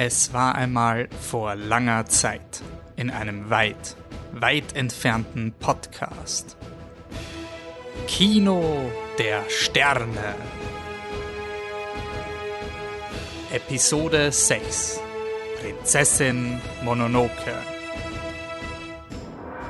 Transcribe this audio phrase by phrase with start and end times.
[0.00, 2.62] Es war einmal vor langer Zeit
[2.94, 3.96] in einem weit,
[4.30, 6.56] weit entfernten Podcast.
[8.06, 10.36] Kino der Sterne.
[13.50, 15.00] Episode 6.
[15.60, 17.54] Prinzessin Mononoke.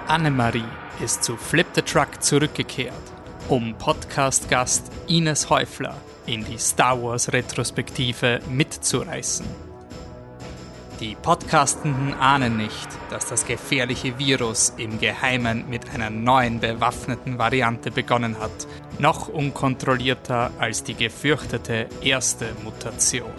[0.09, 0.63] Annemarie
[1.03, 2.93] ist zu Flip the Truck zurückgekehrt,
[3.49, 9.68] um Podcast-Gast Ines Häufler in die Star Wars Retrospektive mitzureißen.
[11.01, 17.93] Die Podcastenden ahnen nicht, dass das gefährliche Virus im Geheimen mit einer neuen bewaffneten Variante
[17.93, 18.67] begonnen hat,
[18.99, 23.31] noch unkontrollierter als die gefürchtete erste Mutation.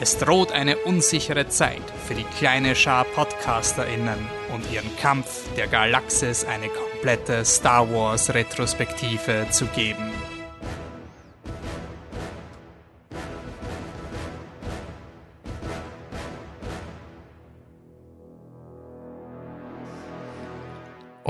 [0.00, 4.18] Es droht eine unsichere Zeit für die kleine Schar PodcasterInnen
[4.54, 10.11] und ihren Kampf der Galaxis eine komplette Star Wars Retrospektive zu geben.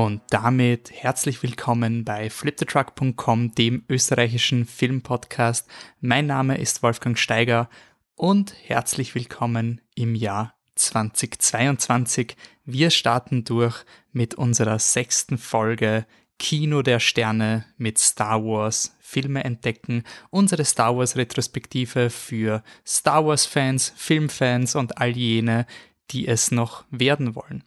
[0.03, 5.69] Und damit herzlich willkommen bei fliptetruck.com, dem österreichischen Filmpodcast.
[6.01, 7.71] Mein Name ist Wolfgang Steiger
[8.17, 12.37] und herzlich willkommen im Jahr 2022.
[12.65, 16.05] Wir starten durch mit unserer sechsten Folge
[16.37, 23.47] Kino der Sterne mit Star Wars Filme entdecken, unsere Star Wars Retrospektive für Star Wars
[23.47, 25.65] Fans, Filmfans und all jene,
[26.11, 27.63] die es noch werden wollen.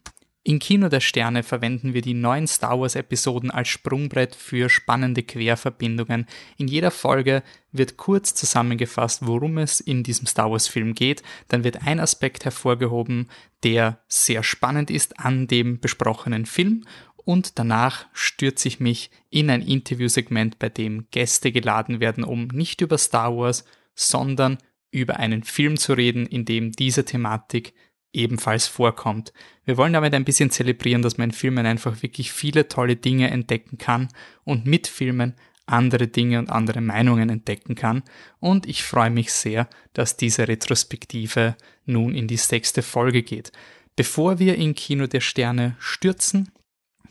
[0.46, 5.24] In Kino der Sterne verwenden wir die neuen Star Wars Episoden als Sprungbrett für spannende
[5.24, 6.26] Querverbindungen.
[6.56, 11.24] In jeder Folge wird kurz zusammengefasst, worum es in diesem Star Wars Film geht.
[11.48, 13.28] Dann wird ein Aspekt hervorgehoben,
[13.64, 16.84] der sehr spannend ist an dem besprochenen Film.
[17.16, 22.82] Und danach stürze ich mich in ein Interviewsegment, bei dem Gäste geladen werden, um nicht
[22.82, 23.64] über Star Wars,
[23.96, 24.58] sondern
[24.92, 27.74] über einen Film zu reden, in dem diese Thematik
[28.16, 29.32] ebenfalls vorkommt.
[29.64, 33.30] Wir wollen damit ein bisschen zelebrieren, dass man in Filmen einfach wirklich viele tolle Dinge
[33.30, 34.08] entdecken kann
[34.44, 35.34] und mit Filmen
[35.66, 38.02] andere Dinge und andere Meinungen entdecken kann.
[38.38, 43.52] Und ich freue mich sehr, dass diese Retrospektive nun in die sechste Folge geht.
[43.96, 46.52] Bevor wir in Kino der Sterne stürzen,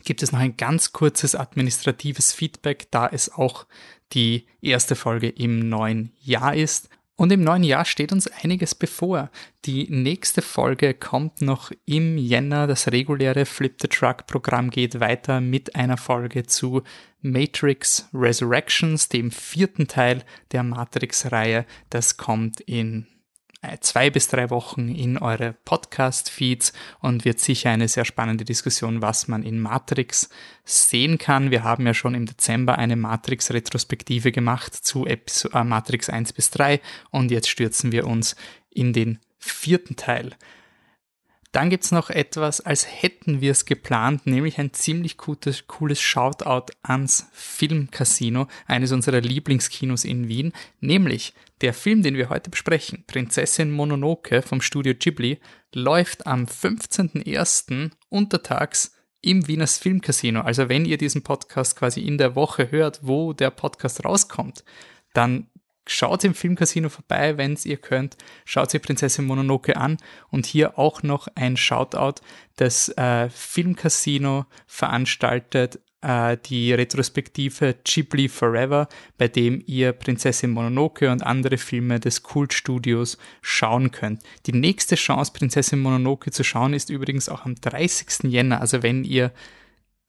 [0.04, 3.66] gibt es noch ein ganz kurzes administratives Feedback, da es auch
[4.12, 6.88] die erste Folge im neuen Jahr ist.
[7.16, 9.30] Und im neuen Jahr steht uns einiges bevor.
[9.64, 12.66] Die nächste Folge kommt noch im Jänner.
[12.66, 16.82] Das reguläre Flip the Truck Programm geht weiter mit einer Folge zu
[17.22, 21.64] Matrix Resurrections, dem vierten Teil der Matrix-Reihe.
[21.88, 23.06] Das kommt in
[23.80, 29.28] zwei bis drei Wochen in eure Podcast-Feeds und wird sicher eine sehr spannende Diskussion, was
[29.28, 30.28] man in Matrix
[30.64, 31.50] sehen kann.
[31.50, 35.18] Wir haben ja schon im Dezember eine Matrix-Retrospektive gemacht zu äh,
[35.64, 36.80] Matrix 1 bis 3
[37.10, 38.36] und jetzt stürzen wir uns
[38.70, 40.34] in den vierten Teil.
[41.56, 46.70] Dann gibt's noch etwas, als hätten wir es geplant, nämlich ein ziemlich cooles, cooles Shoutout
[46.82, 53.70] ans Filmcasino, eines unserer Lieblingskinos in Wien, nämlich der Film, den wir heute besprechen, Prinzessin
[53.70, 55.40] Mononoke vom Studio Ghibli,
[55.72, 57.90] läuft am 15.01.
[58.10, 58.92] untertags
[59.22, 60.42] im Wieners Filmcasino.
[60.42, 64.62] Also wenn ihr diesen Podcast quasi in der Woche hört, wo der Podcast rauskommt,
[65.14, 65.48] dann
[65.88, 68.16] Schaut im Filmcasino vorbei, wenn ihr könnt.
[68.44, 69.98] Schaut ihr Prinzessin Mononoke an.
[70.30, 72.20] Und hier auch noch ein Shoutout.
[72.56, 81.22] Das äh, Filmcasino veranstaltet äh, die Retrospektive Ghibli Forever, bei dem ihr Prinzessin Mononoke und
[81.22, 84.22] andere Filme des Kultstudios schauen könnt.
[84.46, 88.24] Die nächste Chance, Prinzessin Mononoke zu schauen, ist übrigens auch am 30.
[88.24, 88.60] Jänner.
[88.60, 89.32] Also wenn ihr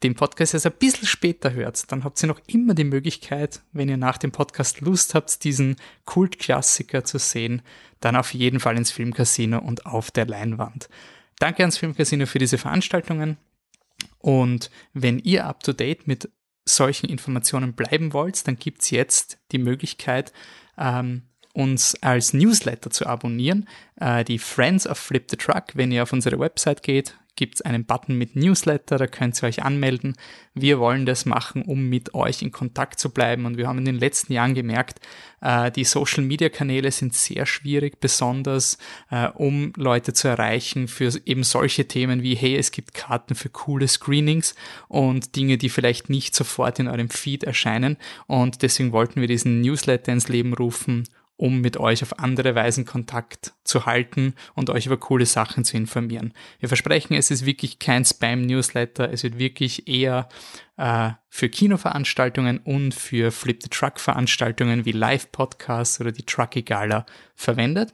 [0.03, 3.89] den Podcast erst ein bisschen später hört, dann habt ihr noch immer die Möglichkeit, wenn
[3.89, 5.75] ihr nach dem Podcast Lust habt, diesen
[6.05, 7.63] Kultklassiker zu sehen,
[7.99, 10.87] dann auf jeden Fall ins Filmcasino und auf der Leinwand.
[11.39, 13.37] Danke ans Filmcasino für diese Veranstaltungen.
[14.19, 16.29] Und wenn ihr up to date mit
[16.65, 20.31] solchen Informationen bleiben wollt, dann gibt's jetzt die Möglichkeit,
[20.77, 23.67] ähm, uns als Newsletter zu abonnieren.
[23.95, 27.61] Äh, die Friends of Flip the Truck, wenn ihr auf unsere Website geht, gibt es
[27.61, 30.17] einen Button mit Newsletter, da könnt ihr euch anmelden.
[30.53, 33.45] Wir wollen das machen, um mit euch in Kontakt zu bleiben.
[33.45, 34.99] Und wir haben in den letzten Jahren gemerkt,
[35.39, 38.77] äh, die Social-Media-Kanäle sind sehr schwierig, besonders
[39.09, 43.49] äh, um Leute zu erreichen für eben solche Themen wie, hey, es gibt Karten für
[43.49, 44.55] coole Screenings
[44.87, 47.97] und Dinge, die vielleicht nicht sofort in eurem Feed erscheinen.
[48.25, 51.07] Und deswegen wollten wir diesen Newsletter ins Leben rufen
[51.37, 55.77] um mit euch auf andere Weisen Kontakt zu halten und euch über coole Sachen zu
[55.77, 56.33] informieren.
[56.59, 60.27] Wir versprechen, es ist wirklich kein Spam-Newsletter, es wird wirklich eher
[60.77, 67.05] äh, für Kinoveranstaltungen und für Flip the Truck-Veranstaltungen wie Live-Podcasts oder die Trucky Gala
[67.35, 67.93] verwendet.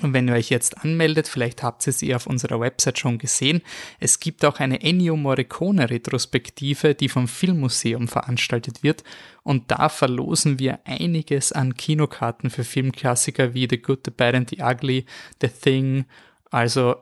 [0.00, 3.62] Und wenn ihr euch jetzt anmeldet, vielleicht habt ihr eh auf unserer Website schon gesehen,
[4.00, 9.04] es gibt auch eine Ennio Morricone Retrospektive, die vom Filmmuseum veranstaltet wird.
[9.42, 14.50] Und da verlosen wir einiges an Kinokarten für Filmklassiker wie The Good, The Bad and
[14.50, 15.04] The Ugly,
[15.40, 16.06] The Thing.
[16.50, 16.96] Also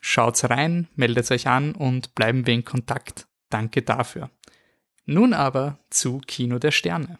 [0.00, 3.26] schaut's rein, meldet euch an und bleiben wir in Kontakt.
[3.50, 4.30] Danke dafür.
[5.04, 7.18] Nun aber zu Kino der Sterne.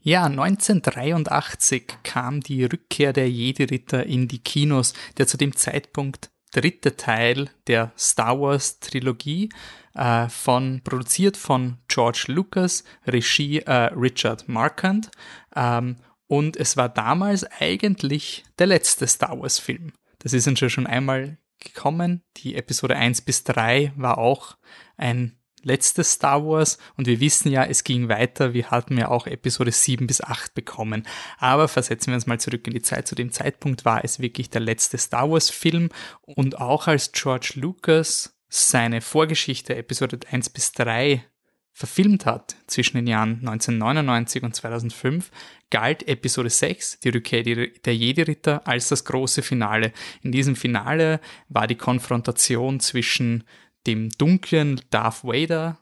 [0.00, 6.96] Ja, 1983 kam die Rückkehr der Jedi-Ritter in die Kinos, der zu dem Zeitpunkt dritte
[6.96, 9.48] Teil der Star Wars Trilogie,
[9.94, 15.10] äh, von, produziert von George Lucas, Regie äh, Richard Marquand.
[15.54, 19.92] Ähm, und es war damals eigentlich der letzte Star Wars Film.
[20.18, 22.22] Das ist uns schon einmal gekommen.
[22.38, 24.56] Die Episode 1 bis 3 war auch
[24.96, 28.54] ein letztes Star Wars und wir wissen ja, es ging weiter.
[28.54, 31.06] Wir hatten ja auch Episode 7 bis 8 bekommen.
[31.38, 33.08] Aber versetzen wir uns mal zurück in die Zeit.
[33.08, 35.90] Zu dem Zeitpunkt war es wirklich der letzte Star Wars Film
[36.22, 41.24] und auch als George Lucas seine Vorgeschichte Episode 1 bis 3
[41.72, 45.30] verfilmt hat zwischen den Jahren 1999 und 2005,
[45.70, 49.92] galt Episode 6, die Rückkehr der Jedi-Ritter, als das große Finale.
[50.22, 53.44] In diesem Finale war die Konfrontation zwischen
[53.86, 55.78] dem dunklen Darth Vader,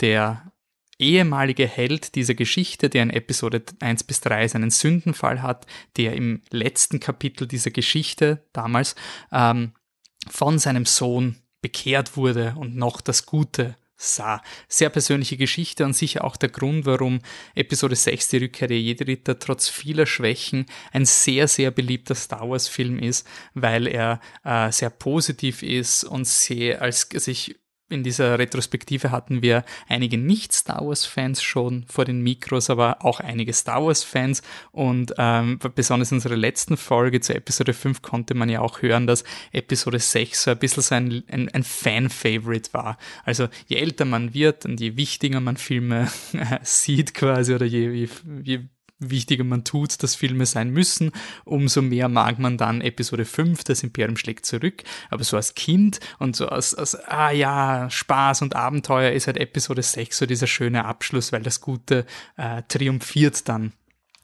[0.00, 0.52] der
[0.98, 5.66] ehemalige Held dieser Geschichte, der in Episode 1 bis 3 seinen Sündenfall hat,
[5.96, 8.94] der im letzten Kapitel dieser Geschichte damals
[9.32, 9.72] ähm,
[10.30, 14.42] von seinem Sohn bekehrt wurde und noch das Gute sah.
[14.68, 17.20] Sehr persönliche Geschichte und sicher auch der Grund, warum
[17.54, 22.98] Episode 6, die Rückkehr der Jedi-Ritter, trotz vieler Schwächen ein sehr, sehr beliebter Star Wars-Film
[22.98, 27.56] ist, weil er äh, sehr positiv ist und sehr als sich
[27.92, 33.52] in dieser Retrospektive hatten wir einige Nicht-Star Wars-Fans schon vor den Mikros, aber auch einige
[33.52, 34.42] Star Wars-Fans.
[34.72, 39.06] Und ähm, besonders in unserer letzten Folge zur Episode 5 konnte man ja auch hören,
[39.06, 42.98] dass Episode 6 so ein bisschen so ein, ein, ein Fan-Favorite war.
[43.24, 46.10] Also je älter man wird und je wichtiger man Filme
[46.62, 48.08] sieht quasi oder je, je,
[48.42, 48.60] je
[49.10, 51.12] wichtiger man tut, dass Filme sein müssen,
[51.44, 54.82] umso mehr mag man dann Episode 5, das Imperium schlägt zurück.
[55.10, 59.36] Aber so als Kind und so als, als ah ja, Spaß und Abenteuer ist halt
[59.36, 62.06] Episode 6 so dieser schöne Abschluss, weil das Gute
[62.36, 63.72] äh, triumphiert dann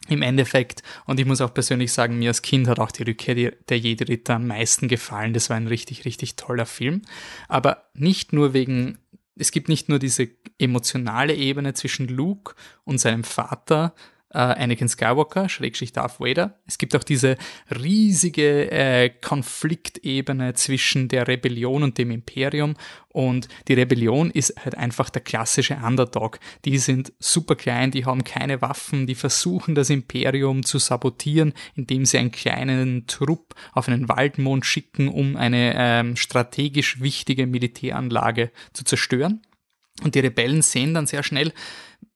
[0.08, 0.82] im Endeffekt.
[1.04, 4.36] Und ich muss auch persönlich sagen, mir als Kind hat auch die Rückkehr der Jedi-Ritter
[4.36, 5.34] am meisten gefallen.
[5.34, 7.02] Das war ein richtig, richtig toller Film.
[7.48, 8.98] Aber nicht nur wegen
[9.38, 10.28] es gibt nicht nur diese
[10.58, 12.54] emotionale Ebene zwischen Luke
[12.84, 13.94] und seinem Vater,
[14.30, 16.58] äh, Anakin Skywalker, Schrägstrich Darth Vader.
[16.66, 17.36] Es gibt auch diese
[17.70, 22.74] riesige äh, Konfliktebene zwischen der Rebellion und dem Imperium
[23.18, 26.38] und die Rebellion ist halt einfach der klassische Underdog.
[26.64, 32.04] Die sind super klein, die haben keine Waffen, die versuchen das Imperium zu sabotieren, indem
[32.04, 38.84] sie einen kleinen Trupp auf einen Waldmond schicken, um eine ähm, strategisch wichtige Militäranlage zu
[38.84, 39.42] zerstören.
[40.04, 41.52] Und die Rebellen sehen dann sehr schnell,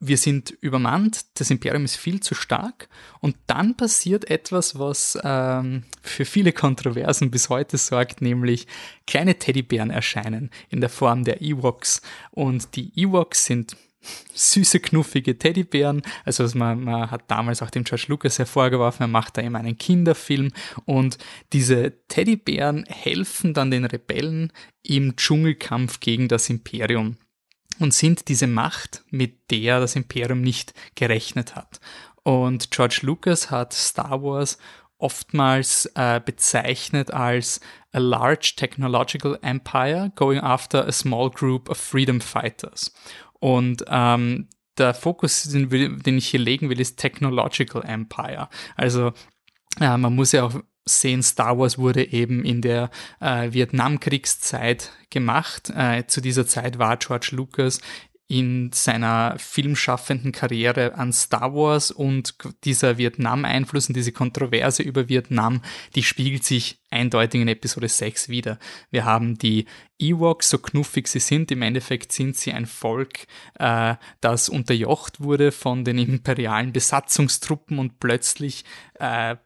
[0.05, 2.88] wir sind übermannt, das Imperium ist viel zu stark.
[3.20, 8.67] Und dann passiert etwas, was ähm, für viele Kontroversen bis heute sorgt, nämlich
[9.06, 12.02] kleine Teddybären erscheinen in der Form der Ewoks.
[12.32, 13.76] Und die Ewoks sind
[14.34, 16.02] süße, knuffige Teddybären.
[16.25, 19.79] Also man, man hat damals auch dem George Lucas hervorgeworfen, er macht da immer einen
[19.79, 20.50] Kinderfilm.
[20.84, 21.19] Und
[21.52, 27.17] diese Teddybären helfen dann den Rebellen im Dschungelkampf gegen das Imperium
[27.82, 31.81] und sind diese Macht, mit der das Imperium nicht gerechnet hat.
[32.22, 34.58] Und George Lucas hat Star Wars
[34.98, 37.60] oftmals äh, bezeichnet als
[37.93, 42.94] a large technological empire going after a small group of freedom fighters.
[43.41, 44.48] Und ähm,
[44.79, 48.48] der Fokus, den, den ich hier legen will, ist Technological Empire.
[48.77, 49.12] Also
[49.81, 55.70] äh, man muss ja auch sehen, Star Wars wurde eben in der äh, Vietnamkriegszeit gemacht.
[55.74, 57.81] Äh, zu dieser Zeit war George Lucas
[58.32, 62.34] in seiner filmschaffenden Karriere an Star Wars und
[62.65, 65.60] dieser Vietnam-Einfluss und diese Kontroverse über Vietnam,
[65.94, 68.58] die spiegelt sich eindeutig in Episode 6 wieder.
[68.91, 69.67] Wir haben die
[69.98, 73.27] Ewoks, so knuffig sie sind, im Endeffekt sind sie ein Volk,
[73.58, 79.36] äh, das unterjocht wurde von den imperialen Besatzungstruppen und plötzlich äh,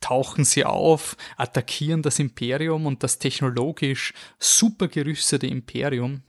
[0.00, 6.22] tauchen sie auf, attackieren das Imperium und das technologisch super gerüstete Imperium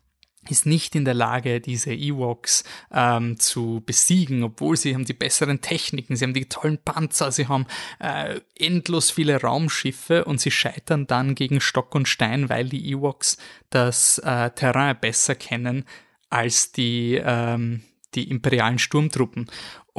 [0.48, 5.62] ist nicht in der Lage, diese Ewoks ähm, zu besiegen, obwohl sie haben die besseren
[5.62, 7.68] Techniken, sie haben die tollen Panzer, sie haben
[8.00, 13.38] äh, endlos viele Raumschiffe und sie scheitern dann gegen Stock und Stein, weil die Ewoks
[13.70, 15.86] das äh, Terrain besser kennen
[16.30, 17.84] als die, ähm,
[18.16, 19.50] die imperialen Sturmtruppen.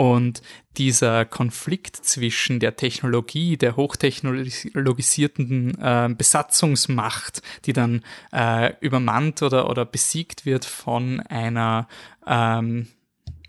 [0.00, 0.40] Und
[0.78, 8.02] dieser Konflikt zwischen der Technologie, der hochtechnologisierten äh, Besatzungsmacht, die dann
[8.32, 11.86] äh, übermannt oder, oder besiegt wird von einer,
[12.26, 12.88] ähm,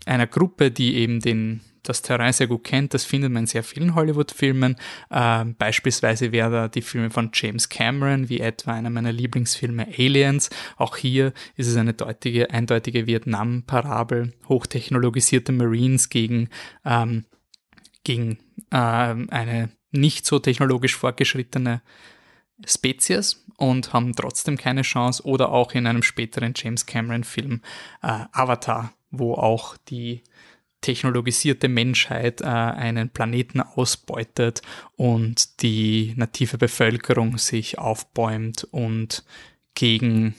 [0.04, 3.62] einer Gruppe, die eben den das Terrain sehr gut kennt, das findet man in sehr
[3.62, 4.76] vielen Hollywood-Filmen.
[5.10, 10.50] Äh, beispielsweise wäre da die Filme von James Cameron, wie etwa einer meiner Lieblingsfilme Aliens.
[10.76, 16.48] Auch hier ist es eine deutliche, eindeutige Vietnam-Parabel, hochtechnologisierte Marines gegen,
[16.84, 17.24] ähm,
[18.04, 18.38] gegen
[18.70, 21.82] äh, eine nicht so technologisch fortgeschrittene
[22.64, 25.24] Spezies und haben trotzdem keine Chance.
[25.24, 27.60] Oder auch in einem späteren James Cameron-Film
[28.02, 30.22] äh, Avatar, wo auch die
[30.82, 34.60] technologisierte Menschheit äh, einen Planeten ausbeutet
[34.96, 39.24] und die native Bevölkerung sich aufbäumt und
[39.74, 40.34] gegen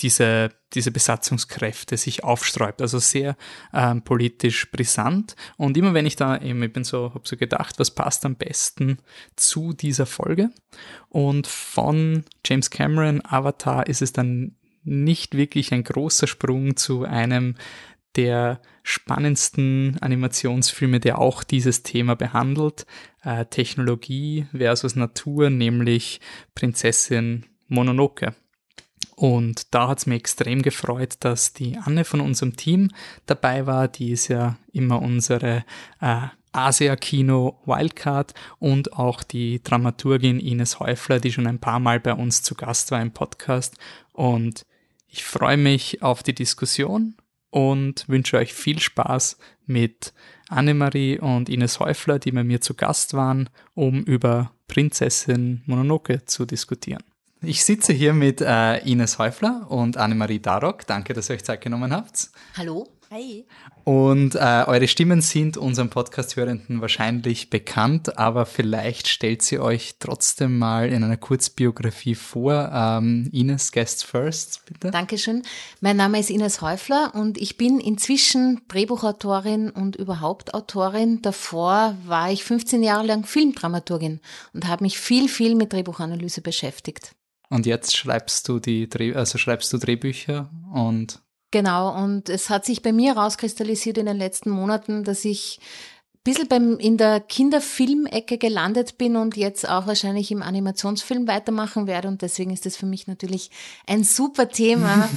[0.00, 2.82] diese, diese Besatzungskräfte sich aufsträubt.
[2.82, 3.36] Also sehr
[3.72, 5.36] ähm, politisch brisant.
[5.56, 8.36] Und immer wenn ich da eben, ich bin so, habe so gedacht, was passt am
[8.36, 8.98] besten
[9.36, 10.50] zu dieser Folge?
[11.08, 17.56] Und von James Cameron Avatar ist es dann nicht wirklich ein großer Sprung zu einem
[18.16, 22.86] der spannendsten Animationsfilme, der auch dieses Thema behandelt,
[23.22, 26.20] äh, Technologie versus Natur, nämlich
[26.54, 28.34] Prinzessin Mononoke.
[29.14, 32.90] Und da hat es mir extrem gefreut, dass die Anne von unserem Team
[33.26, 33.86] dabei war.
[33.86, 35.64] Die ist ja immer unsere
[36.00, 42.14] äh, Asia-Kino Wildcard und auch die Dramaturgin Ines Häufler, die schon ein paar Mal bei
[42.14, 43.76] uns zu Gast war im Podcast.
[44.12, 44.66] Und
[45.06, 47.14] ich freue mich auf die Diskussion
[47.50, 50.12] und wünsche euch viel Spaß mit
[50.48, 56.46] Annemarie und Ines Häufler, die bei mir zu Gast waren, um über Prinzessin Mononoke zu
[56.46, 57.02] diskutieren.
[57.42, 60.86] Ich sitze hier mit äh, Ines Häufler und Annemarie Darok.
[60.86, 62.30] Danke, dass ihr euch Zeit genommen habt.
[62.56, 62.86] Hallo.
[63.12, 63.44] Hi.
[63.82, 70.58] Und äh, eure Stimmen sind unseren Podcast-Hörenden wahrscheinlich bekannt, aber vielleicht stellt sie euch trotzdem
[70.58, 72.70] mal in einer Kurzbiografie vor.
[72.72, 74.92] Ähm, Ines, Guests First, bitte.
[74.92, 75.42] Dankeschön.
[75.80, 81.20] Mein Name ist Ines Häufler und ich bin inzwischen Drehbuchautorin und überhaupt Autorin.
[81.20, 84.20] Davor war ich 15 Jahre lang Filmdramaturgin
[84.52, 87.16] und habe mich viel, viel mit Drehbuchanalyse beschäftigt.
[87.48, 92.64] Und jetzt schreibst du die Dreh also schreibst du Drehbücher und Genau, und es hat
[92.64, 95.58] sich bei mir rauskristallisiert in den letzten Monaten, dass ich
[96.14, 101.88] ein bisschen beim, in der Kinderfilmecke gelandet bin und jetzt auch wahrscheinlich im Animationsfilm weitermachen
[101.88, 102.06] werde.
[102.08, 103.50] Und deswegen ist das für mich natürlich
[103.86, 105.08] ein super Thema,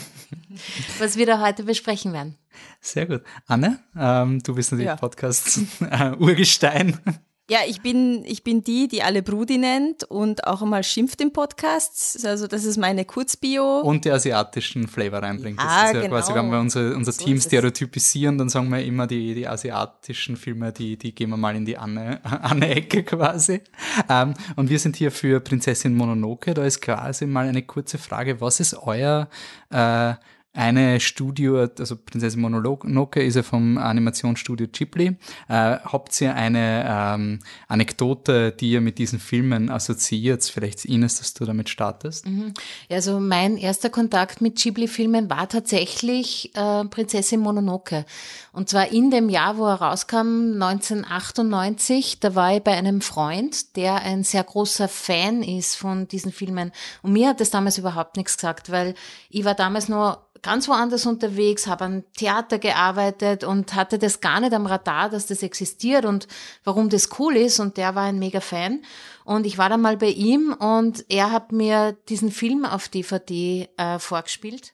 [0.99, 2.37] was wir da heute besprechen werden.
[2.81, 3.21] Sehr gut.
[3.47, 4.95] Anne, ähm, du bist natürlich ja.
[4.95, 6.97] Podcast-Urgestein.
[7.49, 11.33] Ja, ich bin, ich bin die, die alle Brudi nennt und auch einmal schimpft im
[11.33, 12.25] Podcast.
[12.25, 13.81] Also das ist meine Kurzbio.
[13.81, 15.59] Und die asiatischen Flavor reinbringt.
[15.59, 16.15] Ja, das ist ja genau.
[16.15, 20.37] quasi, wenn wir unser, unser so Team stereotypisieren, dann sagen wir immer, die, die asiatischen
[20.37, 23.59] Filme, die, die gehen wir mal in die Anne-Ecke quasi.
[24.07, 26.53] Ähm, und wir sind hier für Prinzessin Mononoke.
[26.53, 28.39] Da ist quasi mal eine kurze Frage.
[28.39, 29.27] Was ist euer
[29.69, 30.13] äh,
[30.55, 35.17] eine Studio, also Prinzessin Mononoke ist ja vom Animationsstudio Ghibli.
[35.47, 40.43] Äh, habt ihr eine ähm, Anekdote, die ihr mit diesen Filmen assoziiert?
[40.43, 42.27] Vielleicht Ines, dass du damit startest?
[42.27, 42.53] Mhm.
[42.87, 48.05] Also mein erster Kontakt mit Ghibli-Filmen war tatsächlich äh, Prinzessin Mononoke.
[48.51, 52.19] Und zwar in dem Jahr, wo er rauskam, 1998.
[52.19, 56.71] Da war ich bei einem Freund, der ein sehr großer Fan ist von diesen Filmen.
[57.01, 58.93] Und mir hat das damals überhaupt nichts gesagt, weil
[59.31, 64.39] ich war damals nur ganz woanders unterwegs, habe an Theater gearbeitet und hatte das gar
[64.39, 66.27] nicht am Radar, dass das existiert und
[66.63, 67.59] warum das cool ist.
[67.59, 68.83] Und der war ein mega Fan.
[69.25, 73.69] Und ich war dann mal bei ihm und er hat mir diesen Film auf DVD
[73.77, 74.73] äh, vorgespielt.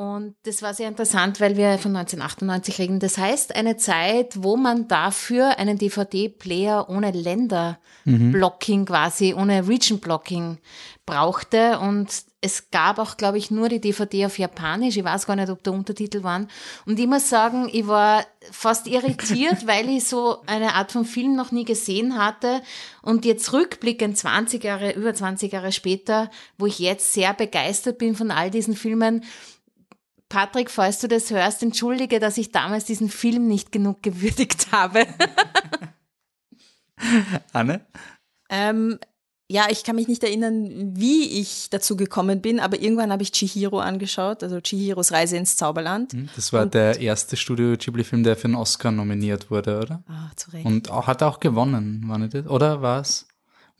[0.00, 3.00] Und das war sehr interessant, weil wir von 1998 reden.
[3.00, 8.84] Das heißt, eine Zeit, wo man dafür einen DVD-Player ohne Länderblocking mhm.
[8.86, 10.56] quasi, ohne Region-Blocking
[11.04, 11.80] brauchte.
[11.80, 12.08] Und
[12.40, 14.96] es gab auch, glaube ich, nur die DVD auf Japanisch.
[14.96, 16.48] Ich weiß gar nicht, ob da Untertitel waren.
[16.86, 21.36] Und ich muss sagen, ich war fast irritiert, weil ich so eine Art von Film
[21.36, 22.62] noch nie gesehen hatte.
[23.02, 28.14] Und jetzt rückblickend 20 Jahre, über 20 Jahre später, wo ich jetzt sehr begeistert bin
[28.14, 29.24] von all diesen Filmen,
[30.30, 35.04] Patrick, falls du das hörst, entschuldige, dass ich damals diesen Film nicht genug gewürdigt habe.
[37.52, 37.84] Anne?
[38.48, 38.98] Ähm,
[39.48, 43.32] ja, ich kann mich nicht erinnern, wie ich dazu gekommen bin, aber irgendwann habe ich
[43.32, 46.12] Chihiro angeschaut, also Chihiros Reise ins Zauberland.
[46.12, 50.04] Hm, das war und der erste Studio Ghibli-Film, der für einen Oscar nominiert wurde, oder?
[50.06, 50.64] Ah, zu Recht.
[50.64, 52.46] Und auch, hat auch gewonnen, war nicht das?
[52.46, 53.26] Oder war es?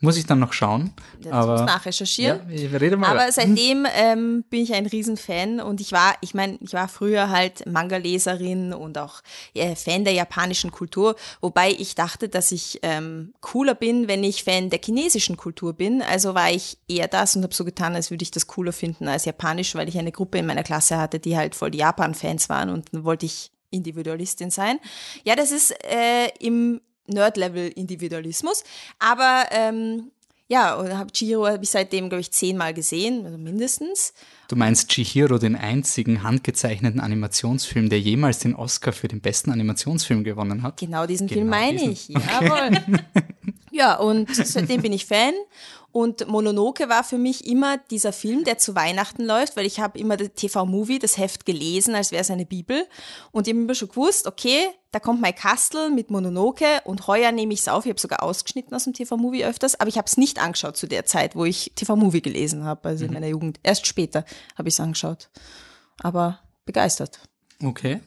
[0.03, 0.91] Muss ich dann noch schauen.
[1.21, 2.41] Das aber, muss nachrecherchieren.
[2.49, 6.33] Ja, ich rede mal aber seitdem ähm, bin ich ein Riesenfan und ich war, ich
[6.33, 9.21] meine, ich war früher halt Manga-Leserin und auch
[9.53, 14.43] äh, Fan der japanischen Kultur, wobei ich dachte, dass ich ähm, cooler bin, wenn ich
[14.43, 16.01] Fan der chinesischen Kultur bin.
[16.01, 19.07] Also war ich eher das und habe so getan, als würde ich das cooler finden
[19.07, 22.49] als japanisch, weil ich eine Gruppe in meiner Klasse hatte, die halt voll die Japan-Fans
[22.49, 24.79] waren und dann wollte ich Individualistin sein.
[25.23, 28.63] Ja, das ist äh, im Nerd-Level-Individualismus.
[28.99, 30.11] Aber ähm,
[30.51, 34.13] ja, und hab Chihiro habe ich seitdem, glaube ich, zehnmal gesehen, also mindestens.
[34.49, 40.25] Du meinst Chihiro, den einzigen handgezeichneten Animationsfilm, der jemals den Oscar für den besten Animationsfilm
[40.25, 40.75] gewonnen hat?
[40.75, 41.91] Genau diesen Genau Film meine diesen.
[41.93, 42.09] ich.
[42.09, 42.81] Jawohl.
[43.71, 45.33] ja, und seitdem bin ich Fan.
[45.91, 49.99] Und Mononoke war für mich immer dieser Film, der zu Weihnachten läuft, weil ich habe
[49.99, 52.87] immer das TV-Movie, das Heft gelesen, als wäre es eine Bibel.
[53.31, 57.31] Und ich habe immer schon gewusst, okay, da kommt mein Kastel mit Mononoke und heuer
[57.31, 57.85] nehme ich es auf.
[57.85, 60.87] Ich habe sogar ausgeschnitten aus dem TV-Movie öfters, aber ich habe es nicht angeschaut zu
[60.87, 63.59] der Zeit, wo ich TV-Movie gelesen habe, also in meiner Jugend.
[63.63, 64.23] Erst später
[64.57, 65.29] habe ich es angeschaut.
[66.01, 67.19] Aber begeistert.
[67.63, 67.99] Okay.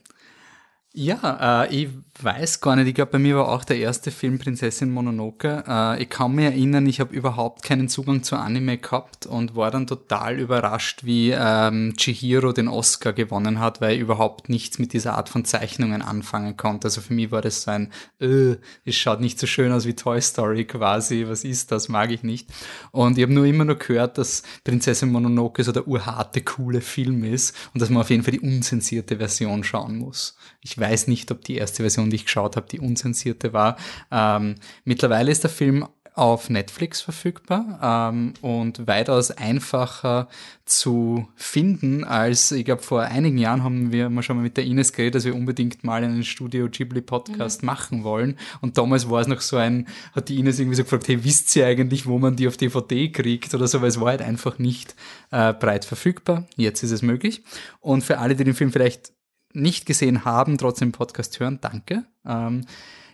[0.97, 1.89] Ja, äh, ich
[2.23, 2.87] weiß gar nicht.
[2.87, 5.65] Ich glaube, bei mir war auch der erste Film Prinzessin Mononoke.
[5.67, 9.73] Äh, ich kann mich erinnern, ich habe überhaupt keinen Zugang zu Anime gehabt und war
[9.73, 14.93] dann total überrascht, wie ähm, Chihiro den Oscar gewonnen hat, weil ich überhaupt nichts mit
[14.93, 16.87] dieser Art von Zeichnungen anfangen konnte.
[16.87, 19.97] Also für mich war das so ein, äh, es schaut nicht so schön aus wie
[19.97, 21.25] Toy Story quasi.
[21.27, 21.89] Was ist das?
[21.89, 22.49] Mag ich nicht.
[22.93, 27.25] Und ich habe nur immer nur gehört, dass Prinzessin Mononoke so der urharte, coole Film
[27.25, 30.37] ist und dass man auf jeden Fall die unzensierte Version schauen muss.
[30.65, 33.77] Ich weiß nicht, ob die erste Version, die ich geschaut habe, die unzensierte war.
[34.11, 40.29] Ähm, mittlerweile ist der Film auf Netflix verfügbar ähm, und weitaus einfacher
[40.65, 44.65] zu finden als, ich glaube, vor einigen Jahren haben wir mal schon mal mit der
[44.65, 48.39] Ines geredet, dass wir unbedingt mal einen Studio Ghibli Podcast machen wollen.
[48.61, 51.55] Und damals war es noch so ein, hat die Ines irgendwie so gefragt, hey, wisst
[51.57, 54.61] ihr eigentlich, wo man die auf DVD kriegt oder so, weil es war halt einfach
[54.61, 54.95] nicht
[55.33, 56.47] äh, breit verfügbar.
[56.55, 57.43] Jetzt ist es möglich.
[57.81, 59.13] Und für alle, die den Film vielleicht
[59.55, 62.05] nicht gesehen haben, trotzdem Podcast hören, danke.
[62.27, 62.67] Ähm,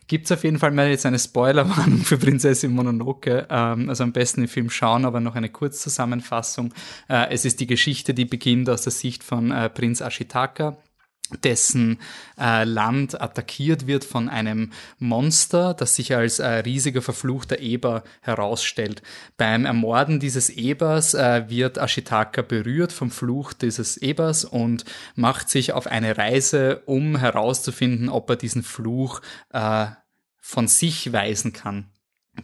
[0.06, 3.46] Gibt es auf jeden Fall mal jetzt eine Spoilerwarnung für Prinzessin Mononoke.
[3.48, 6.74] Ähm, also am besten den Film schauen, aber noch eine Kurzzusammenfassung.
[7.08, 10.76] Äh, es ist die Geschichte, die beginnt aus der Sicht von äh, Prinz Ashitaka
[11.44, 11.98] dessen
[12.38, 19.02] äh, Land attackiert wird von einem Monster, das sich als äh, riesiger verfluchter Eber herausstellt.
[19.36, 25.72] Beim Ermorden dieses Ebers äh, wird Ashitaka berührt vom Fluch dieses Ebers und macht sich
[25.72, 29.20] auf eine Reise, um herauszufinden, ob er diesen Fluch
[29.52, 29.86] äh,
[30.40, 31.90] von sich weisen kann.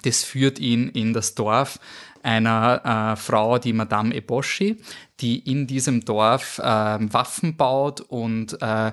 [0.03, 1.79] Das führt ihn in das Dorf
[2.23, 4.77] einer äh, Frau, die Madame Eboshi,
[5.21, 8.93] die in diesem Dorf äh, Waffen baut und äh,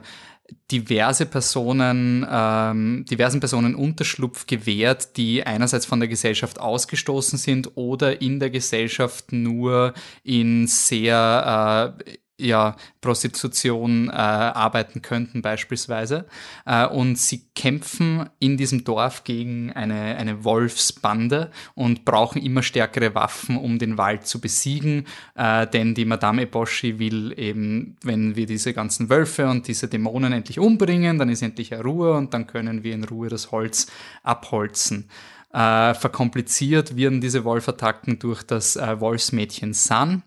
[0.71, 8.21] diverse Personen, ähm, diversen Personen Unterschlupf gewährt, die einerseits von der Gesellschaft ausgestoßen sind oder
[8.21, 16.25] in der Gesellschaft nur in sehr äh, ja, Prostitution äh, arbeiten könnten beispielsweise.
[16.65, 23.13] Äh, und sie kämpfen in diesem Dorf gegen eine, eine Wolfsbande und brauchen immer stärkere
[23.13, 25.05] Waffen, um den Wald zu besiegen.
[25.35, 30.33] Äh, denn die Madame Eboshi will eben, wenn wir diese ganzen Wölfe und diese Dämonen
[30.33, 33.87] endlich umbringen, dann ist endlich Ruhe und dann können wir in Ruhe das Holz
[34.23, 35.09] abholzen.
[35.53, 40.23] Äh, verkompliziert werden diese Wolfattacken durch das äh, Wolfsmädchen San,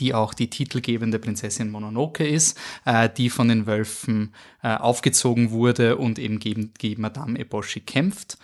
[0.00, 5.96] die auch die titelgebende Prinzessin Mononoke ist, äh, die von den Wölfen äh, aufgezogen wurde
[5.96, 8.38] und eben gegen, gegen Madame Eboshi kämpft.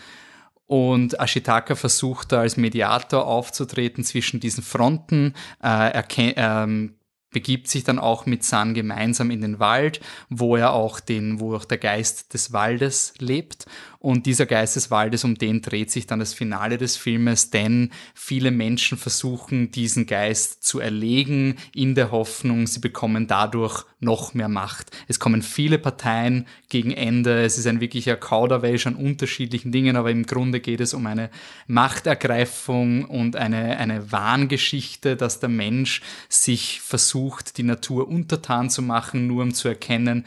[0.67, 6.95] Und Ashitaka versucht da als Mediator aufzutreten zwischen diesen Fronten, äh, ähm,
[7.31, 11.55] begibt sich dann auch mit San gemeinsam in den Wald, wo er auch den, wo
[11.55, 13.67] auch der Geist des Waldes lebt.
[14.01, 17.91] Und dieser Geist des Waldes, um den dreht sich dann das Finale des Filmes, denn
[18.15, 24.49] viele Menschen versuchen, diesen Geist zu erlegen, in der Hoffnung, sie bekommen dadurch noch mehr
[24.49, 24.93] Macht.
[25.09, 27.43] Es kommen viele Parteien gegen Ende.
[27.43, 31.29] Es ist ein wirklicher Kauderwelsch an unterschiedlichen Dingen, aber im Grunde geht es um eine
[31.67, 39.27] Machtergreifung und eine, eine Wahngeschichte, dass der Mensch sich versucht, die Natur untertan zu machen,
[39.27, 40.25] nur um zu erkennen,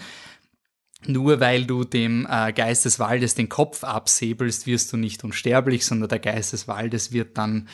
[1.08, 5.86] nur weil du dem äh, Geist des Waldes den Kopf absäbelst, wirst du nicht unsterblich,
[5.86, 7.68] sondern der Geist des Waldes wird dann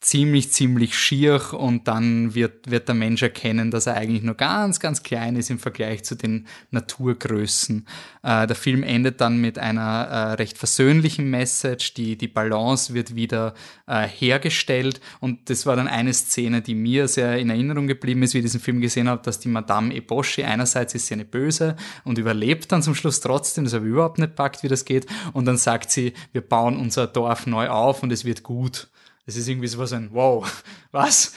[0.00, 4.80] ziemlich, ziemlich schier und dann wird, wird der Mensch erkennen, dass er eigentlich nur ganz,
[4.80, 7.86] ganz klein ist im Vergleich zu den Naturgrößen.
[8.22, 13.14] Äh, der Film endet dann mit einer äh, recht versöhnlichen Message, die, die Balance wird
[13.14, 13.52] wieder
[13.86, 18.32] äh, hergestellt und das war dann eine Szene, die mir sehr in Erinnerung geblieben ist,
[18.32, 21.76] wie ich diesen Film gesehen habe, dass die Madame Eboshi einerseits ist sie eine Böse
[22.04, 25.06] und überlebt dann zum Schluss trotzdem, das habe ich überhaupt nicht packt, wie das geht
[25.34, 28.88] und dann sagt sie, wir bauen unser Dorf neu auf und es wird gut.
[29.26, 31.34] Es ist irgendwie so ein Wow, was?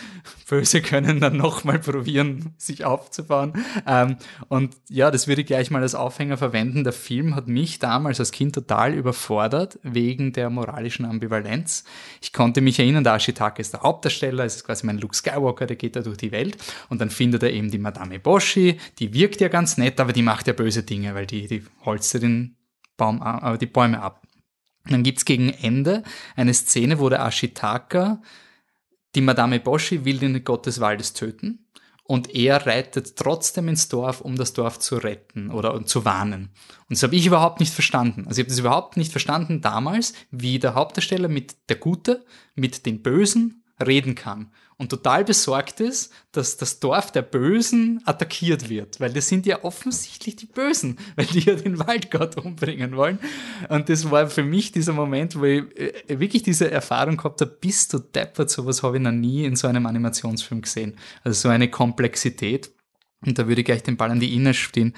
[0.47, 3.53] Böse können dann nochmal probieren, sich aufzubauen.
[3.85, 4.17] Ähm,
[4.49, 6.83] und ja, das würde ich gleich mal als Aufhänger verwenden.
[6.83, 11.83] Der Film hat mich damals als Kind total überfordert wegen der moralischen Ambivalenz.
[12.21, 15.65] Ich konnte mich erinnern, der Ashitaka ist der Hauptdarsteller, es ist quasi mein Luke Skywalker,
[15.65, 16.57] der geht da durch die Welt
[16.89, 20.23] und dann findet er eben die Madame Boshi, die wirkt ja ganz nett, aber die
[20.23, 22.55] macht ja böse Dinge, weil die, die holzt ja den
[22.97, 24.22] Baum, äh, die Bäume ab.
[24.85, 26.03] Dann gibt's gegen Ende
[26.35, 28.21] eine Szene, wo der Ashitaka
[29.15, 31.63] die Madame Boshi will den Gott des Waldes töten
[32.03, 36.49] und er reitet trotzdem ins Dorf, um das Dorf zu retten oder zu warnen.
[36.89, 38.27] Und das habe ich überhaupt nicht verstanden.
[38.27, 42.85] Also ich habe das überhaupt nicht verstanden damals, wie der Hauptdarsteller mit der Gute, mit
[42.85, 48.99] den Bösen reden kann und total besorgt ist, dass das Dorf der Bösen attackiert wird,
[48.99, 53.19] weil das sind ja offensichtlich die Bösen, weil die ja den Waldgott umbringen wollen.
[53.69, 57.57] Und das war für mich dieser Moment, wo ich äh, wirklich diese Erfahrung gehabt habe,
[57.59, 60.97] bist du deppert, sowas habe ich noch nie in so einem Animationsfilm gesehen.
[61.23, 62.71] Also so eine Komplexität.
[63.25, 64.93] Und da würde ich gleich den Ball an die Ines stehen.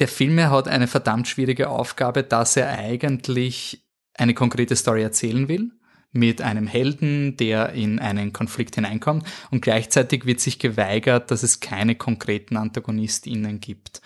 [0.00, 5.70] Der Film hat eine verdammt schwierige Aufgabe, dass er eigentlich eine konkrete Story erzählen will
[6.12, 11.60] mit einem Helden, der in einen Konflikt hineinkommt und gleichzeitig wird sich geweigert, dass es
[11.60, 14.02] keine konkreten AntagonistInnen gibt.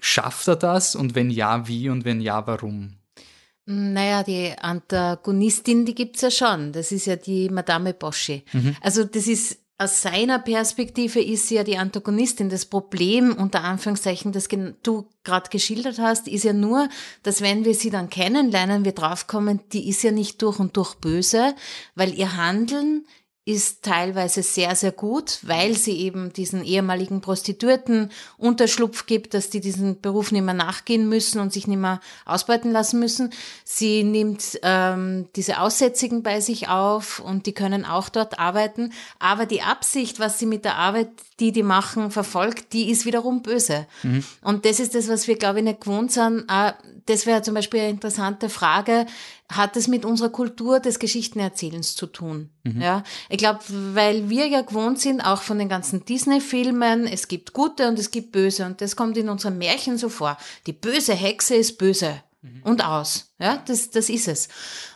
[0.00, 2.98] Schafft er das und wenn ja, wie und wenn ja, warum?
[3.70, 6.72] Naja, die Antagonistin, die gibt's ja schon.
[6.72, 8.42] Das ist ja die Madame Boschi.
[8.52, 8.74] Mhm.
[8.80, 12.48] Also das ist aus seiner Perspektive ist sie ja die Antagonistin.
[12.48, 14.48] Das Problem, unter Anführungszeichen, das
[14.82, 16.88] du gerade geschildert hast, ist ja nur,
[17.22, 20.96] dass wenn wir sie dann kennenlernen, wir draufkommen, die ist ja nicht durch und durch
[20.96, 21.54] böse,
[21.94, 23.06] weil ihr Handeln
[23.48, 29.60] ist teilweise sehr, sehr gut, weil sie eben diesen ehemaligen Prostituierten Unterschlupf gibt, dass die
[29.60, 33.30] diesen Beruf nicht mehr nachgehen müssen und sich nicht mehr ausbeuten lassen müssen.
[33.64, 38.92] Sie nimmt ähm, diese Aussätzigen bei sich auf und die können auch dort arbeiten.
[39.18, 41.08] Aber die Absicht, was sie mit der Arbeit,
[41.40, 43.86] die die machen, verfolgt, die ist wiederum böse.
[44.02, 44.24] Mhm.
[44.42, 46.44] Und das ist das, was wir, glaube ich, nicht gewohnt sind.
[46.50, 46.74] Äh,
[47.06, 49.06] das wäre zum Beispiel eine interessante Frage
[49.48, 52.50] hat es mit unserer Kultur des Geschichtenerzählens zu tun.
[52.64, 52.82] Mhm.
[52.82, 57.54] Ja, ich glaube, weil wir ja gewohnt sind, auch von den ganzen Disney-Filmen, es gibt
[57.54, 60.36] Gute und es gibt Böse und das kommt in unserem Märchen so vor.
[60.66, 62.62] Die böse Hexe ist böse mhm.
[62.62, 63.32] und aus.
[63.38, 64.48] Ja, das, das ist es.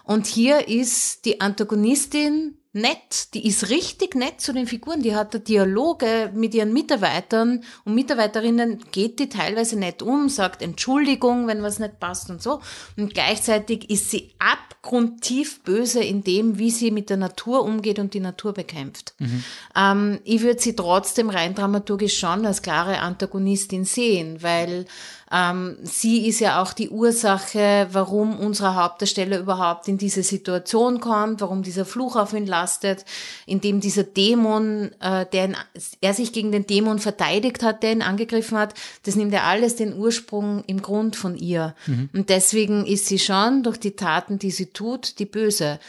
[0.04, 5.46] Und hier ist die Antagonistin nett, die ist richtig nett zu den Figuren, die hat
[5.46, 11.78] Dialoge mit ihren Mitarbeitern und Mitarbeiterinnen, geht die teilweise nett um, sagt Entschuldigung, wenn was
[11.78, 12.60] nicht passt und so.
[12.96, 18.14] Und gleichzeitig ist sie abgrundtief böse in dem, wie sie mit der Natur umgeht und
[18.14, 19.14] die Natur bekämpft.
[19.18, 19.44] Mhm.
[19.76, 24.86] Ähm, ich würde sie trotzdem rein dramaturgisch schon als klare Antagonistin sehen, weil
[25.32, 31.40] ähm, sie ist ja auch die Ursache, warum unsere Hauptdarsteller überhaupt in diese Situation kommt,
[31.40, 33.06] warum dieser Fluch auf ihn lastet,
[33.46, 35.56] indem dieser Dämon, äh, der ihn,
[36.02, 39.74] er sich gegen den Dämon verteidigt hat, der ihn angegriffen hat, das nimmt ja alles
[39.76, 41.74] den Ursprung im Grund von ihr.
[41.86, 42.10] Mhm.
[42.12, 45.80] Und deswegen ist sie schon durch die Taten, die sie tut, die Böse.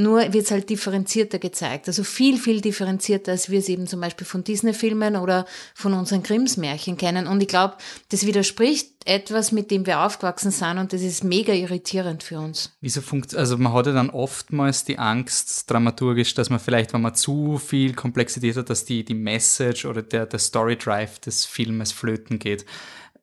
[0.00, 1.88] Nur wird es halt differenzierter gezeigt.
[1.88, 6.22] Also viel, viel differenzierter, als wir es eben zum Beispiel von Disney-Filmen oder von unseren
[6.22, 7.26] Grimms-Märchen kennen.
[7.26, 7.74] Und ich glaube,
[8.08, 12.70] das widerspricht etwas, mit dem wir aufgewachsen sind und das ist mega irritierend für uns.
[12.80, 17.00] Wieso funktioniert, also man hat ja dann oftmals die Angst dramaturgisch, dass man vielleicht, wenn
[17.00, 21.46] man zu viel Komplexität hat, dass die, die Message oder der, der Story Drive des
[21.46, 22.66] Filmes flöten geht.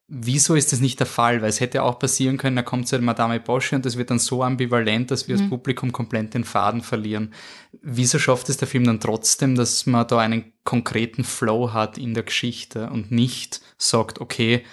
[0.10, 1.42] Wieso ist das nicht der Fall?
[1.42, 4.20] Weil es hätte auch passieren können, da kommt so Madame Bosche und das wird dann
[4.20, 5.42] so ambivalent, dass wir mhm.
[5.42, 7.34] als Publikum komplett den Faden verlieren.
[7.82, 12.14] Wieso schafft es der Film dann trotzdem, dass man da einen konkreten Flow hat in
[12.14, 14.64] der Geschichte und nicht sagt, okay,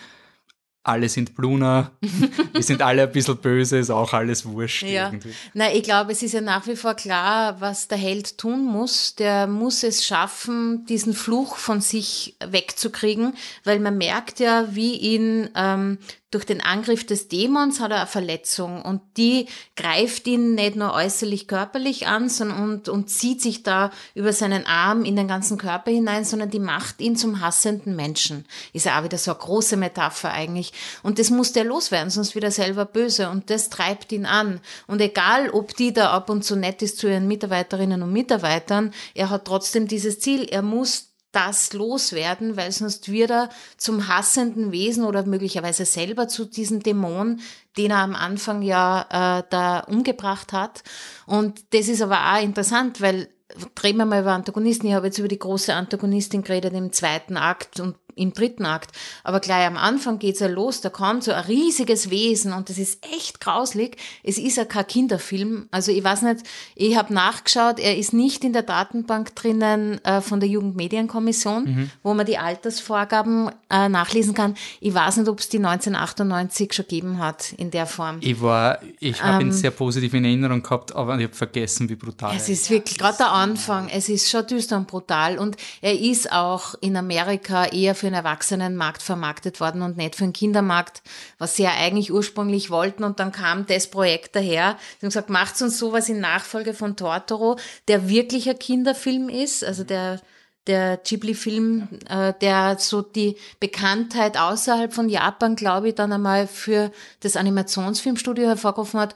[0.85, 1.90] alle sind Bluna,
[2.53, 4.83] wir sind alle ein bisschen böse, ist auch alles wurscht.
[4.83, 5.07] Ja.
[5.07, 5.35] Irgendwie.
[5.55, 9.14] Na, ich glaube, es ist ja nach wie vor klar, was der Held tun muss.
[9.16, 15.49] Der muss es schaffen, diesen Fluch von sich wegzukriegen, weil man merkt ja, wie ihn
[15.57, 15.99] ähm,
[16.35, 20.92] durch den Angriff des Dämons hat er eine Verletzung und die greift ihn nicht nur
[20.92, 25.59] äußerlich körperlich an, sondern und, und zieht sich da über seinen Arm in den ganzen
[25.59, 28.44] Körper hinein, sondern die macht ihn zum hassenden Menschen.
[28.73, 30.73] Ist ja auch wieder so eine große Metapher eigentlich.
[31.03, 34.61] Und das muss der loswerden, sonst wird er selber böse und das treibt ihn an.
[34.87, 38.92] Und egal, ob die da ab und zu nett ist zu ihren Mitarbeiterinnen und Mitarbeitern,
[39.14, 44.73] er hat trotzdem dieses Ziel, er muss das loswerden, weil sonst wird er zum hassenden
[44.73, 47.40] Wesen oder möglicherweise selber zu diesem Dämon,
[47.77, 50.83] den er am Anfang ja äh, da umgebracht hat.
[51.27, 53.29] Und das ist aber auch interessant, weil
[53.75, 54.87] drehen wir mal über Antagonisten.
[54.87, 58.90] Ich habe jetzt über die große Antagonistin geredet im zweiten Akt und im dritten Akt.
[59.22, 62.79] Aber gleich am Anfang geht's ja los, da kommt so ein riesiges Wesen und das
[62.79, 63.96] ist echt grauslig.
[64.22, 65.68] Es ist ja kein Kinderfilm.
[65.70, 70.20] Also ich weiß nicht, ich habe nachgeschaut, er ist nicht in der Datenbank drinnen äh,
[70.20, 71.90] von der Jugendmedienkommission, mhm.
[72.03, 74.55] wo man die Altersvorgaben äh, nachlesen kann.
[74.81, 78.18] Ich weiß nicht, ob es die 1998 schon gegeben hat in der Form.
[78.20, 81.88] Ich war, ich habe ähm, ihn sehr positiv in Erinnerung gehabt, aber ich habe vergessen,
[81.88, 82.70] wie brutal es ist.
[82.70, 86.96] wirklich, gerade der Anfang, es ist schon düster und brutal und er ist auch in
[86.96, 91.03] Amerika eher für für den Erwachsenenmarkt vermarktet worden und nicht für den Kindermarkt,
[91.38, 93.03] was sie ja eigentlich ursprünglich wollten.
[93.03, 94.77] Und dann kam das Projekt daher.
[94.99, 97.57] Sie haben gesagt, macht uns sowas in Nachfolge von Tortoro,
[97.88, 100.21] der wirklich ein Kinderfilm ist, also der
[100.67, 106.90] der Ghibli-Film, äh, der so die Bekanntheit außerhalb von Japan, glaube ich, dann einmal für
[107.21, 109.14] das Animationsfilmstudio hervorgerufen hat.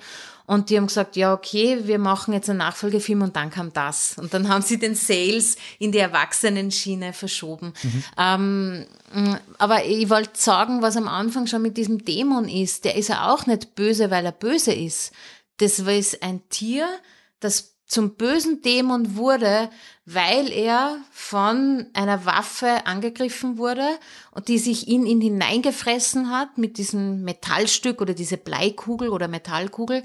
[0.48, 4.16] Und die haben gesagt, ja, okay, wir machen jetzt einen Nachfolgefilm und dann kam das.
[4.16, 7.74] Und dann haben sie den Sales in die Erwachsenenschiene verschoben.
[7.82, 8.04] Mhm.
[8.16, 8.86] Ähm,
[9.58, 13.30] aber ich wollte sagen, was am Anfang schon mit diesem Dämon ist, der ist ja
[13.30, 15.12] auch nicht böse, weil er böse ist.
[15.58, 16.88] Das ist ein Tier,
[17.40, 19.70] das zum bösen Dämon wurde,
[20.04, 23.86] weil er von einer Waffe angegriffen wurde
[24.30, 30.02] und die sich in ihn hineingefressen hat mit diesem Metallstück oder diese Bleikugel oder Metallkugel.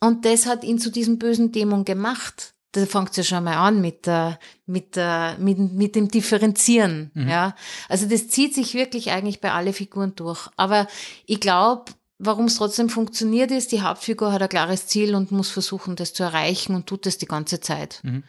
[0.00, 2.54] Und das hat ihn zu diesem bösen Dämon gemacht.
[2.72, 7.10] Da fängt ja schon mal an mit, der, mit, der, mit, mit dem Differenzieren.
[7.14, 7.28] Mhm.
[7.28, 7.56] Ja,
[7.88, 10.48] also das zieht sich wirklich eigentlich bei alle Figuren durch.
[10.56, 10.86] Aber
[11.26, 11.86] ich glaube,
[12.18, 16.12] warum es trotzdem funktioniert ist, die Hauptfigur hat ein klares Ziel und muss versuchen, das
[16.12, 18.00] zu erreichen und tut das die ganze Zeit.
[18.02, 18.24] Mhm.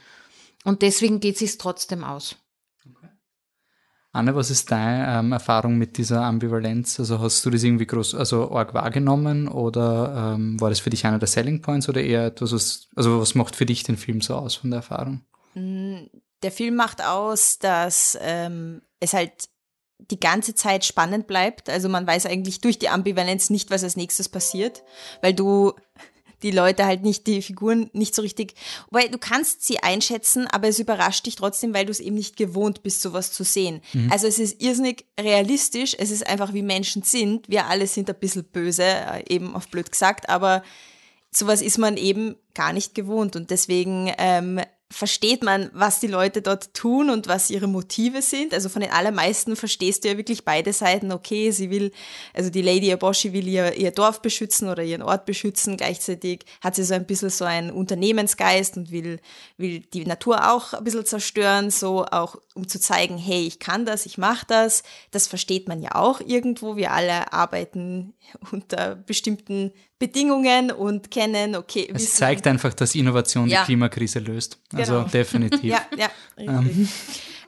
[0.64, 2.36] Und deswegen geht es sich trotzdem aus.
[4.12, 7.00] Anne, was ist deine ähm, Erfahrung mit dieser Ambivalenz?
[7.00, 11.06] Also hast du das irgendwie groß, also arg wahrgenommen oder ähm, war das für dich
[11.06, 14.22] einer der Selling Points oder eher etwas, was, also was macht für dich den Film
[14.22, 15.22] so aus von der Erfahrung?
[15.54, 16.08] Mm,
[16.42, 19.50] der Film macht aus, dass ähm, es halt
[20.12, 21.70] die ganze Zeit spannend bleibt.
[21.70, 24.84] Also man weiß eigentlich durch die Ambivalenz nicht, was als nächstes passiert,
[25.22, 25.74] weil du
[26.44, 28.54] die Leute halt nicht, die Figuren nicht so richtig,
[28.90, 32.38] weil du kannst sie einschätzen, aber es überrascht dich trotzdem, weil du es eben nicht
[32.38, 33.82] gewohnt bist, sowas zu sehen.
[33.94, 34.12] Mhm.
[34.12, 37.50] Also es ist irrsinnig realistisch, es ist einfach wie Menschen sind.
[37.50, 40.64] Wir alle sind ein bisschen böse, äh, eben auf blöd gesagt, aber
[41.32, 44.62] sowas ist man eben gar nicht gewohnt und deswegen ähm,
[44.92, 48.56] versteht man, was die Leute dort tun und was ihre Motive sind.
[48.56, 51.12] Also von den allermeisten verstehst du ja wirklich beide Seiten.
[51.12, 51.92] Okay, sie will,
[52.34, 55.78] also die Lady Aboshi will ihr, ihr Dorf beschützen oder ihren Ort beschützen.
[55.78, 59.20] Gleichzeitig hat sie so ein bisschen so einen Unternehmensgeist und will,
[59.58, 63.86] will die Natur auch ein bisschen zerstören, so auch um zu zeigen, hey, ich kann
[63.86, 64.82] das, ich mache das.
[65.12, 66.78] Das versteht man ja auch irgendwo.
[66.78, 68.16] Wir alle arbeiten
[68.52, 71.92] unter bestimmten Bedingungen und kennen, okay.
[71.94, 73.60] Es zeigt einfach, dass Innovation ja.
[73.60, 74.60] die Klimakrise löst.
[74.74, 75.08] Also genau.
[75.14, 75.64] definitiv.
[75.66, 76.88] ja, ja, ähm.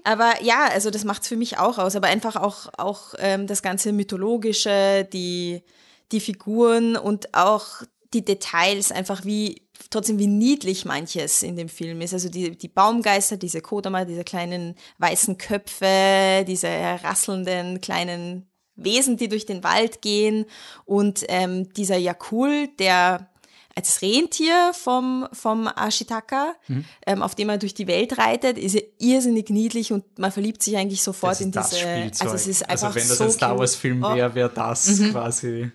[0.03, 1.95] Aber ja, also das macht es für mich auch aus.
[1.95, 5.63] Aber einfach auch, auch ähm, das ganze Mythologische, die,
[6.11, 7.83] die Figuren und auch
[8.13, 12.13] die Details, einfach wie trotzdem wie niedlich manches in dem Film ist.
[12.13, 19.27] Also die, die Baumgeister, diese Kodama, diese kleinen weißen Köpfe, diese rasselnden kleinen Wesen, die
[19.27, 20.45] durch den Wald gehen
[20.85, 23.27] und ähm, dieser Yakul, der
[23.75, 26.85] als Rentier vom, vom Ashitaka, mhm.
[27.05, 30.61] ähm, auf dem er durch die Welt reitet, ist er irrsinnig niedlich und man verliebt
[30.61, 31.87] sich eigentlich sofort in diese.
[32.19, 34.35] Also es ist einfach also wenn das so ein Star Wars Film wäre, oh.
[34.35, 35.11] wäre das mhm.
[35.11, 35.71] quasi.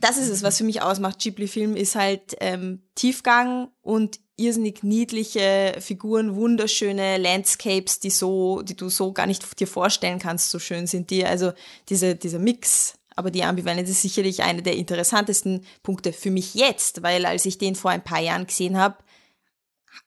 [0.00, 1.18] das ist es, was für mich ausmacht.
[1.18, 8.88] Ghibli-Film ist halt ähm, Tiefgang und irrsinnig niedliche Figuren, wunderschöne Landscapes, die so, die du
[8.88, 11.24] so gar nicht dir vorstellen kannst, so schön sind die.
[11.24, 11.52] Also
[11.88, 12.94] diese, dieser Mix.
[13.14, 17.56] Aber die Ambivalenz ist sicherlich einer der interessantesten Punkte für mich jetzt, weil als ich
[17.56, 18.98] den vor ein paar Jahren gesehen habe,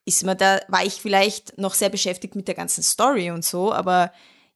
[0.06, 3.74] ist mir da, war ich vielleicht noch sehr beschäftigt mit der ganzen Story und so,
[3.74, 4.12] aber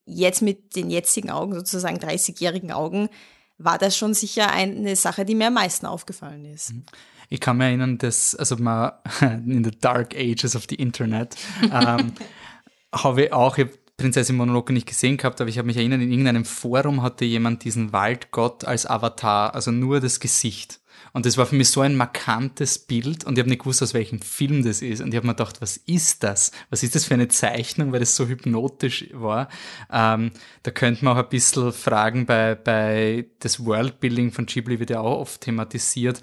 [0.05, 3.09] jetzt mit den jetzigen Augen, sozusagen 30-jährigen Augen,
[3.57, 6.73] war das schon sicher eine Sache, die mir am meisten aufgefallen ist.
[6.73, 6.85] Mhm.
[7.33, 12.13] Ich kann mich erinnern, dass, also mal in the dark ages of the Internet, ähm,
[12.93, 16.03] habe ich auch, ich habe Prinzessin Mononoke nicht gesehen gehabt, aber ich habe mich erinnert,
[16.03, 20.79] in irgendeinem Forum hatte jemand diesen Waldgott als Avatar, also nur das Gesicht.
[21.11, 23.93] Und das war für mich so ein markantes Bild und ich habe nicht gewusst, aus
[23.93, 24.99] welchem Film das ist.
[24.99, 26.51] Und ich habe mir gedacht, was ist das?
[26.71, 29.47] Was ist das für eine Zeichnung, weil das so hypnotisch war?
[29.91, 30.31] Ähm,
[30.63, 35.01] da könnte man auch ein bisschen fragen, bei, bei das Worldbuilding von Ghibli wird ja
[35.01, 36.21] auch oft thematisiert.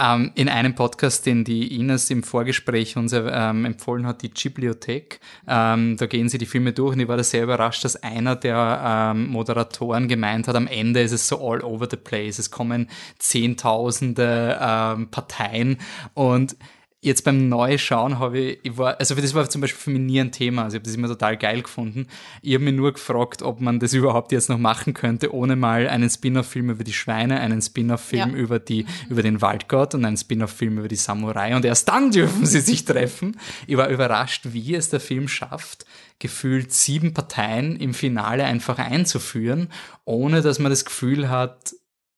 [0.00, 5.20] Ähm, in einem Podcast, den die Ines im Vorgespräch uns ähm, empfohlen hat, die Bibliothek,
[5.46, 8.36] ähm, da gehen sie die Filme durch und ich war da sehr überrascht, dass einer
[8.36, 12.50] der ähm, Moderatoren gemeint hat, am Ende ist es so all over the place, es
[12.50, 15.78] kommen zehntausende ähm, Parteien
[16.14, 16.56] und
[17.00, 20.20] jetzt beim Neuschauen habe ich, ich war, also das war zum Beispiel für mich nie
[20.20, 20.64] ein Thema.
[20.64, 22.08] Also ich habe das immer total geil gefunden.
[22.42, 25.88] Ich habe mich nur gefragt, ob man das überhaupt jetzt noch machen könnte, ohne mal
[25.88, 28.36] einen Spin-off-Film über die Schweine, einen Spin-off-Film ja.
[28.36, 32.46] über die, über den Waldgott und einen Spin-off-Film über die Samurai und erst dann dürfen
[32.46, 33.38] sie sich treffen.
[33.66, 35.86] Ich war überrascht, wie es der Film schafft,
[36.18, 39.68] gefühlt sieben Parteien im Finale einfach einzuführen,
[40.04, 41.74] ohne dass man das Gefühl hat,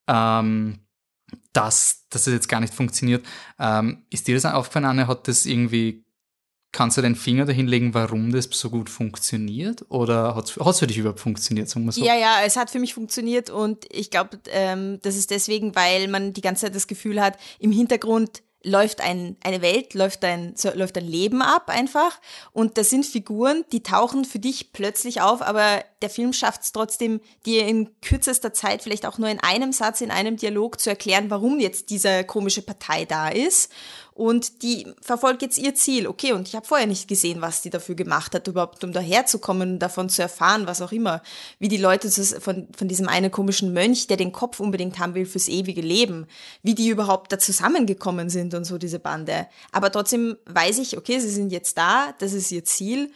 [0.09, 0.79] ähm,
[1.53, 3.25] dass, dass das jetzt gar nicht funktioniert.
[3.59, 5.07] Ähm, ist dir das aufgefallen, Anne?
[5.07, 6.05] Hat das irgendwie,
[6.73, 9.85] kannst du den Finger dahin legen, warum das so gut funktioniert?
[9.89, 11.69] Oder hat es für dich überhaupt funktioniert?
[11.69, 12.05] Sagen wir so?
[12.05, 16.09] Ja, ja, es hat für mich funktioniert und ich glaube, ähm, das ist deswegen, weil
[16.09, 20.55] man die ganze Zeit das Gefühl hat, im Hintergrund läuft ein, eine Welt, läuft ein,
[20.57, 22.21] so, läuft ein Leben ab einfach.
[22.53, 26.73] Und das sind Figuren, die tauchen für dich plötzlich auf, aber der Film schafft es
[26.73, 30.91] trotzdem, dir in kürzester Zeit vielleicht auch nur in einem Satz, in einem Dialog zu
[30.91, 33.71] erklären, warum jetzt diese komische Partei da ist
[34.13, 36.07] und die verfolgt jetzt ihr Ziel.
[36.07, 39.79] Okay, und ich habe vorher nicht gesehen, was die dafür gemacht hat, überhaupt um daherzukommen,
[39.79, 41.23] davon zu erfahren, was auch immer.
[41.59, 45.27] Wie die Leute von, von diesem einen komischen Mönch, der den Kopf unbedingt haben will
[45.27, 46.27] fürs ewige Leben,
[46.63, 49.47] wie die überhaupt da zusammengekommen sind und so diese Bande.
[49.73, 53.11] Aber trotzdem weiß ich, okay, sie sind jetzt da, das ist ihr Ziel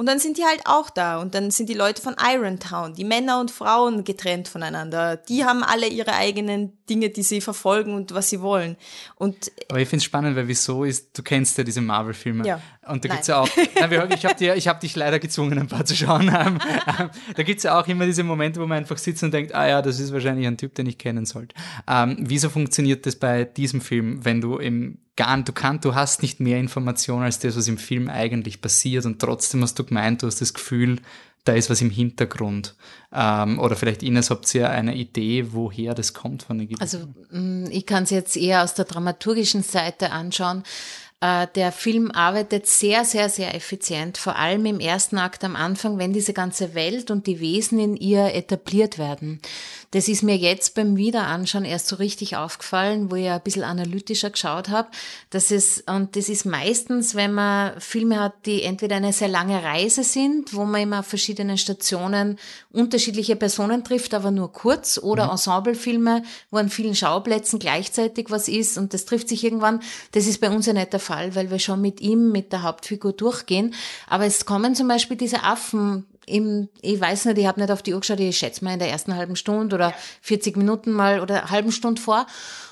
[0.00, 1.20] und dann sind die halt auch da.
[1.20, 5.18] Und dann sind die Leute von Irontown, die Männer und Frauen getrennt voneinander.
[5.18, 8.78] Die haben alle ihre eigenen Dinge, die sie verfolgen und was sie wollen.
[9.16, 12.46] Und Aber ich finde es spannend, weil wieso ist, du kennst ja diese Marvel-Filme.
[12.46, 12.62] Ja.
[12.90, 15.84] Und da gibt es ja auch, nein, ich habe hab dich leider gezwungen, ein paar
[15.84, 16.30] zu schauen.
[16.40, 16.58] Ähm,
[16.98, 19.54] ähm, da gibt es ja auch immer diese Momente, wo man einfach sitzt und denkt,
[19.54, 21.54] ah ja, das ist wahrscheinlich ein Typ, den ich kennen sollte.
[21.88, 26.22] Ähm, wieso funktioniert das bei diesem Film, wenn du im gar du kannst, du hast
[26.22, 30.22] nicht mehr Informationen als das, was im Film eigentlich passiert und trotzdem hast du gemeint,
[30.22, 31.00] du hast das Gefühl,
[31.44, 32.74] da ist was im Hintergrund.
[33.12, 36.82] Ähm, oder vielleicht Ines, habt ihr eine Idee, woher das kommt von der Gitarre?
[36.82, 36.98] Also
[37.30, 40.62] mm, ich kann es jetzt eher aus der dramaturgischen Seite anschauen.
[41.20, 45.98] Äh, der Film arbeitet sehr, sehr, sehr effizient, vor allem im ersten Akt am Anfang,
[45.98, 49.40] wenn diese ganze Welt und die Wesen in ihr etabliert werden.
[49.92, 54.30] Das ist mir jetzt beim Wiederanschauen erst so richtig aufgefallen, wo ich ein bisschen analytischer
[54.30, 54.88] geschaut habe.
[55.30, 59.64] Das ist, und das ist meistens, wenn man Filme hat, die entweder eine sehr lange
[59.64, 62.38] Reise sind, wo man immer auf verschiedenen Stationen
[62.70, 65.32] unterschiedliche Personen trifft, aber nur kurz, oder mhm.
[65.32, 66.22] Ensemblefilme,
[66.52, 69.80] wo an vielen Schauplätzen gleichzeitig was ist und das trifft sich irgendwann.
[70.12, 72.62] Das ist bei uns ja nicht der Fall, weil wir schon mit ihm, mit der
[72.62, 73.74] Hauptfigur durchgehen.
[74.08, 77.82] Aber es kommen zum Beispiel diese Affen im, ich weiß nicht, ich habe nicht auf
[77.82, 81.20] die Uhr geschaut, ich schätze mal in der ersten halben Stunde oder 40 Minuten mal
[81.20, 82.26] oder halben Stunde vor.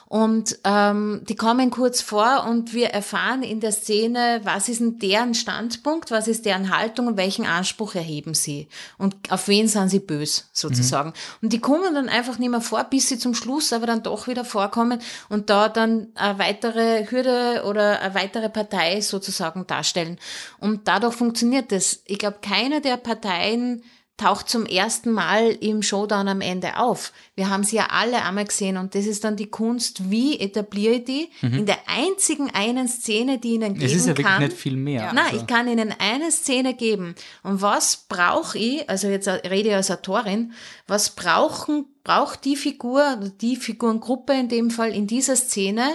[0.08, 4.98] Und ähm, die kommen kurz vor und wir erfahren in der Szene, was ist denn
[4.98, 9.90] deren Standpunkt, was ist deren Haltung und welchen Anspruch erheben sie und auf wen sind
[9.90, 11.10] sie bös sozusagen.
[11.10, 11.14] Mhm.
[11.42, 14.28] Und die kommen dann einfach nicht mehr vor, bis sie zum Schluss aber dann doch
[14.28, 20.18] wieder vorkommen und da dann eine weitere Hürde oder eine weitere Partei sozusagen darstellen.
[20.58, 22.00] Und dadurch funktioniert das.
[22.06, 23.82] Ich glaube, keine der Parteien
[24.18, 27.12] taucht zum ersten Mal im Showdown am Ende auf.
[27.36, 30.94] Wir haben sie ja alle einmal gesehen und das ist dann die Kunst, wie etabliere
[30.94, 31.58] ich die mhm.
[31.60, 33.86] in der einzigen einen Szene, die ihnen geben kann.
[33.86, 35.02] Es ist ja wirklich nicht viel mehr.
[35.02, 35.12] Ja.
[35.12, 35.36] Nein, also.
[35.36, 37.14] ich kann ihnen eine Szene geben.
[37.44, 40.52] Und was brauche ich, also jetzt rede ich als Autorin,
[40.88, 45.88] was brauchen, braucht die Figur, die Figurengruppe in dem Fall in dieser Szene,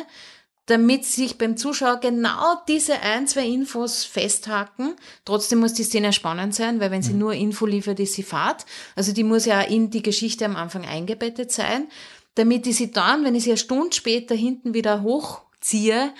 [0.65, 4.95] damit sich beim Zuschauer genau diese ein, zwei Infos festhaken.
[5.25, 7.19] Trotzdem muss die Szene spannend sein, weil wenn sie mhm.
[7.19, 8.65] nur Info liefert, ist sie Fahrt.
[8.95, 11.87] Also die muss ja in die Geschichte am Anfang eingebettet sein,
[12.35, 16.13] damit ich sie dann, wenn ich sie eine Stunde später hinten wieder hochziehe,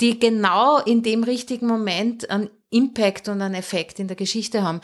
[0.00, 4.80] die genau in dem richtigen Moment einen Impact und einen Effekt in der Geschichte haben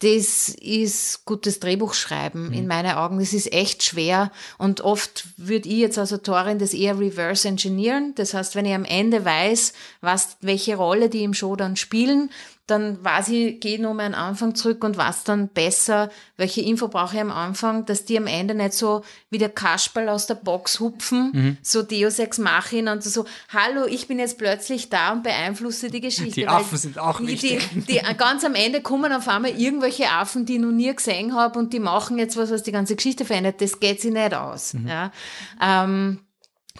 [0.00, 2.52] das ist gutes Drehbuchschreiben mhm.
[2.52, 3.18] in meinen Augen.
[3.18, 8.14] Das ist echt schwer und oft würde ich jetzt als Autorin das eher reverse engineeren.
[8.14, 12.30] Das heißt, wenn ich am Ende weiß, was, welche Rolle die im Show dann spielen,
[12.66, 16.88] dann weiß ich, gehe nur mal am Anfang zurück und was dann besser, welche Info
[16.88, 20.34] brauche ich am Anfang, dass die am Ende nicht so wie der Kasperl aus der
[20.34, 21.56] Box hupfen, mhm.
[21.62, 26.00] so Deus Ex Machina und so, hallo, ich bin jetzt plötzlich da und beeinflusse die
[26.00, 26.34] Geschichte.
[26.34, 27.44] Die Affen sind auch nicht.
[27.44, 31.34] Die, die, ganz am Ende kommen auf einmal irgendwelche Affen, die ich noch nie gesehen
[31.34, 33.60] habe und die machen jetzt was, was die ganze Geschichte verändert.
[33.60, 34.74] Das geht sich nicht aus.
[34.74, 34.88] Mhm.
[34.88, 35.12] Ja.
[35.62, 36.20] Ähm,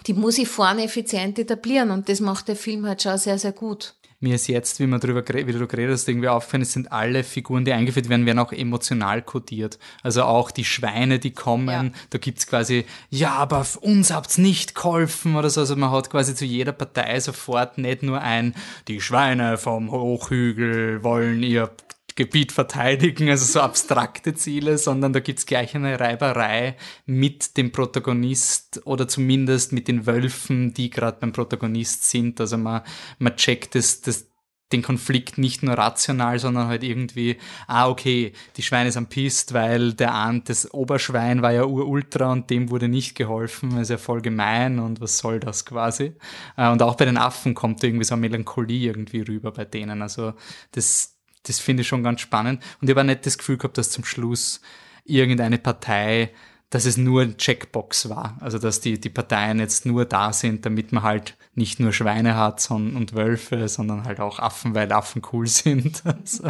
[0.05, 3.51] die muss ich vorne effizient etablieren und das macht der Film halt schon sehr, sehr
[3.51, 6.91] gut mir ist jetzt, wie man darüber wie du geredet hast, irgendwie aufgefallen, es sind
[6.91, 9.77] alle Figuren, die eingeführt werden, werden auch emotional kodiert.
[10.01, 11.99] Also auch die Schweine, die kommen, ja.
[12.09, 15.61] da gibt's quasi, ja, aber uns habt's nicht geholfen oder so.
[15.61, 18.55] Also man hat quasi zu jeder Partei sofort nicht nur ein,
[18.87, 21.69] die Schweine vom Hochhügel wollen ihr
[22.17, 28.81] Gebiet verteidigen, also so abstrakte Ziele, sondern da gibt's gleich eine Reiberei mit dem Protagonist
[28.85, 32.41] oder zumindest mit den Wölfen, die gerade beim Protagonist sind.
[32.41, 32.81] Also man,
[33.19, 34.31] man checkt das, das,
[34.71, 37.37] den Konflikt nicht nur rational, sondern halt irgendwie,
[37.67, 42.49] ah, okay, die Schweine sind pisst, weil der Ahnt, das Oberschwein war ja urultra und
[42.49, 46.15] dem wurde nicht geholfen, das ist ja voll gemein und was soll das quasi.
[46.57, 50.01] Äh, und auch bei den Affen kommt irgendwie so eine Melancholie irgendwie rüber bei denen.
[50.01, 50.33] Also
[50.71, 51.16] das,
[51.47, 52.63] das finde ich schon ganz spannend.
[52.81, 54.61] Und ich habe auch nicht das Gefühl gehabt, dass zum Schluss
[55.05, 56.31] irgendeine Partei
[56.69, 58.37] dass es nur ein Checkbox war.
[58.41, 62.35] Also dass die, die Parteien jetzt nur da sind, damit man halt nicht nur Schweine
[62.35, 66.03] hat sondern, und Wölfe, sondern halt auch Affen, weil Affen cool sind.
[66.05, 66.49] Also.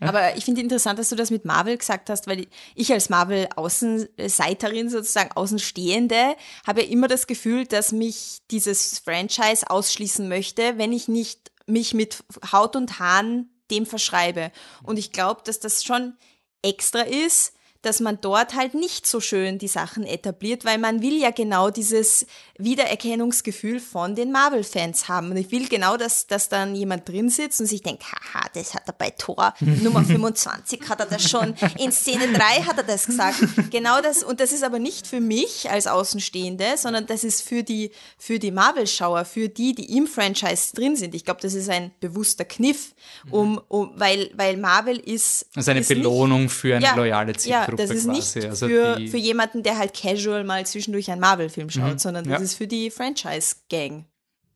[0.00, 4.90] Aber ich finde interessant, dass du das mit Marvel gesagt hast, weil ich als Marvel-Außenseiterin,
[4.90, 6.34] sozusagen Außenstehende,
[6.66, 11.94] habe ja immer das Gefühl, dass mich dieses Franchise ausschließen möchte, wenn ich nicht mich
[11.94, 14.52] mit Haut und Haaren dem verschreibe.
[14.82, 16.16] Und ich glaube, dass das schon
[16.62, 21.18] extra ist, dass man dort halt nicht so schön die Sachen etabliert, weil man will
[21.20, 22.26] ja genau dieses
[22.58, 25.30] Wiedererkennungsgefühl von den Marvel-Fans haben.
[25.30, 28.74] Und ich will genau, dass, dass dann jemand drin sitzt und sich denkt, haha, das
[28.74, 32.84] hat er bei Tor Nummer 25, hat er das schon, in Szene 3 hat er
[32.84, 33.38] das gesagt.
[33.70, 37.62] Genau das, und das ist aber nicht für mich als Außenstehende, sondern das ist für
[37.62, 41.14] die, für die Marvel-Schauer, für die, die im Franchise drin sind.
[41.14, 42.94] Ich glaube, das ist ein bewusster Kniff,
[43.30, 45.46] um, um, weil, weil Marvel ist.
[45.54, 47.71] Das ist eine ist Belohnung nicht, für eine ja, loyale Zielgruppe.
[47.71, 48.38] Ja, das ist quasi.
[48.38, 51.98] nicht also für, für jemanden, der halt casual mal zwischendurch einen Marvel-Film schaut, mhm.
[51.98, 52.44] sondern das ja.
[52.44, 54.06] ist für die Franchise-Gang.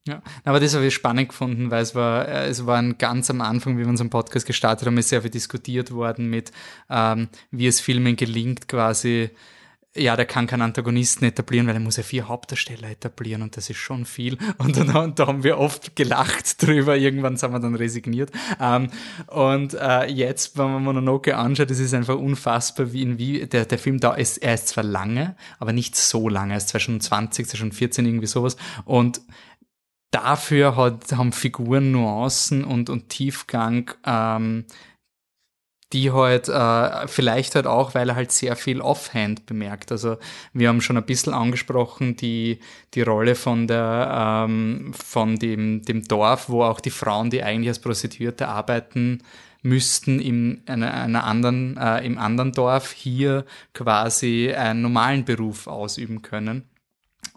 [0.07, 3.41] Ja, aber das habe ich spannend gefunden, weil es war, äh, es war ganz am
[3.41, 6.53] Anfang, wie wir unseren Podcast gestartet haben, ist sehr viel diskutiert worden mit,
[6.89, 9.31] ähm, wie es Filmen gelingt, quasi
[9.97, 13.71] ja, der kann keinen Antagonisten etablieren, weil er muss ja vier Hauptdarsteller etablieren und das
[13.71, 14.39] ist schon viel.
[14.59, 16.97] Und dann und da haben wir oft gelacht drüber.
[16.97, 18.31] Irgendwann sind wir dann resigniert.
[18.61, 18.89] Ähm,
[19.29, 23.79] und äh, jetzt, wenn man Mononoke anschaut, das ist einfach unfassbar, wie wie der, der
[23.79, 24.39] Film da ist.
[24.39, 26.55] Er ist zwar lange, aber nicht so lange.
[26.55, 28.57] Er ist zwar schon 20, zwar schon 14, irgendwie sowas.
[28.85, 29.21] Und
[30.11, 34.65] dafür hat, haben Figuren Nuancen und, und Tiefgang, ähm,
[35.93, 39.93] die halt äh, vielleicht halt auch, weil er halt sehr viel Offhand bemerkt.
[39.93, 40.17] Also
[40.53, 42.59] wir haben schon ein bisschen angesprochen die,
[42.95, 47.69] die Rolle von der ähm, von dem, dem Dorf, wo auch die Frauen, die eigentlich
[47.69, 49.23] als Prostituierte arbeiten,
[49.63, 56.23] müssten in einer, einer anderen, äh, im anderen Dorf hier quasi einen normalen Beruf ausüben
[56.23, 56.69] können.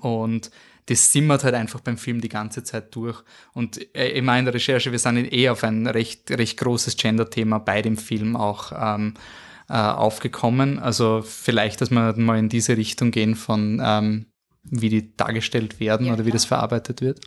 [0.02, 0.50] Und
[0.90, 3.22] das simmert halt einfach beim Film die ganze Zeit durch.
[3.54, 7.82] Und äh, in meiner Recherche, wir sind eh auf ein recht, recht großes Gender-Thema bei
[7.84, 9.14] dem Film auch ähm,
[9.70, 10.80] äh, aufgekommen.
[10.80, 14.26] Also vielleicht, dass wir mal in diese Richtung gehen von ähm,
[14.64, 17.20] wie die dargestellt werden ja, oder wie das verarbeitet wird.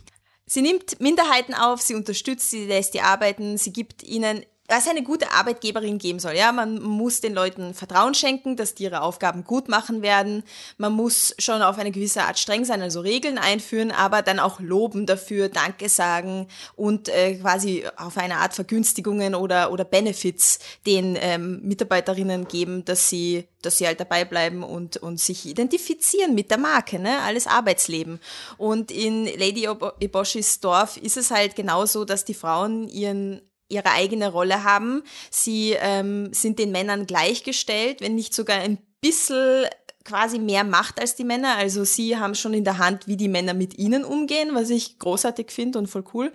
[0.47, 5.03] Sie nimmt Minderheiten auf, sie unterstützt sie, lässt die arbeiten, sie gibt ihnen was eine
[5.03, 6.35] gute Arbeitgeberin geben soll.
[6.35, 10.45] Ja, man muss den Leuten Vertrauen schenken, dass die ihre Aufgaben gut machen werden.
[10.79, 14.61] Man muss schon auf eine gewisse Art streng sein, also Regeln einführen, aber dann auch
[14.61, 16.47] loben dafür, Danke sagen
[16.77, 23.09] und äh, quasi auf eine Art Vergünstigungen oder oder Benefits den ähm, Mitarbeiterinnen geben, dass
[23.09, 27.21] sie dass sie halt dabei bleiben und und sich identifizieren mit der Marke, ne?
[27.23, 28.21] Alles Arbeitsleben.
[28.59, 29.69] Und in Lady
[30.01, 33.43] Eboshis Dorf ist es halt genauso, dass die Frauen ihren
[33.73, 35.03] ihre eigene Rolle haben.
[35.31, 39.67] Sie ähm, sind den Männern gleichgestellt, wenn nicht sogar ein bisschen
[40.05, 41.57] quasi mehr Macht als die Männer.
[41.57, 44.99] Also sie haben schon in der Hand, wie die Männer mit ihnen umgehen, was ich
[44.99, 46.33] großartig finde und voll cool.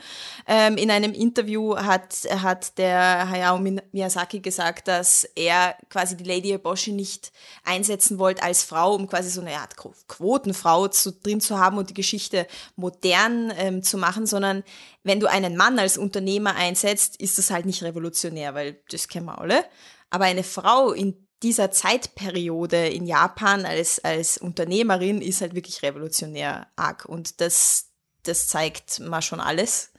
[0.48, 6.52] Ähm, in einem Interview hat, hat der Hayao Miyazaki gesagt, dass er quasi die Lady
[6.52, 7.32] Eboshi nicht
[7.64, 11.90] einsetzen wollte als Frau, um quasi so eine Art Quotenfrau zu, drin zu haben und
[11.90, 14.64] die Geschichte modern ähm, zu machen, sondern
[15.04, 19.26] wenn du einen Mann als Unternehmer einsetzt, ist das halt nicht revolutionär, weil das kennen
[19.26, 19.66] wir alle.
[20.10, 26.68] Aber eine Frau in dieser Zeitperiode in Japan als, als Unternehmerin ist halt wirklich revolutionär
[26.76, 27.06] arg.
[27.06, 27.90] Und das,
[28.24, 29.92] das zeigt mal schon alles.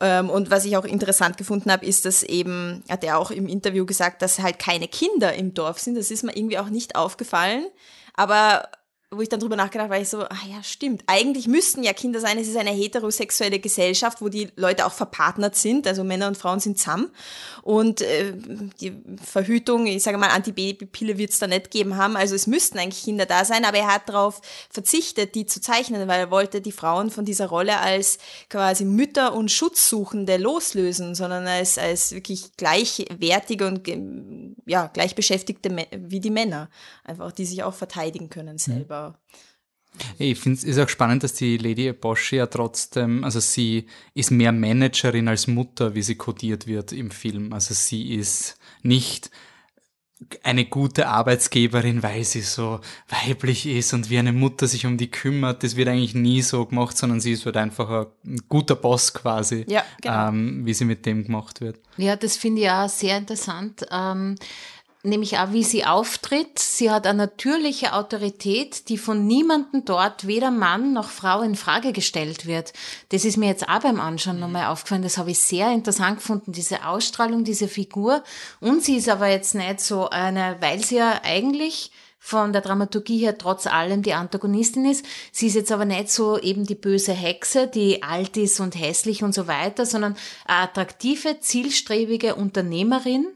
[0.00, 3.48] Ähm, und was ich auch interessant gefunden habe, ist, dass eben, hat er auch im
[3.48, 5.96] Interview gesagt, dass halt keine Kinder im Dorf sind.
[5.96, 7.66] Das ist mir irgendwie auch nicht aufgefallen.
[8.14, 8.68] Aber
[9.12, 11.04] wo ich dann drüber nachgedacht habe, war ich so, ah ja, stimmt.
[11.06, 12.38] Eigentlich müssten ja Kinder sein.
[12.38, 15.86] Es ist eine heterosexuelle Gesellschaft, wo die Leute auch verpartnert sind.
[15.86, 17.10] Also Männer und Frauen sind zusammen.
[17.62, 18.32] Und äh,
[18.80, 18.92] die
[19.22, 22.16] Verhütung, ich sage mal, Antibabypille wird es da nicht geben haben.
[22.16, 23.66] Also es müssten eigentlich Kinder da sein.
[23.66, 24.40] Aber er hat darauf
[24.70, 29.34] verzichtet, die zu zeichnen, weil er wollte die Frauen von dieser Rolle als quasi Mütter
[29.34, 33.86] und Schutzsuchende loslösen, sondern als, als wirklich gleichwertige und
[34.64, 36.70] ja, gleichbeschäftigte wie die Männer.
[37.04, 39.01] Einfach, die sich auch verteidigen können selber.
[40.18, 44.30] Ich finde es ist auch spannend, dass die Lady Bosch ja trotzdem, also sie ist
[44.30, 47.52] mehr Managerin als Mutter, wie sie kodiert wird im Film.
[47.52, 49.30] Also sie ist nicht
[50.42, 55.10] eine gute Arbeitsgeberin, weil sie so weiblich ist und wie eine Mutter sich um die
[55.10, 55.62] kümmert.
[55.62, 59.64] Das wird eigentlich nie so gemacht, sondern sie ist halt einfach ein guter Boss quasi,
[59.68, 60.28] ja, genau.
[60.28, 61.80] ähm, wie sie mit dem gemacht wird.
[61.96, 63.84] Ja, das finde ich auch sehr interessant.
[63.90, 64.36] Ähm,
[65.02, 66.58] nämlich auch, wie sie auftritt.
[66.58, 71.92] Sie hat eine natürliche Autorität, die von niemandem dort, weder Mann noch Frau, in Frage
[71.92, 72.72] gestellt wird.
[73.10, 75.02] Das ist mir jetzt auch beim Anschauen nochmal aufgefallen.
[75.02, 78.22] Das habe ich sehr interessant gefunden, diese Ausstrahlung, diese Figur.
[78.60, 81.90] Und sie ist aber jetzt nicht so eine, weil sie ja eigentlich
[82.24, 85.04] von der Dramaturgie her trotz allem die Antagonistin ist.
[85.32, 89.24] Sie ist jetzt aber nicht so eben die böse Hexe, die alt ist und hässlich
[89.24, 93.26] und so weiter, sondern eine attraktive, zielstrebige Unternehmerin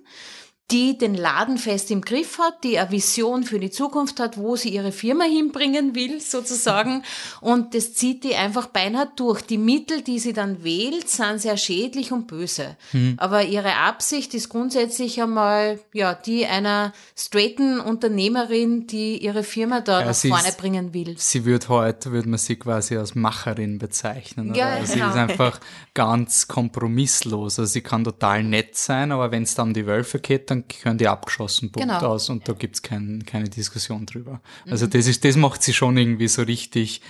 [0.73, 4.57] die den Laden fest im Griff hat, die eine Vision für die Zukunft hat, wo
[4.57, 7.05] sie ihre Firma hinbringen will, sozusagen.
[7.41, 9.43] Und das zieht die einfach beinahe durch.
[9.43, 12.77] Die Mittel, die sie dann wählt, sind sehr schädlich und böse.
[12.93, 13.15] Mhm.
[13.19, 20.01] Aber ihre Absicht ist grundsätzlich einmal, ja, die einer straighten Unternehmerin, die ihre Firma da
[20.01, 21.15] ja, nach vorne ist, bringen will.
[21.17, 24.55] Sie wird heute, würde man sie quasi als Macherin bezeichnen.
[24.55, 25.07] Ja, also genau.
[25.07, 25.61] Sie ist einfach
[25.97, 27.59] ganz kompromisslos.
[27.59, 30.69] Also sie kann total nett sein, aber wenn es dann um die Wölfe geht, dann
[30.69, 32.07] gehören die abgeschossen, Punkt genau.
[32.07, 34.43] aus und da gibt's kein, keine Diskussion drüber.
[34.67, 34.73] Mhm.
[34.73, 37.01] Also das ist, das macht sie schon irgendwie so richtig,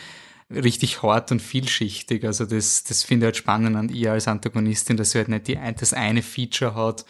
[0.50, 2.24] richtig hart und vielschichtig.
[2.24, 5.48] Also das, das finde ich halt spannend an ihr als Antagonistin, dass sie halt nicht
[5.48, 7.04] die, das eine Feature hat.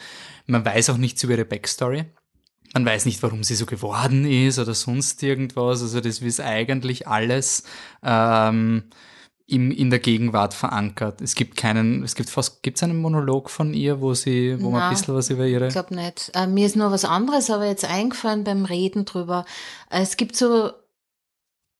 [0.47, 2.05] Man weiß auch nichts über ihre Backstory.
[2.73, 5.83] Man weiß nicht, warum sie so geworden ist oder sonst irgendwas.
[5.83, 7.65] Also das ist eigentlich alles
[8.03, 8.85] ähm,
[9.47, 11.21] im, in der Gegenwart verankert.
[11.21, 14.65] Es gibt keinen, es gibt fast, gibt es einen Monolog von ihr, wo sie, wo
[14.65, 15.67] Nein, man ein bisschen was über ihre.
[15.67, 16.31] Ich glaube nicht.
[16.35, 19.45] Äh, mir ist nur was anderes aber jetzt eingefallen beim Reden drüber.
[19.89, 20.71] Äh, es gibt so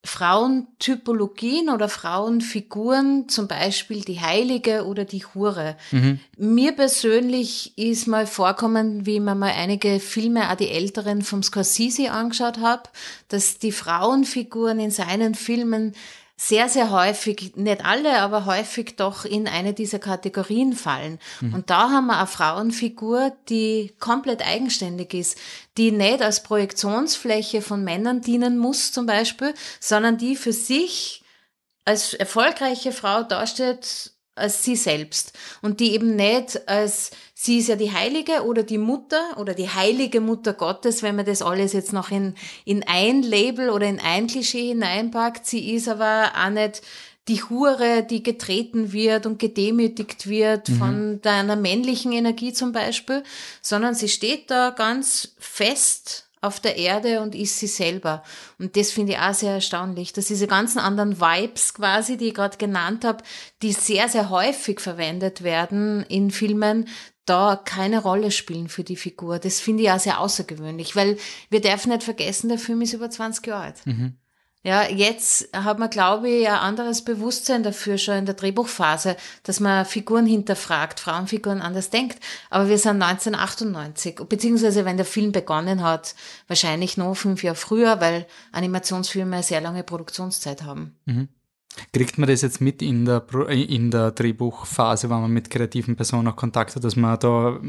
[0.05, 5.75] Frauentypologien oder Frauenfiguren, zum Beispiel die Heilige oder die Hure.
[5.91, 6.21] Mhm.
[6.37, 12.11] Mir persönlich ist mal vorkommen, wie man mal einige Filme, auch die älteren vom Scorsese
[12.11, 12.83] angeschaut habe,
[13.27, 15.93] dass die Frauenfiguren in seinen Filmen
[16.39, 21.19] sehr, sehr häufig, nicht alle, aber häufig doch in eine dieser Kategorien fallen.
[21.41, 21.55] Mhm.
[21.55, 25.37] Und da haben wir eine Frauenfigur, die komplett eigenständig ist,
[25.77, 31.23] die nicht als Projektionsfläche von Männern dienen muss zum Beispiel, sondern die für sich
[31.85, 37.75] als erfolgreiche Frau dasteht, als sie selbst und die eben nicht als sie ist ja
[37.75, 41.93] die Heilige oder die Mutter oder die heilige Mutter Gottes, wenn man das alles jetzt
[41.93, 42.33] noch in,
[42.65, 45.45] in ein Label oder in ein Klischee hineinpackt.
[45.45, 46.81] Sie ist aber auch nicht
[47.27, 50.77] die Hure, die getreten wird und gedemütigt wird mhm.
[50.77, 53.23] von deiner männlichen Energie zum Beispiel,
[53.61, 58.23] sondern sie steht da ganz fest auf der Erde und ist sie selber.
[58.59, 62.33] Und das finde ich auch sehr erstaunlich, dass diese ganzen anderen Vibes quasi, die ich
[62.33, 63.23] gerade genannt habe,
[63.61, 66.87] die sehr, sehr häufig verwendet werden in Filmen,
[67.25, 69.39] da keine Rolle spielen für die Figur.
[69.39, 71.17] Das finde ich auch sehr außergewöhnlich, weil
[71.49, 73.85] wir dürfen nicht vergessen, der Film ist über 20 Jahre alt.
[73.85, 74.17] Mhm.
[74.63, 79.59] Ja, jetzt hat man, glaube ich, ein anderes Bewusstsein dafür schon in der Drehbuchphase, dass
[79.59, 82.19] man Figuren hinterfragt, Frauenfiguren anders denkt.
[82.49, 86.15] Aber wir sind 1998, beziehungsweise wenn der Film begonnen hat,
[86.47, 90.97] wahrscheinlich noch fünf Jahre früher, weil Animationsfilme eine sehr lange Produktionszeit haben.
[91.05, 91.29] Mhm.
[91.93, 96.27] Kriegt man das jetzt mit in der, in der Drehbuchphase, wenn man mit kreativen Personen
[96.27, 97.59] auch Kontakt hat, dass man da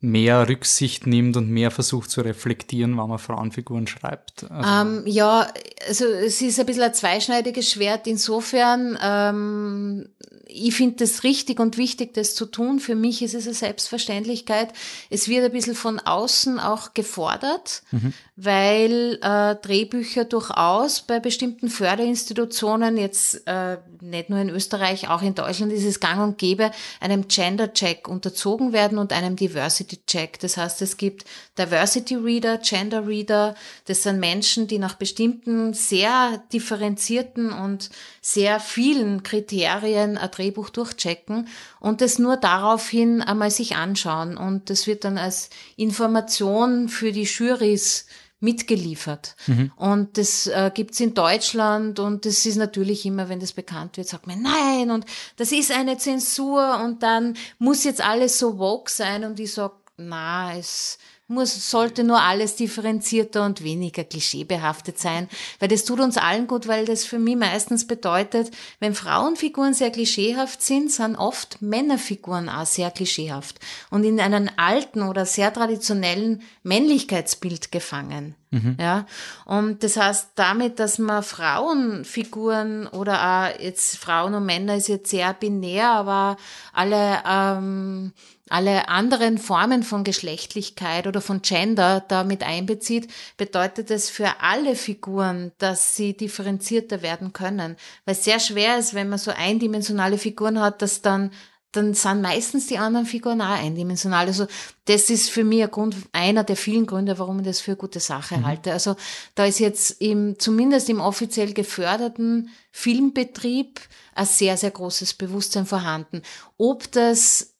[0.00, 4.48] mehr Rücksicht nimmt und mehr versucht zu reflektieren, wenn man Frauenfiguren schreibt?
[4.48, 5.48] Also ähm, ja,
[5.88, 8.06] also es ist ein bisschen ein zweischneidiges Schwert.
[8.06, 10.08] Insofern, ähm,
[10.46, 12.78] ich finde es richtig und wichtig, das zu tun.
[12.78, 14.72] Für mich ist es eine Selbstverständlichkeit.
[15.10, 18.12] Es wird ein bisschen von außen auch gefordert, mhm.
[18.36, 25.34] weil äh, Drehbücher durchaus bei bestimmten Förderinstitutionen, jetzt äh, nicht nur in Österreich, auch in
[25.34, 29.57] Deutschland ist es gang und gäbe, einem Gender-Check unterzogen werden und einem Diversity
[30.06, 30.38] Check.
[30.40, 31.24] Das heißt, es gibt
[31.58, 33.54] Diversity Reader, Gender Reader.
[33.86, 37.90] Das sind Menschen, die nach bestimmten sehr differenzierten und
[38.20, 41.48] sehr vielen Kriterien ein Drehbuch durchchecken
[41.80, 44.36] und das nur daraufhin einmal sich anschauen.
[44.36, 48.06] Und das wird dann als Information für die Jurys
[48.40, 49.34] mitgeliefert.
[49.46, 49.72] Mhm.
[49.76, 54.08] Und das äh, gibt's in Deutschland und das ist natürlich immer, wenn das bekannt wird,
[54.08, 55.04] sagt man, nein, und
[55.36, 59.72] das ist eine Zensur und dann muss jetzt alles so woke sein und ich sag,
[59.96, 60.98] na, es
[61.28, 65.28] muss, sollte nur alles differenzierter und weniger klischeebehaftet sein,
[65.60, 68.50] weil das tut uns allen gut, weil das für mich meistens bedeutet,
[68.80, 73.60] wenn Frauenfiguren sehr klischeehaft sind, sind oft Männerfiguren auch sehr klischeehaft
[73.90, 78.34] und in einem alten oder sehr traditionellen Männlichkeitsbild gefangen.
[78.50, 78.76] Mhm.
[78.80, 79.06] Ja,
[79.44, 85.10] und das heißt damit, dass man Frauenfiguren oder auch jetzt Frauen und Männer ist jetzt
[85.10, 86.36] sehr binär, aber
[86.72, 88.12] alle ähm,
[88.50, 95.52] alle anderen Formen von Geschlechtlichkeit oder von Gender damit einbezieht, bedeutet es für alle Figuren,
[95.58, 97.76] dass sie differenzierter werden können.
[98.04, 101.30] Weil es sehr schwer ist, wenn man so eindimensionale Figuren hat, dass dann
[101.72, 104.26] dann sind meistens die anderen Figuren auch eindimensional.
[104.26, 104.46] Also
[104.86, 107.78] das ist für mich ein Grund, einer der vielen Gründe, warum ich das für eine
[107.78, 108.46] gute Sache mhm.
[108.46, 108.72] halte.
[108.72, 108.96] Also
[109.34, 113.80] da ist jetzt im, zumindest im offiziell geförderten Filmbetrieb
[114.14, 116.22] ein sehr, sehr großes Bewusstsein vorhanden.
[116.56, 117.54] Ob das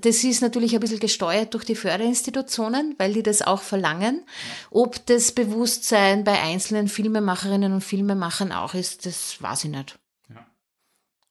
[0.00, 4.26] das ist natürlich ein bisschen gesteuert durch die Förderinstitutionen, weil die das auch verlangen.
[4.70, 9.96] Ob das Bewusstsein bei einzelnen Filmemacherinnen und Filmemachern auch ist, das weiß ich nicht.
[10.28, 10.44] Ja.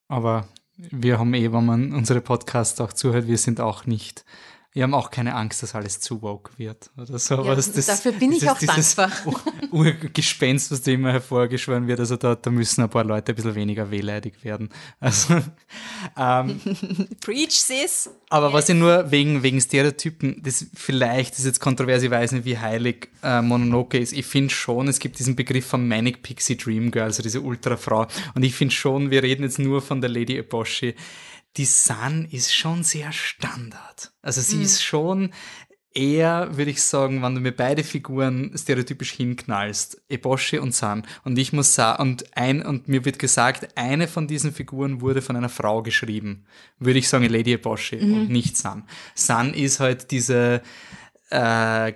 [0.07, 4.25] Aber wir haben eh, wenn man unsere Podcasts auch zuhört, wir sind auch nicht
[4.73, 7.45] wir haben auch keine Angst, dass alles zu woke wird oder sowas.
[7.45, 9.11] Ja, das, dafür bin ich auch dankbar.
[9.71, 11.99] Urgespenst, was da immer hervorgeschworen wird.
[11.99, 14.69] Also da, da müssen ein paar Leute ein bisschen weniger wehleidig werden.
[14.99, 15.41] Also,
[16.17, 16.59] ähm,
[17.21, 18.09] Preach, sis.
[18.29, 18.53] Aber yes.
[18.53, 22.57] was ich nur wegen, wegen Stereotypen, das vielleicht ist jetzt kontrovers, ich weiß nicht, wie
[22.57, 24.11] heilig äh, Mononoke ist.
[24.11, 28.07] Ich finde schon, es gibt diesen Begriff von Manic Pixie Dream Girl, also diese Ultrafrau.
[28.33, 30.95] Und ich finde schon, wir reden jetzt nur von der Lady Eboshi
[31.57, 34.11] die Sun ist schon sehr Standard.
[34.21, 34.63] Also sie mhm.
[34.63, 35.33] ist schon
[35.93, 41.03] eher, würde ich sagen, wenn du mir beide Figuren stereotypisch hinknallst, Eboshi und Sun.
[41.23, 45.21] Und ich muss sagen, und ein, und mir wird gesagt, eine von diesen Figuren wurde
[45.21, 46.45] von einer Frau geschrieben.
[46.79, 48.13] Würde ich sagen, Lady Eboshi mhm.
[48.13, 48.83] und nicht Sun.
[49.15, 50.61] Sun ist halt diese,
[51.33, 51.93] äh, äh,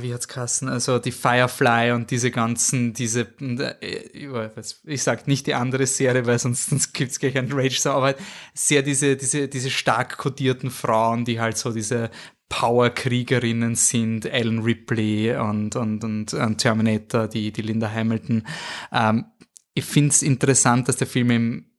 [0.00, 3.22] wie hat's geheißen, also die Firefly und diese ganzen, diese,
[3.80, 4.48] äh,
[4.84, 8.14] ich sag nicht die andere Serie, weil sonst, sonst gibt's gleich einen Rage, aber
[8.54, 12.10] sehr diese, diese, diese stark kodierten Frauen, die halt so diese
[12.48, 18.46] Power-Kriegerinnen sind, Ellen Ripley und, und, und, und Terminator, die, die Linda Hamilton.
[18.92, 19.24] Ähm,
[19.74, 21.69] ich find's interessant, dass der Film im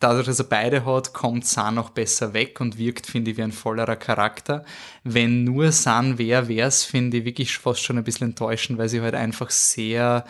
[0.00, 3.42] dadurch, dass er beide hat, kommt San auch besser weg und wirkt, finde ich, wie
[3.42, 4.64] ein vollerer Charakter.
[5.04, 8.88] Wenn nur San wäre, wäre es, finde ich, wirklich fast schon ein bisschen enttäuschend, weil
[8.88, 10.24] sie halt einfach sehr,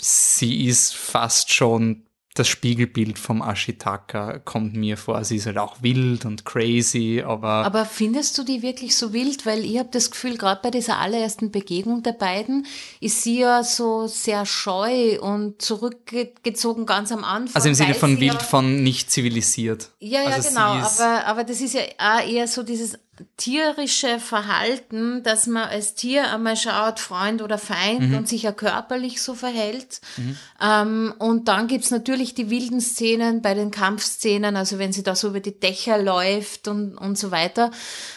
[0.00, 2.05] sie ist fast schon
[2.38, 5.24] das Spiegelbild vom Ashitaka kommt mir vor.
[5.24, 7.64] Sie ist halt auch wild und crazy, aber.
[7.64, 9.46] Aber findest du die wirklich so wild?
[9.46, 12.66] Weil ich habe das Gefühl, gerade bei dieser allerersten Begegnung der beiden
[13.00, 17.56] ist sie ja so sehr scheu und zurückgezogen ganz am Anfang.
[17.56, 19.90] Also im Sinne von wild, ja, von nicht zivilisiert.
[20.00, 20.60] Ja, ja, also genau.
[20.60, 22.98] Aber, aber das ist ja auch eher so dieses
[23.36, 28.16] tierische Verhalten, dass man als Tier einmal schaut, Freund oder Feind mhm.
[28.18, 30.00] und sich ja körperlich so verhält.
[30.16, 30.36] Mhm.
[30.60, 35.14] Ähm, und dann gibt's natürlich die wilden Szenen bei den Kampfszenen, also wenn sie da
[35.14, 37.70] so über die Dächer läuft und, und so weiter.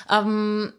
[0.09, 0.73] Ähm,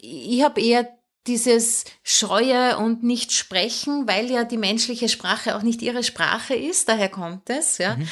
[0.00, 0.88] ich habe eher
[1.26, 6.88] dieses Scheue und nicht sprechen, weil ja die menschliche Sprache auch nicht ihre Sprache ist,
[6.88, 7.96] daher kommt es, ja.
[7.96, 8.08] Mhm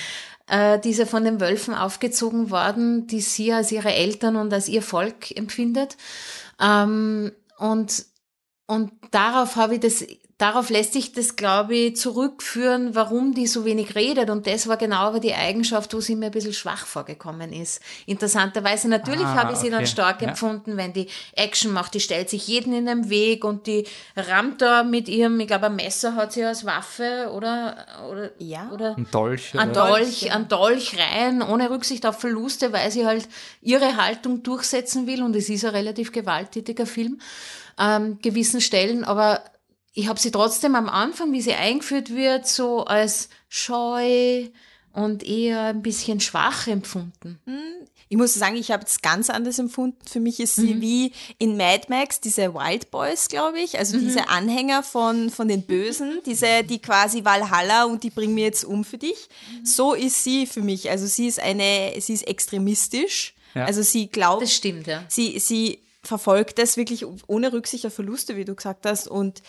[0.49, 4.83] äh, diese von den Wölfen aufgezogen worden, die sie als ihre Eltern und als ihr
[4.83, 5.97] Volk empfindet.
[6.61, 8.07] Ähm, und,
[8.67, 10.05] und darauf habe ich das
[10.39, 14.31] darauf lässt sich das, glaube ich, zurückführen, warum die so wenig redet.
[14.31, 17.83] Und das war genau aber die Eigenschaft, wo sie mir ein bisschen schwach vorgekommen ist.
[18.07, 19.77] Interessanterweise, natürlich ah, habe ich sie okay.
[19.77, 20.29] dann stark ja.
[20.29, 21.95] empfunden, wenn die Action macht.
[21.95, 23.85] Die stellt sich jeden in den Weg und die
[24.17, 27.77] rammt da mit ihrem, ich glaube, ein Messer hat sie als Waffe oder,
[28.09, 28.71] oder, ja.
[28.73, 29.59] oder ein Dolch.
[29.59, 33.29] Ein Dolch, ein Dolch rein, ohne Rücksicht auf Verluste, weil sie halt
[33.61, 35.25] ihre Haltung durchsetzen will.
[35.25, 37.21] Und es ist ein relativ gewalttätiger Film,
[37.77, 39.43] ähm, gewissen Stellen, aber
[39.99, 44.47] ich habe sie trotzdem am Anfang, wie sie eingeführt wird, so als scheu
[44.93, 47.41] und eher ein bisschen schwach empfunden.
[47.47, 49.99] Hm, ich muss sagen, ich habe es ganz anders empfunden.
[50.09, 50.81] Für mich ist sie mhm.
[50.81, 53.77] wie in Mad Max, diese Wild Boys, glaube ich.
[53.77, 54.03] Also mhm.
[54.03, 58.65] diese Anhänger von, von den Bösen, diese, die quasi Valhalla und die bringen mir jetzt
[58.65, 59.29] um für dich.
[59.51, 59.67] Mhm.
[59.67, 60.91] So ist sie für mich.
[60.91, 63.35] Also sie ist eine, sie ist extremistisch.
[63.53, 63.65] Ja.
[63.65, 64.43] Also sie glaubt.
[64.43, 65.03] Das stimmt, ja.
[65.09, 69.09] Sie, sie verfolgt das wirklich ohne Rücksicht auf Verluste, wie du gesagt hast.
[69.09, 69.43] Und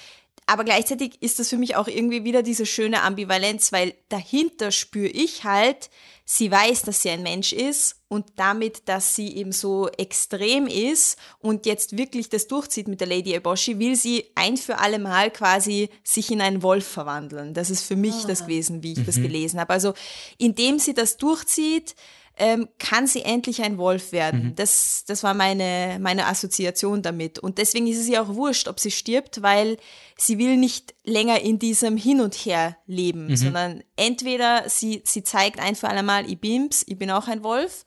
[0.50, 5.06] aber gleichzeitig ist das für mich auch irgendwie wieder diese schöne Ambivalenz, weil dahinter spüre
[5.06, 5.92] ich halt,
[6.26, 11.20] sie weiß, dass sie ein Mensch ist und damit, dass sie eben so extrem ist
[11.38, 15.30] und jetzt wirklich das durchzieht mit der Lady Eboshi, will sie ein für alle Mal
[15.30, 17.54] quasi sich in einen Wolf verwandeln.
[17.54, 18.28] Das ist für mich ah.
[18.30, 19.06] das gewesen, wie ich mhm.
[19.06, 19.74] das gelesen habe.
[19.74, 19.94] Also
[20.40, 21.94] indem sie das durchzieht,
[22.40, 24.44] ähm, kann sie endlich ein Wolf werden.
[24.44, 24.56] Mhm.
[24.56, 27.38] Das, das war meine, meine Assoziation damit.
[27.38, 29.78] Und deswegen ist es ihr auch wurscht, ob sie stirbt, weil
[30.18, 33.36] sie will nicht länger in diesem Hin und Her leben, mhm.
[33.36, 37.44] sondern entweder sie, sie zeigt ein für alle Mal, ich bin's, ich bin auch ein
[37.44, 37.86] Wolf,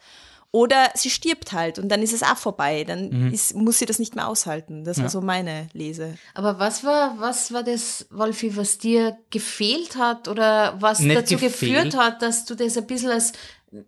[0.54, 2.84] oder sie stirbt halt und dann ist es auch vorbei.
[2.84, 3.32] Dann mhm.
[3.32, 4.84] ist, muss sie das nicht mehr aushalten.
[4.84, 5.04] Das ja.
[5.04, 6.18] war so meine Lese.
[6.34, 11.38] Aber was war, was war das, Wolfi, was dir gefehlt hat oder was nicht dazu
[11.38, 11.52] gefehlt.
[11.52, 13.32] geführt hat, dass du das ein bisschen als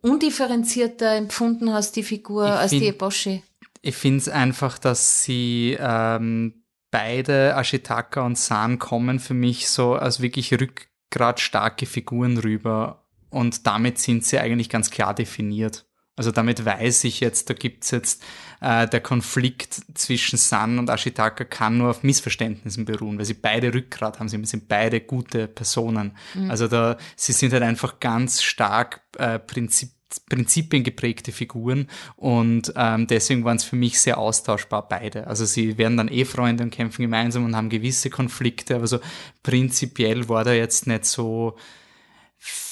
[0.00, 3.42] undifferenzierter empfunden hast, die Figur, ich als find, die Eboshi?
[3.82, 9.94] Ich finde es einfach, dass sie ähm, beide, Ashitaka und San, kommen für mich so
[9.94, 13.04] als wirklich rückgratstarke Figuren rüber.
[13.30, 15.86] Und damit sind sie eigentlich ganz klar definiert.
[16.16, 18.22] Also damit weiß ich jetzt, da gibt's jetzt
[18.60, 23.74] äh, der Konflikt zwischen San und Ashitaka kann nur auf Missverständnissen beruhen, weil sie beide
[23.74, 26.16] Rückgrat haben, sie sind beide gute Personen.
[26.34, 26.50] Mhm.
[26.50, 29.90] Also da, sie sind halt einfach ganz stark äh, Prinzip,
[30.28, 35.26] Prinzipien geprägte Figuren und ähm, deswegen waren es für mich sehr austauschbar beide.
[35.26, 39.00] Also sie werden dann eh Freunde und kämpfen gemeinsam und haben gewisse Konflikte, aber so
[39.42, 41.56] prinzipiell war da jetzt nicht so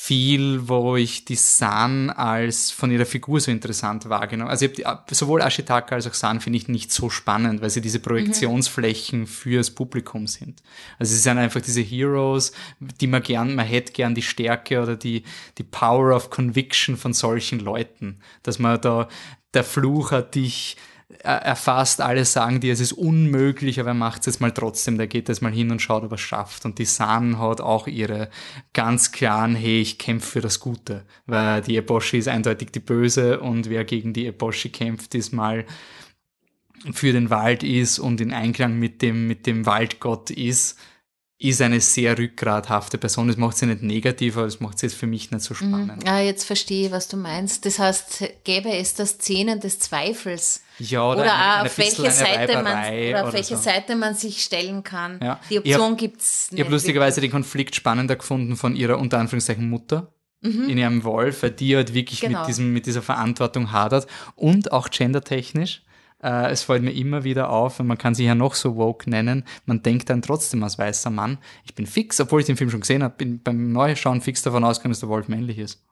[0.05, 4.51] viel, wo ich die San als von ihrer Figur so interessant wahrgenommen.
[4.51, 8.01] Also die, sowohl Ashitaka als auch San finde ich nicht so spannend, weil sie diese
[8.01, 9.27] Projektionsflächen mhm.
[9.29, 10.61] fürs Publikum sind.
[10.99, 12.51] Also sie sind einfach diese Heroes,
[12.81, 15.23] die man gern, man hätte gern die Stärke oder die,
[15.59, 19.07] die Power of Conviction von solchen Leuten, dass man da,
[19.55, 20.77] der Fluch hat dich
[21.21, 25.07] erfasst, alle sagen dir, es ist unmöglich, aber er macht es jetzt mal trotzdem, der
[25.07, 26.65] geht jetzt mal hin und schaut, ob er es schafft.
[26.65, 28.31] Und die San hat auch ihre
[28.73, 33.41] ganz klaren, hey, ich kämpfe für das Gute, weil die Eboshi ist eindeutig die Böse
[33.41, 35.65] und wer gegen die Eboshi kämpft, ist mal
[36.93, 40.77] für den Wald ist und in Einklang mit dem, mit dem Waldgott ist,
[41.43, 43.27] ist eine sehr rückgrathafte Person.
[43.27, 45.57] Das macht sie nicht negativ, aber das macht sie jetzt für mich nicht so mhm.
[45.57, 46.09] spannend.
[46.09, 47.67] Ah, jetzt verstehe ich, was du meinst.
[47.67, 50.63] Das heißt, gäbe es da Szenen des Zweifels?
[50.85, 53.63] Ja, oder, oder eine, auf, welche Seite, man, oder auf welche so.
[53.63, 55.21] Seite man sich stellen kann.
[55.23, 55.41] Ja.
[55.49, 56.59] Die Option gibt es nicht.
[56.59, 60.13] Ich habe lustigerweise den Konflikt spannender gefunden von ihrer unter Anführungszeichen Mutter.
[60.45, 60.69] Mhm.
[60.69, 62.41] in ihrem Wolf, weil die halt wirklich genau.
[62.41, 65.83] mit, diesem, mit dieser Verantwortung hadert und auch gendertechnisch
[66.23, 69.11] äh, es fällt mir immer wieder auf, und man kann sich ja noch so woke
[69.11, 72.71] nennen, man denkt dann trotzdem als weißer Mann, ich bin fix, obwohl ich den Film
[72.71, 75.85] schon gesehen habe, bin beim Neuschauen fix davon ausgegangen, dass der Wolf männlich ist.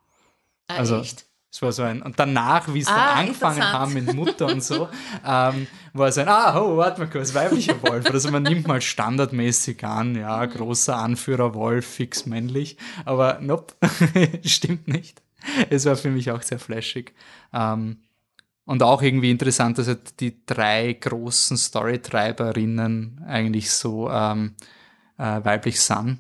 [0.69, 1.27] Ah, also, echt?
[1.53, 4.63] Es war so ein, und danach, wie es ah, dann angefangen haben mit Mutter und
[4.63, 4.89] so,
[5.27, 8.07] ähm, war es ein, ah, oh, warte mal kurz, weiblicher Wolf.
[8.07, 10.51] Also man nimmt mal standardmäßig an, ja, mhm.
[10.51, 12.77] großer Anführer Wolf, fix männlich.
[13.05, 13.75] Aber nope,
[14.45, 15.23] stimmt nicht.
[15.71, 17.15] Es war für mich auch sehr flashig.
[17.53, 17.99] Ähm,
[18.65, 24.55] und auch irgendwie interessant, dass halt die drei großen Storytreiberinnen eigentlich so ähm,
[25.19, 26.19] äh, weiblich sind.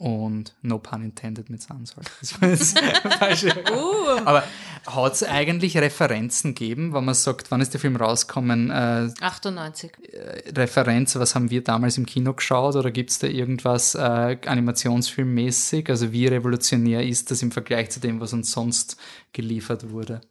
[0.00, 2.02] Und no pun intended mit Sunsoul.
[2.20, 2.32] Das
[3.70, 4.18] uh.
[4.24, 4.42] Aber
[4.86, 8.70] hat es eigentlich Referenzen gegeben, wenn man sagt, wann ist der Film rausgekommen?
[8.70, 9.92] Äh, 98.
[10.10, 12.76] Äh, Referenz, was haben wir damals im Kino geschaut?
[12.76, 15.90] Oder gibt es da irgendwas äh, animationsfilmmäßig?
[15.90, 18.96] Also wie revolutionär ist das im Vergleich zu dem, was uns sonst
[19.34, 20.22] geliefert wurde?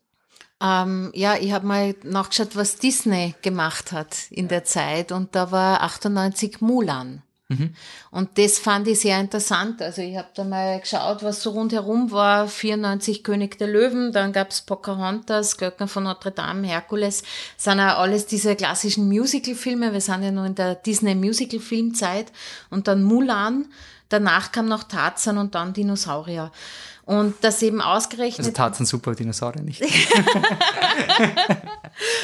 [0.64, 5.52] Ähm, ja, ich habe mal nachgeschaut, was Disney gemacht hat in der Zeit und da
[5.52, 7.22] war 98 Mulan.
[7.50, 7.74] Mhm.
[8.12, 9.82] Und das fand ich sehr interessant.
[9.82, 12.48] Also ich habe da mal geschaut, was so rundherum war.
[12.48, 17.24] 94 König der Löwen, dann gab's Pocahontas, Glöckner von Notre Dame, Herkules.
[17.58, 19.94] Sind auch alles diese klassischen Musical-Filme.
[19.94, 22.32] Wir sind ja nur in der Disney-Musical-Filmzeit.
[22.70, 23.66] Und dann Mulan.
[24.10, 26.52] Danach kam noch Tarzan und dann Dinosaurier.
[27.10, 28.38] Und das eben ausgerechnet.
[28.46, 29.82] Also Tarzan super, Dinosaurier nicht.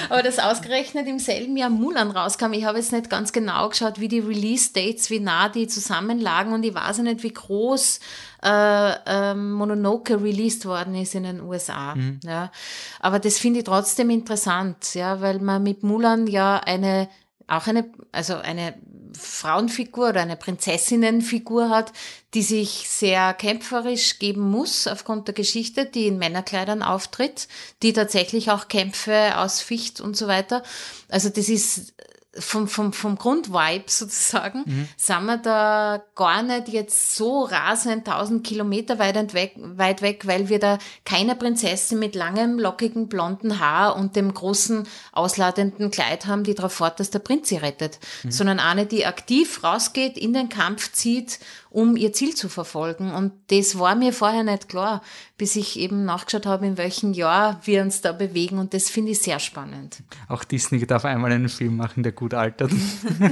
[0.09, 2.53] Aber das ausgerechnet im selben Jahr Mulan rauskam.
[2.53, 6.61] Ich habe jetzt nicht ganz genau geschaut, wie die Release-Dates, wie nah die zusammenlagen und
[6.61, 7.99] ich weiß nicht, wie groß
[8.43, 11.95] äh, äh, Mononoke released worden ist in den USA.
[11.95, 12.19] Mhm.
[12.23, 12.51] Ja.
[12.99, 17.09] Aber das finde ich trotzdem interessant, ja, weil man mit Mulan ja eine
[17.47, 18.75] auch eine, also eine
[19.17, 21.93] Frauenfigur oder eine Prinzessinnenfigur hat,
[22.33, 27.47] die sich sehr kämpferisch geben muss aufgrund der Geschichte, die in Männerkleidern auftritt,
[27.81, 30.63] die tatsächlich auch Kämpfe ausficht und so weiter.
[31.09, 31.93] Also das ist
[32.37, 34.89] vom, vom, vom Grundvibe sozusagen, mhm.
[34.97, 40.49] sind wir da gar nicht jetzt so rasend tausend Kilometer weit weg, weit weg, weil
[40.49, 46.43] wir da keine Prinzessin mit langem, lockigen, blonden Haar und dem großen, ausladenden Kleid haben,
[46.43, 48.31] die darauf fort, dass der Prinz sie rettet, mhm.
[48.31, 51.39] sondern eine, die aktiv rausgeht, in den Kampf zieht
[51.75, 53.13] um ihr Ziel zu verfolgen.
[53.13, 55.01] Und das war mir vorher nicht klar,
[55.37, 58.59] bis ich eben nachgeschaut habe, in welchem Jahr wir uns da bewegen.
[58.59, 60.01] Und das finde ich sehr spannend.
[60.29, 62.71] Auch Disney darf einmal einen Film machen, der gut altert.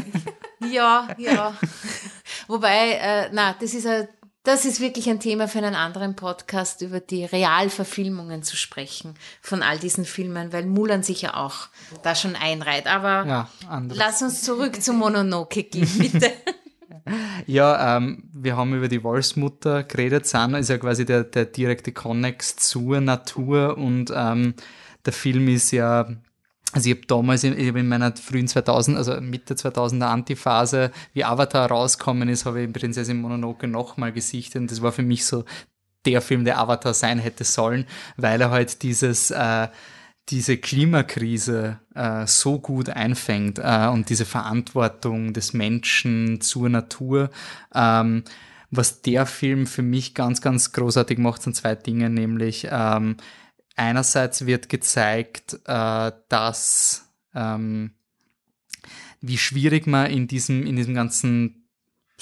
[0.71, 1.55] ja, ja.
[2.47, 4.09] Wobei, äh, na, das ist ein
[4.43, 9.63] Das ist wirklich ein Thema für einen anderen Podcast, über die Realverfilmungen zu sprechen von
[9.63, 11.69] all diesen Filmen, weil Mulan sich ja auch
[12.03, 12.87] da schon einreiht.
[12.87, 13.49] Aber ja,
[13.87, 16.33] lass uns zurück zu Mononoke gehen, bitte.
[17.47, 20.25] Ja, ähm, wir haben über die Wolfsmutter geredet.
[20.25, 24.53] San ist ja quasi der, der direkte Connex zur Natur und ähm,
[25.05, 26.07] der Film ist ja
[26.73, 30.91] also ich habe damals in, ich hab in meiner frühen 2000, also Mitte 2000er Antiphase,
[31.13, 35.23] wie Avatar rausgekommen ist, habe ich Prinzessin Mononoke nochmal gesichtet und das war für mich
[35.25, 35.45] so
[36.05, 37.85] der Film, der Avatar sein hätte sollen,
[38.17, 39.67] weil er halt dieses äh,
[40.29, 47.29] diese Klimakrise äh, so gut einfängt äh, und diese Verantwortung des Menschen zur Natur.
[47.73, 48.23] Ähm,
[48.71, 53.17] was der Film für mich ganz, ganz großartig macht, sind zwei Dinge, nämlich ähm,
[53.75, 57.91] einerseits wird gezeigt, äh, dass ähm,
[59.21, 61.62] wie schwierig man in diesem, in diesem ganzen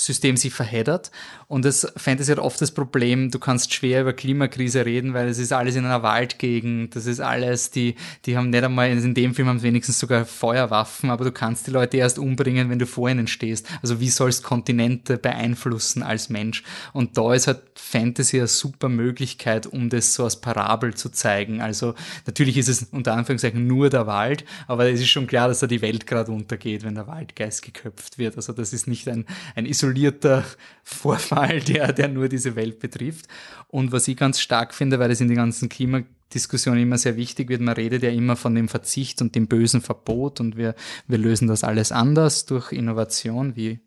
[0.05, 1.11] System sich verheddert.
[1.47, 5.37] Und das Fantasy hat oft das Problem, du kannst schwer über Klimakrise reden, weil es
[5.37, 7.95] ist alles in einer Waldgegend, das ist alles, die,
[8.25, 11.67] die haben nicht einmal, in dem Film haben sie wenigstens sogar Feuerwaffen, aber du kannst
[11.67, 13.67] die Leute erst umbringen, wenn du vor ihnen stehst.
[13.81, 16.63] Also wie sollst Kontinente beeinflussen als Mensch?
[16.93, 21.61] Und da ist halt Fantasy eine super Möglichkeit, um das so als Parabel zu zeigen.
[21.61, 21.95] Also
[22.25, 25.67] natürlich ist es unter Anführungszeichen nur der Wald, aber es ist schon klar, dass da
[25.67, 28.37] die Welt gerade untergeht, wenn der Waldgeist geköpft wird.
[28.37, 29.25] Also das ist nicht ein,
[29.55, 30.43] ein isolierter
[30.83, 33.27] Vorfall, der, der nur diese Welt betrifft.
[33.67, 37.49] Und was ich ganz stark finde, weil es in den ganzen Klimadiskussionen immer sehr wichtig
[37.49, 40.75] wird, man redet ja immer von dem Verzicht und dem bösen Verbot und wir,
[41.07, 43.79] wir lösen das alles anders durch Innovation, wie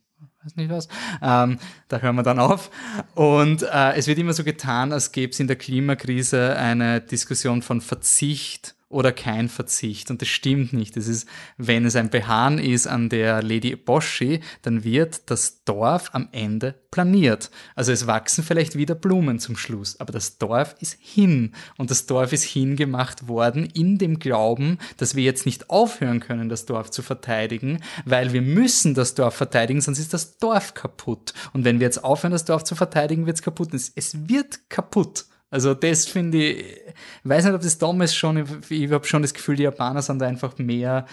[0.45, 0.89] weiß nicht was.
[1.23, 2.71] Ähm, da hören wir dann auf.
[3.15, 7.63] Und äh, es wird immer so getan, als gäbe es in der Klimakrise eine Diskussion
[7.63, 10.11] von Verzicht oder kein Verzicht.
[10.11, 10.97] Und das stimmt nicht.
[10.97, 11.29] Das ist,
[11.59, 16.75] wenn es ein Beharren ist an der Lady Boschi, dann wird das Dorf am Ende
[16.91, 17.51] planiert.
[17.75, 21.53] Also es wachsen vielleicht wieder Blumen zum Schluss, aber das Dorf ist hin.
[21.77, 26.49] Und das Dorf ist hingemacht worden in dem Glauben, dass wir jetzt nicht aufhören können,
[26.49, 31.35] das Dorf zu verteidigen, weil wir müssen das Dorf verteidigen, sonst ist das Dorf kaputt.
[31.53, 33.75] Und wenn wir jetzt aufhören, das Dorf zu verteidigen, wird es kaputt.
[33.75, 35.25] Es, es wird kaputt.
[35.51, 39.35] Also das finde ich, ich weiß nicht, ob das damals schon, ich habe schon das
[39.35, 41.07] Gefühl, die Japaner sind da einfach mehr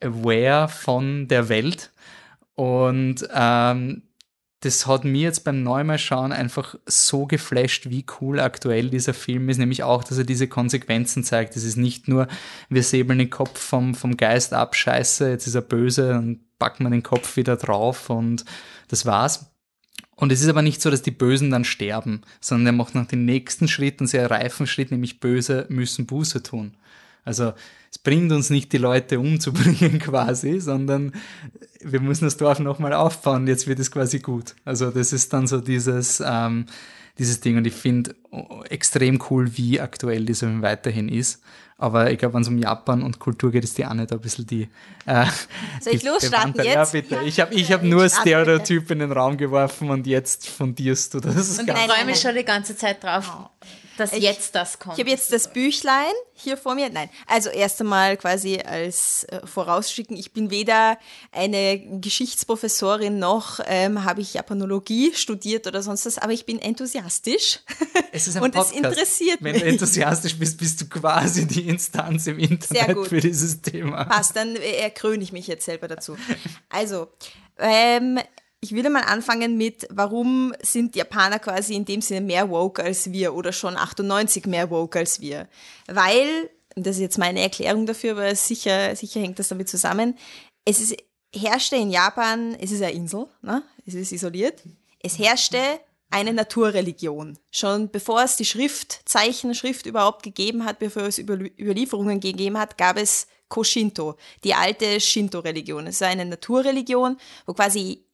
[0.00, 1.90] aware von der Welt.
[2.54, 4.02] Und ähm,
[4.60, 9.48] das hat mir jetzt beim Neumal schauen einfach so geflasht, wie cool aktuell dieser Film
[9.48, 11.56] ist, nämlich auch, dass er diese Konsequenzen zeigt.
[11.56, 12.26] Es ist nicht nur,
[12.68, 16.82] wir säbeln den Kopf vom, vom Geist ab, scheiße, jetzt ist er böse und packen
[16.82, 18.44] wir den Kopf wieder drauf und
[18.88, 19.52] das war's.
[20.20, 23.06] Und es ist aber nicht so, dass die Bösen dann sterben, sondern er macht noch
[23.06, 26.74] den nächsten Schritt, einen sehr reifen Schritt, nämlich Böse müssen Buße tun.
[27.24, 27.52] Also
[27.92, 31.12] es bringt uns nicht, die Leute umzubringen quasi, sondern
[31.80, 34.56] wir müssen das Dorf nochmal aufbauen, jetzt wird es quasi gut.
[34.64, 36.66] Also das ist dann so dieses, ähm,
[37.18, 38.14] dieses Ding und ich finde
[38.68, 41.42] extrem cool, wie aktuell dieser Film weiterhin ist.
[41.80, 44.20] Aber ich glaube, wenn es um Japan und Kultur geht, ist die Anne da ein
[44.20, 44.68] bisschen die.
[45.06, 45.26] Äh,
[45.80, 46.74] Soll ich losstarten jetzt?
[46.74, 47.14] Ja, bitte.
[47.14, 47.22] Ja.
[47.22, 51.58] Ich habe ich hab nur Stereotypen in den Raum geworfen und jetzt fundierst du das.
[51.58, 53.32] Und ich freue mich schon die ganze Zeit drauf.
[53.32, 53.48] Oh
[54.00, 54.94] dass ich, jetzt das kommt.
[54.94, 56.88] Ich habe jetzt das Büchlein hier vor mir.
[56.90, 60.98] Nein, also erst einmal quasi als äh, Vorausschicken, ich bin weder
[61.32, 67.60] eine Geschichtsprofessorin noch ähm, habe ich Japanologie studiert oder sonst was, aber ich bin enthusiastisch.
[68.12, 68.72] Es ist ein Und Podcast.
[68.72, 69.62] es interessiert Wenn mich.
[69.62, 74.04] Wenn du enthusiastisch bist, bist du quasi die Instanz im Internet für dieses Thema.
[74.04, 76.16] Passt, dann äh, kröne ich mich jetzt selber dazu.
[76.68, 77.08] Also,
[77.58, 78.20] ähm,
[78.60, 83.12] ich würde mal anfangen mit, warum sind Japaner quasi in dem Sinne mehr woke als
[83.12, 85.48] wir oder schon 98 mehr woke als wir?
[85.86, 90.18] Weil, das ist jetzt meine Erklärung dafür, aber sicher, sicher hängt das damit zusammen,
[90.64, 90.96] es ist,
[91.34, 93.62] herrschte in Japan, es ist eine Insel, ne?
[93.86, 94.62] es ist isoliert,
[95.00, 95.58] es herrschte
[96.10, 97.38] eine Naturreligion.
[97.50, 102.96] Schon bevor es die Schriftzeichen, Schrift überhaupt gegeben hat, bevor es Überlieferungen gegeben hat, gab
[102.96, 105.86] es Koshinto, die alte Shinto-Religion.
[105.86, 108.04] Es ist eine Naturreligion, wo quasi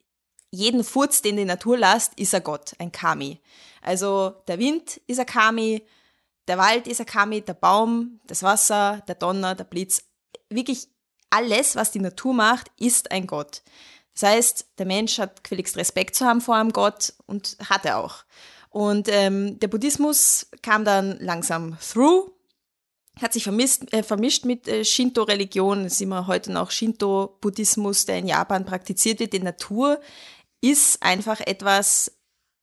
[0.55, 3.41] jeden Furz, den die Natur lasst, ist ein Gott, ein Kami.
[3.83, 5.83] Also der Wind ist ein Kami,
[6.49, 10.05] der Wald ist ein Kami, der Baum, das Wasser, der Donner, der Blitz.
[10.49, 10.89] Wirklich
[11.31, 13.63] alles, was die Natur macht, ist ein Gott.
[14.15, 17.99] Das heißt, der Mensch hat gefälligst Respekt zu haben vor einem Gott und hat er
[17.99, 18.25] auch.
[18.71, 22.31] Und ähm, der Buddhismus kam dann langsam through,
[23.21, 25.85] hat sich vermisst, äh, vermischt mit äh, Shinto-Religion.
[25.85, 29.33] Es ist immer heute noch Shinto-Buddhismus, der in Japan praktiziert wird.
[29.33, 30.01] Die Natur
[30.65, 32.11] ist einfach etwas,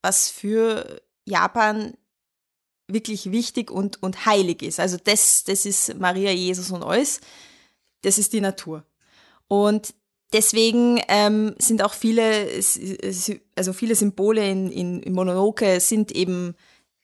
[0.02, 1.94] was für Japan
[2.88, 4.80] wirklich wichtig und, und heilig ist.
[4.80, 7.22] Also das, das ist Maria, Jesus und alles.
[8.02, 8.84] Das ist die Natur.
[9.48, 9.94] Und
[10.34, 12.48] deswegen ähm, sind auch viele,
[13.56, 16.56] also viele Symbole in, in, Mononoke sind eben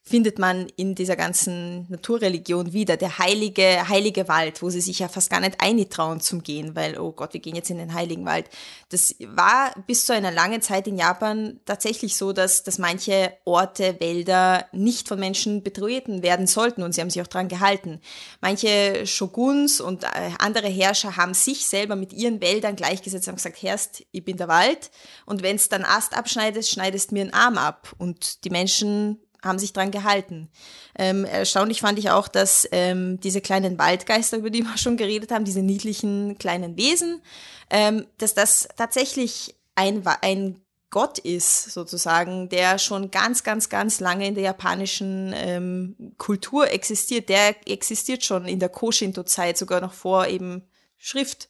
[0.08, 2.95] findet man in dieser ganzen Naturreligion wieder.
[2.95, 6.97] Der heilige, heilige Wald, wo sie sich ja fast gar nicht eintrauen zum Gehen, weil,
[6.97, 8.49] oh Gott, wir gehen jetzt in den heiligen Wald.
[8.89, 13.97] Das war bis zu einer langen Zeit in Japan tatsächlich so, dass, dass manche Orte,
[13.99, 17.99] Wälder nicht von Menschen betreten werden sollten und sie haben sich auch dran gehalten.
[18.39, 20.08] Manche Shoguns und äh,
[20.39, 24.47] andere Herrscher haben sich selber mit ihren Wäldern gleichgesetzt und gesagt, Herrst, ich bin der
[24.47, 24.89] Wald
[25.26, 27.93] und wenn es dann Ast abschneidest, schneidest mir einen Arm ab.
[27.97, 30.49] Und die Menschen haben sich dran gehalten.
[30.97, 35.31] Ähm, erstaunlich fand ich auch, dass ähm, diese kleinen Waldgeister, über die wir schon geredet
[35.31, 37.21] haben, diese niedlichen kleinen Wesen,
[37.69, 44.25] ähm, dass das tatsächlich ein, ein Gott ist, sozusagen, der schon ganz, ganz, ganz lange
[44.25, 47.27] in der japanischen ähm, Kultur existiert.
[47.29, 50.63] Der existiert schon in der Koshinto-Zeit, sogar noch vor eben
[50.97, 51.49] Schrift.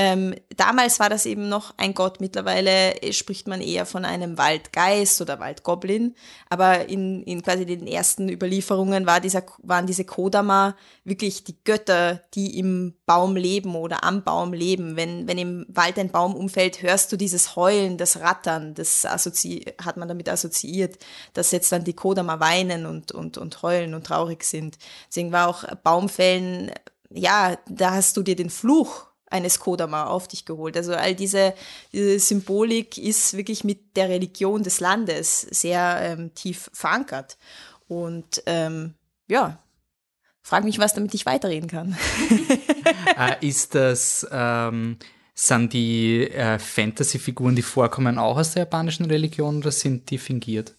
[0.00, 5.20] Ähm, damals war das eben noch ein Gott, mittlerweile spricht man eher von einem Waldgeist
[5.20, 6.14] oder Waldgoblin,
[6.48, 12.22] aber in, in quasi den ersten Überlieferungen war dieser, waren diese Kodama wirklich die Götter,
[12.34, 14.94] die im Baum leben oder am Baum leben.
[14.94, 19.64] Wenn, wenn im Wald ein Baum umfällt, hörst du dieses Heulen, das Rattern, das assozi
[19.84, 20.96] hat man damit assoziiert,
[21.32, 24.78] dass jetzt dann die Kodama weinen und, und, und heulen und traurig sind.
[25.08, 26.70] Deswegen war auch Baumfällen
[27.10, 30.76] ja, da hast du dir den Fluch eines Kodama auf dich geholt.
[30.76, 31.54] Also all diese,
[31.92, 37.36] diese Symbolik ist wirklich mit der Religion des Landes sehr ähm, tief verankert.
[37.88, 38.94] Und ähm,
[39.28, 39.58] ja,
[40.42, 41.96] frag mich was, damit ich weiterreden kann.
[43.18, 44.98] äh, ist das, ähm,
[45.34, 50.74] sind die äh, Fantasy-Figuren, die vorkommen, auch aus der japanischen Religion oder sind die fingiert?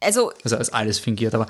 [0.00, 1.46] Also, also als alles fingiert, aber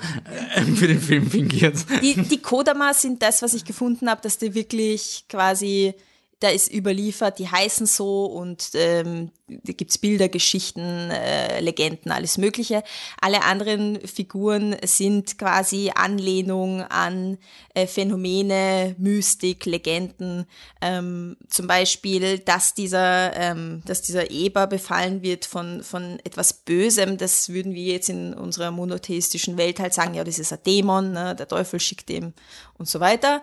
[0.55, 1.75] äh, für den Film fingiert.
[2.01, 5.93] Die, die Kodama sind das, was ich gefunden habe, dass die wirklich quasi
[6.39, 10.81] da ist überliefert, die heißen so und ähm, da gibt's Bilder, Geschichten,
[11.11, 12.83] äh, Legenden, alles Mögliche.
[13.21, 17.37] Alle anderen Figuren sind quasi Anlehnung an
[17.73, 20.45] äh, Phänomene, Mystik, Legenden.
[20.81, 27.17] Ähm, zum Beispiel, dass dieser, ähm, dass dieser Eber befallen wird von, von etwas Bösem,
[27.17, 31.13] das würden wir jetzt in unserer monotheistischen Welt halt sagen, ja, das ist ein Dämon,
[31.13, 31.33] ne?
[31.35, 32.33] der Teufel schickt ihm
[32.77, 33.41] und so weiter.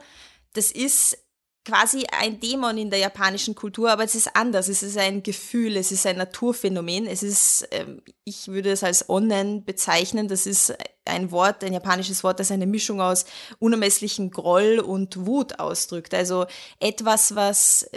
[0.53, 1.17] Das ist
[1.65, 4.69] quasi ein Dämon in der japanischen Kultur, aber es ist anders.
[4.69, 7.07] Es ist ein Gefühl, es ist ein Naturphänomen.
[7.07, 10.29] Es ist, ähm, ich würde es als Onnen bezeichnen.
[10.29, 13.25] Das ist ein Wort, ein japanisches Wort, das eine Mischung aus
[13.59, 16.15] unermesslichen Groll und Wut ausdrückt.
[16.15, 16.47] Also
[16.81, 17.89] etwas, was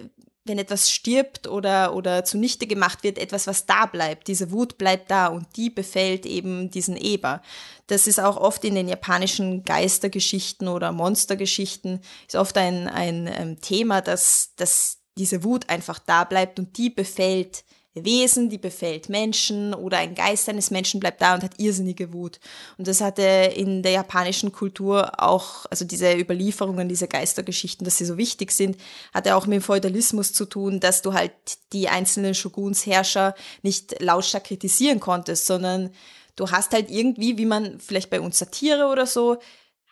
[0.46, 4.28] wenn etwas stirbt oder, oder zunichte gemacht wird, etwas, was da bleibt.
[4.28, 7.42] Diese Wut bleibt da und die befällt eben diesen Eber.
[7.88, 13.60] Das ist auch oft in den japanischen Geistergeschichten oder Monstergeschichten, ist oft ein, ein, ähm,
[13.60, 17.64] Thema, dass, dass diese Wut einfach da bleibt und die befällt
[18.04, 22.40] Wesen, die befällt Menschen oder ein Geist eines Menschen bleibt da und hat irrsinnige Wut.
[22.78, 23.22] Und das hatte
[23.56, 28.78] in der japanischen Kultur auch, also diese Überlieferungen, diese Geistergeschichten, dass sie so wichtig sind,
[29.14, 31.32] hatte auch mit dem Feudalismus zu tun, dass du halt
[31.72, 35.92] die einzelnen Shogunsherrscher nicht lautstark kritisieren konntest, sondern
[36.36, 39.38] du hast halt irgendwie, wie man vielleicht bei uns Satire oder so,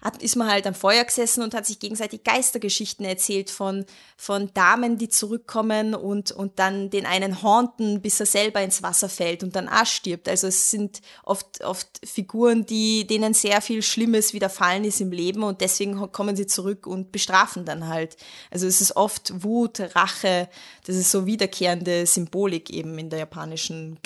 [0.03, 3.85] hat, ist man halt am Feuer gesessen und hat sich gegenseitig Geistergeschichten erzählt von,
[4.17, 9.07] von Damen, die zurückkommen und, und dann den einen haunten, bis er selber ins Wasser
[9.07, 10.27] fällt und dann auch stirbt.
[10.27, 15.43] Also es sind oft, oft Figuren, die, denen sehr viel Schlimmes widerfallen ist im Leben
[15.43, 18.17] und deswegen kommen sie zurück und bestrafen dann halt.
[18.51, 20.49] Also es ist oft Wut, Rache,
[20.85, 23.97] das ist so wiederkehrende Symbolik eben in der japanischen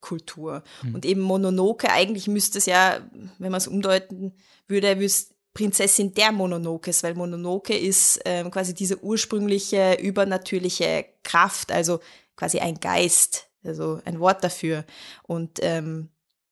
[0.00, 0.62] Geisterkultur.
[0.82, 0.94] Mhm.
[0.94, 3.00] Und eben Mononoke, eigentlich müsste es ja,
[3.38, 4.32] wenn man es umdeuten
[4.66, 11.98] würde, wüsste Prinzessin der Mononokes, weil Mononoke ist ähm, quasi diese ursprüngliche übernatürliche Kraft, also
[12.36, 14.84] quasi ein Geist, also ein Wort dafür.
[15.24, 16.08] Und ähm,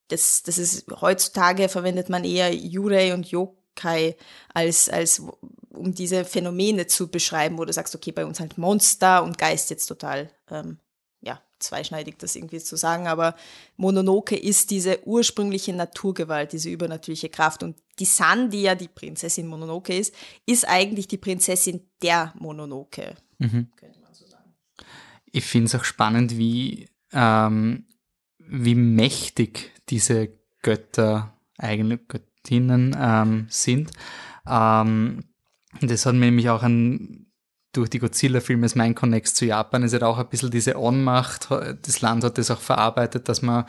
[0.09, 4.16] das, das ist heutzutage verwendet man eher Yurei und Yokai
[4.53, 5.22] als, als
[5.70, 9.70] um diese Phänomene zu beschreiben, wo du sagst, okay, bei uns halt Monster und Geist
[9.70, 10.80] jetzt total ähm,
[11.59, 13.34] zweischneidig, das irgendwie zu sagen, aber
[13.76, 17.62] Mononoke ist diese ursprüngliche Naturgewalt, diese übernatürliche Kraft.
[17.62, 20.14] Und die San, die ja die Prinzessin Mononoke ist,
[20.46, 23.68] ist eigentlich die Prinzessin der Mononoke, mhm.
[23.76, 24.50] könnte man so sagen.
[25.30, 27.86] Ich finde es auch spannend, wie, ähm,
[28.38, 30.30] wie mächtig diese
[30.62, 33.90] Götter, eigene Göttinnen ähm, sind.
[34.46, 35.24] Ähm,
[35.80, 37.28] das hat mir nämlich auch an
[37.73, 41.49] durch die Godzilla-Filme ist mein Connex zu Japan, ist ja auch ein bisschen diese Ohnmacht.
[41.51, 43.66] Das Land hat das auch verarbeitet, dass man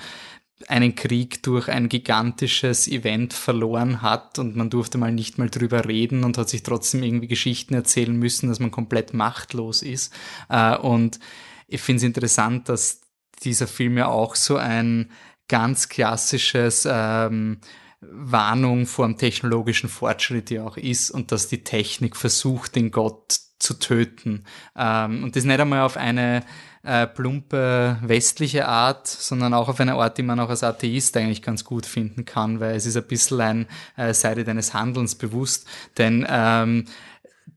[0.67, 5.85] einen Krieg durch ein gigantisches Event verloren hat und man durfte mal nicht mal drüber
[5.85, 10.13] reden und hat sich trotzdem irgendwie Geschichten erzählen müssen, dass man komplett machtlos ist.
[10.49, 11.19] Äh, und
[11.67, 13.01] ich finde es interessant, dass
[13.43, 15.11] dieser Film ja auch so ein
[15.47, 17.59] ganz klassisches ähm,
[18.01, 23.39] Warnung vor dem technologischen Fortschritt ja auch ist und dass die Technik versucht, den Gott
[23.59, 24.45] zu töten.
[24.75, 26.43] Ähm, und das nicht einmal auf eine
[26.83, 31.41] äh, plumpe westliche Art, sondern auch auf eine Art, die man auch als Atheist eigentlich
[31.41, 35.67] ganz gut finden kann, weil es ist ein bisschen ein äh, Seite deines Handelns bewusst,
[35.97, 36.85] denn ähm,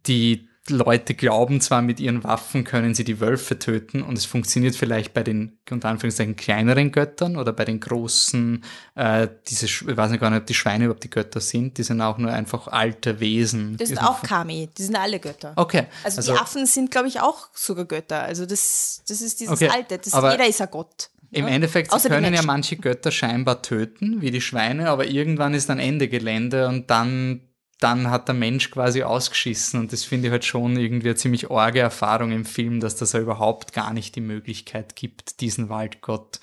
[0.07, 4.77] die Leute glauben zwar, mit ihren Waffen können sie die Wölfe töten und es funktioniert
[4.77, 8.63] vielleicht bei den, unter Anführungszeichen, kleineren Göttern oder bei den großen,
[8.95, 11.83] äh, diese, ich weiß nicht gar nicht, ob die Schweine überhaupt die Götter sind, die
[11.83, 13.77] sind auch nur einfach alte Wesen.
[13.77, 15.53] Das sind auch Kami, die sind alle Götter.
[15.57, 15.87] Okay.
[16.05, 18.23] Also, also die Affen sind, glaube ich, auch sogar Götter.
[18.23, 21.11] Also das, das ist dieses okay, Alte, das, jeder ist ein Gott.
[21.33, 21.49] Im?
[21.49, 25.79] Endeffekt, sie können ja manche Götter scheinbar töten, wie die Schweine, aber irgendwann ist dann
[25.79, 27.41] Ende Gelände und dann
[27.83, 31.51] dann hat der Mensch quasi ausgeschissen und das finde ich halt schon irgendwie eine ziemlich
[31.51, 36.41] orge Erfahrung im Film, dass das überhaupt gar nicht die Möglichkeit gibt, diesen Waldgott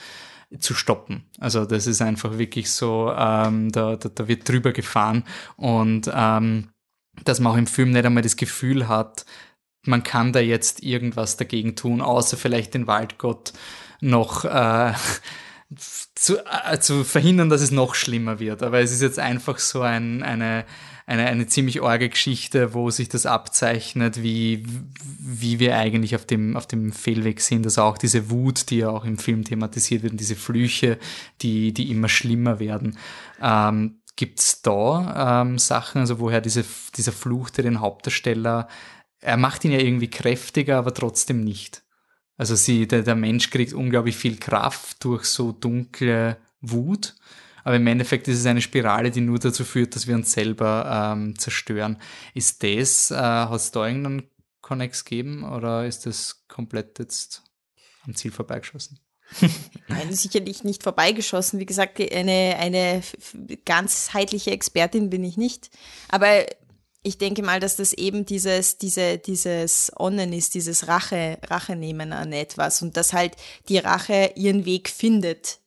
[0.60, 1.26] zu stoppen.
[1.40, 5.24] Also das ist einfach wirklich so, ähm, da, da, da wird drüber gefahren
[5.58, 6.70] und ähm,
[7.24, 9.26] dass man auch im Film nicht einmal das Gefühl hat,
[9.84, 13.54] man kann da jetzt irgendwas dagegen tun, außer vielleicht den Waldgott
[14.02, 14.94] noch äh,
[16.16, 18.64] zu, äh, zu verhindern, dass es noch schlimmer wird.
[18.64, 20.66] Aber es ist jetzt einfach so ein, eine,
[21.10, 24.64] eine, eine ziemlich orge Geschichte, wo sich das abzeichnet, wie,
[25.20, 27.66] wie wir eigentlich auf dem, auf dem Fehlweg sind.
[27.66, 31.00] Also auch diese Wut, die ja auch im Film thematisiert wird, diese Flüche,
[31.42, 32.96] die, die immer schlimmer werden.
[33.42, 36.64] Ähm, Gibt es da ähm, Sachen, also woher diese,
[36.96, 38.68] dieser Fluch, der den Hauptdarsteller,
[39.20, 41.82] er macht ihn ja irgendwie kräftiger, aber trotzdem nicht.
[42.38, 47.16] Also sie, der, der Mensch kriegt unglaublich viel Kraft durch so dunkle Wut
[47.70, 51.14] aber im Endeffekt ist es eine Spirale, die nur dazu führt, dass wir uns selber
[51.14, 52.02] ähm, zerstören.
[52.34, 54.24] Ist das, äh, hat es da irgendeinen
[54.60, 57.44] Connex gegeben oder ist das komplett jetzt
[58.08, 59.00] am Ziel vorbeigeschossen?
[59.88, 61.60] Nein, sicherlich nicht vorbeigeschossen.
[61.60, 63.04] Wie gesagt, eine, eine
[63.66, 65.70] ganzheitliche Expertin bin ich nicht.
[66.08, 66.48] Aber
[67.04, 72.14] ich denke mal, dass das eben dieses, diese, dieses Onnen ist, dieses Rache, Rache nehmen
[72.14, 73.36] an etwas und dass halt
[73.68, 75.60] die Rache ihren Weg findet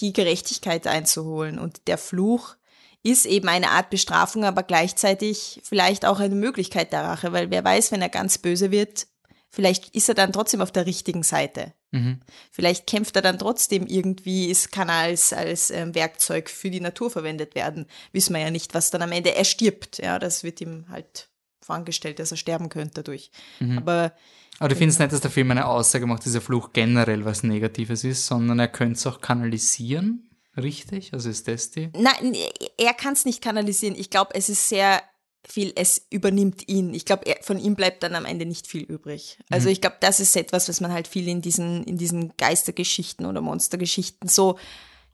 [0.00, 1.58] die Gerechtigkeit einzuholen.
[1.58, 2.56] Und der Fluch
[3.02, 7.64] ist eben eine Art Bestrafung, aber gleichzeitig vielleicht auch eine Möglichkeit der Rache, weil wer
[7.64, 9.06] weiß, wenn er ganz böse wird,
[9.48, 11.72] vielleicht ist er dann trotzdem auf der richtigen Seite.
[11.90, 12.20] Mhm.
[12.50, 17.10] Vielleicht kämpft er dann trotzdem irgendwie, es kann als, als ähm, Werkzeug für die Natur
[17.10, 17.86] verwendet werden.
[18.12, 21.28] Wissen wir ja nicht, was dann am Ende, er stirbt, ja, das wird ihm halt
[21.62, 23.30] vorangestellt, dass er sterben könnte dadurch.
[23.60, 23.78] Mhm.
[23.78, 24.12] Aber
[24.58, 28.04] aber du findest nicht, dass der Film eine Aussage macht, dieser Fluch generell was Negatives
[28.04, 31.12] ist, sondern er könnte es auch kanalisieren, richtig?
[31.12, 31.90] Also ist das die?
[31.94, 32.36] Nein,
[32.76, 33.94] er kann es nicht kanalisieren.
[33.96, 35.02] Ich glaube, es ist sehr
[35.46, 36.92] viel, es übernimmt ihn.
[36.92, 39.38] Ich glaube, von ihm bleibt dann am Ende nicht viel übrig.
[39.48, 39.72] Also mhm.
[39.72, 43.40] ich glaube, das ist etwas, was man halt viel in diesen, in diesen Geistergeschichten oder
[43.40, 44.58] Monstergeschichten so,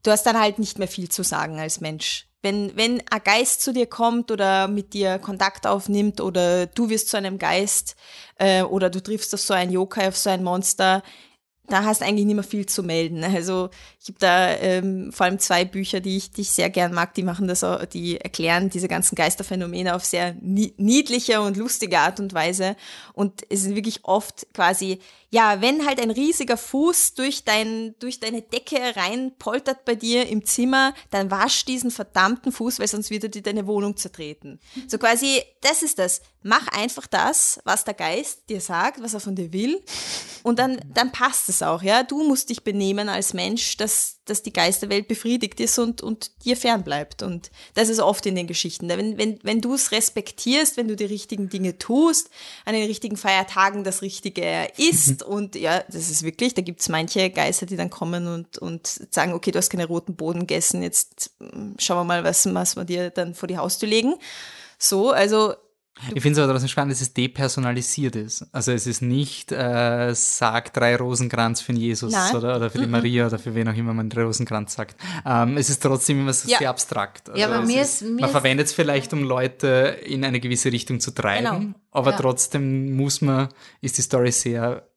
[0.03, 3.63] du hast dann halt nicht mehr viel zu sagen als Mensch wenn, wenn ein Geist
[3.63, 7.97] zu dir kommt oder mit dir Kontakt aufnimmt oder du wirst zu einem Geist
[8.39, 11.03] äh, oder du triffst auf so ein Yokai, auf so ein Monster,
[11.67, 13.25] da hast du eigentlich nicht mehr viel zu melden.
[13.35, 13.71] Also
[14.01, 17.15] ich habe da ähm, vor allem zwei Bücher, die ich, die ich sehr gern mag,
[17.15, 22.21] die machen das auch, die erklären diese ganzen Geisterphänomene auf sehr niedliche und lustige Art
[22.21, 22.77] und Weise.
[23.15, 25.01] Und es ist wirklich oft quasi,
[25.35, 30.29] ja, wenn halt ein riesiger Fuß durch, dein, durch deine Decke rein poltert bei dir
[30.29, 34.61] im Zimmer, dann wasch diesen verdammten Fuß, weil sonst wird er dir deine Wohnung zertreten.
[34.87, 36.23] So quasi, das ist das.
[36.45, 39.83] Mach einfach das, was der Geist dir sagt, was er von dir will.
[40.45, 42.05] Und dann, dann passt es auch, ja.
[42.05, 46.57] Du musst dich benehmen als Mensch, dass dass, die Geisterwelt befriedigt ist und, und dir
[46.57, 47.23] fernbleibt.
[47.23, 48.89] Und das ist oft in den Geschichten.
[48.89, 52.31] Wenn, wenn, wenn du es respektierst, wenn du die richtigen Dinge tust,
[52.65, 56.89] an den richtigen Feiertagen das Richtige isst und ja, das ist wirklich, da gibt es
[56.89, 60.83] manche Geister, die dann kommen und, und sagen, okay, du hast keine roten Boden gegessen,
[60.83, 64.15] jetzt hm, schauen wir mal, was, was wir dir dann vor die Haustür legen.
[64.79, 65.55] So, also
[66.13, 68.47] ich finde es aber trotzdem spannend, dass es depersonalisiert ist.
[68.51, 72.87] Also es ist nicht, äh, sag drei Rosenkranz für den Jesus oder, oder für die
[72.87, 72.93] mm -mm.
[72.93, 74.97] Maria oder für wen auch immer man drei Rosenkranz sagt.
[75.25, 76.59] Ähm, es ist trotzdem immer ja.
[76.59, 77.31] sehr abstrakt.
[77.31, 80.73] Also ja, aber mir ist, mir man verwendet es vielleicht, um Leute in eine gewisse
[80.73, 81.75] Richtung zu treiben, genau.
[81.93, 82.17] aber ja.
[82.17, 83.49] trotzdem muss man,
[83.81, 84.89] ist die Story sehr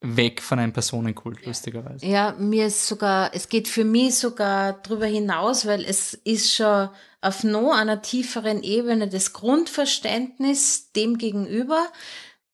[0.00, 2.06] weg von einem Personenkult, lustigerweise.
[2.06, 6.88] Ja, mir ist sogar, es geht für mich sogar drüber hinaus, weil es ist schon
[7.20, 11.88] auf noch einer tieferen Ebene das Grundverständnis dem gegenüber,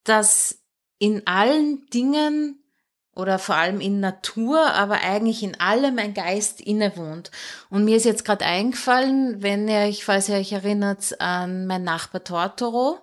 [0.04, 0.58] dass
[0.98, 2.60] in allen Dingen
[3.14, 7.30] oder vor allem in Natur, aber eigentlich in allem ein Geist innewohnt.
[7.70, 11.84] Und mir ist jetzt gerade eingefallen, wenn ihr, ich falls ihr euch erinnert, an mein
[11.84, 12.98] Nachbar Tortoro,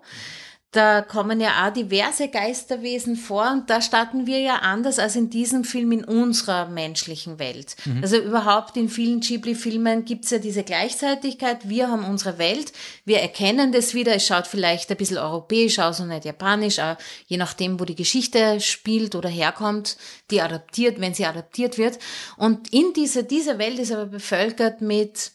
[0.72, 5.30] da kommen ja auch diverse Geisterwesen vor und da starten wir ja anders als in
[5.30, 7.76] diesem Film in unserer menschlichen Welt.
[7.84, 8.02] Mhm.
[8.02, 11.68] Also überhaupt in vielen Ghibli-Filmen gibt's ja diese Gleichzeitigkeit.
[11.68, 12.72] Wir haben unsere Welt,
[13.04, 14.16] wir erkennen das wieder.
[14.16, 16.80] Es schaut vielleicht ein bisschen europäisch aus und nicht japanisch,
[17.28, 19.98] je nachdem, wo die Geschichte spielt oder herkommt,
[20.30, 22.00] die adaptiert, wenn sie adaptiert wird.
[22.38, 25.34] Und in diese, diese Welt ist aber bevölkert mit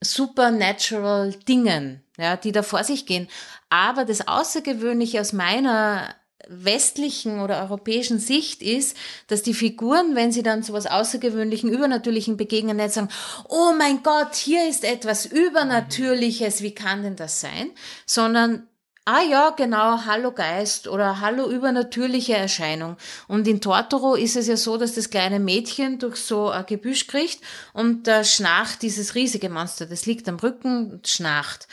[0.00, 3.28] supernatural Dingen, ja, die da vor sich gehen.
[3.70, 6.14] Aber das Außergewöhnliche aus meiner
[6.48, 8.96] westlichen oder europäischen Sicht ist,
[9.28, 13.08] dass die Figuren, wenn sie dann so was Außergewöhnlichen, Übernatürlichen begegnen, nicht sagen,
[13.48, 17.70] oh mein Gott, hier ist etwas Übernatürliches, wie kann denn das sein?
[18.06, 18.66] Sondern
[19.04, 22.96] Ah ja, genau, Hallo Geist oder Hallo übernatürliche Erscheinung.
[23.26, 27.08] Und in Tortoro ist es ja so, dass das kleine Mädchen durch so ein Gebüsch
[27.08, 27.40] kriegt
[27.72, 29.86] und da schnarcht dieses riesige Monster.
[29.86, 31.66] Das liegt am Rücken und schnarcht.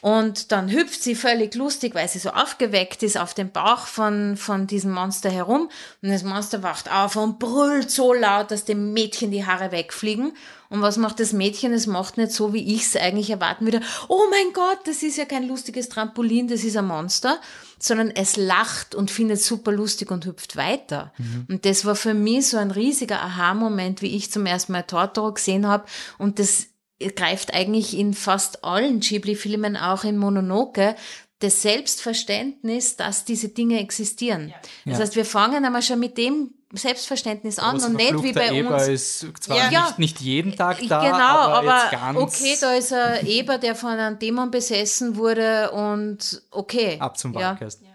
[0.00, 4.36] Und dann hüpft sie völlig lustig, weil sie so aufgeweckt ist, auf dem Bauch von,
[4.36, 5.70] von diesem Monster herum.
[6.02, 10.32] Und das Monster wacht auf und brüllt so laut, dass dem Mädchen die Haare wegfliegen.
[10.72, 11.74] Und was macht das Mädchen?
[11.74, 13.82] Es macht nicht so, wie ich es eigentlich erwarten würde.
[14.08, 17.38] Oh mein Gott, das ist ja kein lustiges Trampolin, das ist ein Monster.
[17.78, 21.12] Sondern es lacht und findet super lustig und hüpft weiter.
[21.18, 21.46] Mhm.
[21.50, 25.34] Und das war für mich so ein riesiger Aha-Moment, wie ich zum ersten Mal Totoro
[25.34, 25.84] gesehen habe.
[26.16, 26.68] Und das
[27.16, 30.96] greift eigentlich in fast allen Ghibli-Filmen, auch in Mononoke,
[31.40, 34.48] das Selbstverständnis, dass diese Dinge existieren.
[34.48, 34.92] Ja.
[34.92, 38.76] Das heißt, wir fangen einmal schon mit dem Selbstverständnis an und nicht wie bei Eber
[38.76, 38.88] uns.
[38.88, 39.86] ist zwar ja.
[39.86, 43.90] nicht, nicht jeden Tag da, genau, aber, aber okay, da ist ein Eber, der von
[43.90, 46.96] einem Dämon besessen wurde und okay.
[46.98, 47.82] Ab zum Wahlkast.
[47.82, 47.88] Ja.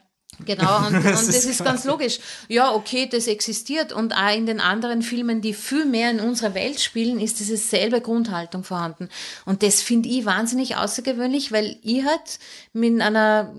[0.45, 2.19] Genau, und, und das, ist, ist ganz logisch.
[2.47, 3.91] Ja, okay, das existiert.
[3.91, 7.57] Und auch in den anderen Filmen, die viel mehr in unserer Welt spielen, ist diese
[7.57, 9.09] selbe Grundhaltung vorhanden.
[9.45, 12.39] Und das finde ich wahnsinnig außergewöhnlich, weil ich halt
[12.73, 13.53] mit einer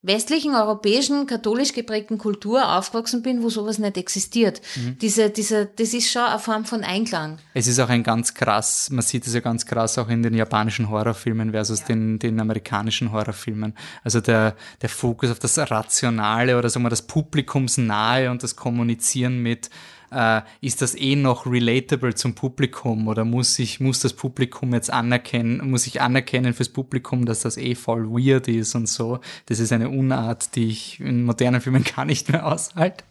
[0.00, 4.60] westlichen, europäischen, katholisch geprägten Kultur aufgewachsen bin, wo sowas nicht existiert.
[4.76, 4.96] Mhm.
[4.98, 7.38] Diese, diese, das ist schon eine Form von Einklang.
[7.52, 10.34] Es ist auch ein ganz krass, man sieht es ja ganz krass auch in den
[10.34, 11.86] japanischen Horrorfilmen versus ja.
[11.86, 13.74] den, den amerikanischen Horrorfilmen.
[14.04, 19.42] Also der, der Fokus auf das Rationale oder sagen wir das Publikumsnahe und das Kommunizieren
[19.42, 19.68] mit
[20.10, 24.90] äh, ist das eh noch relatable zum Publikum oder muss ich, muss das Publikum jetzt
[24.90, 29.20] anerkennen, muss ich anerkennen fürs Publikum, dass das eh voll weird ist und so.
[29.46, 33.04] Das ist eine Unart, die ich in modernen Filmen gar nicht mehr aushalte.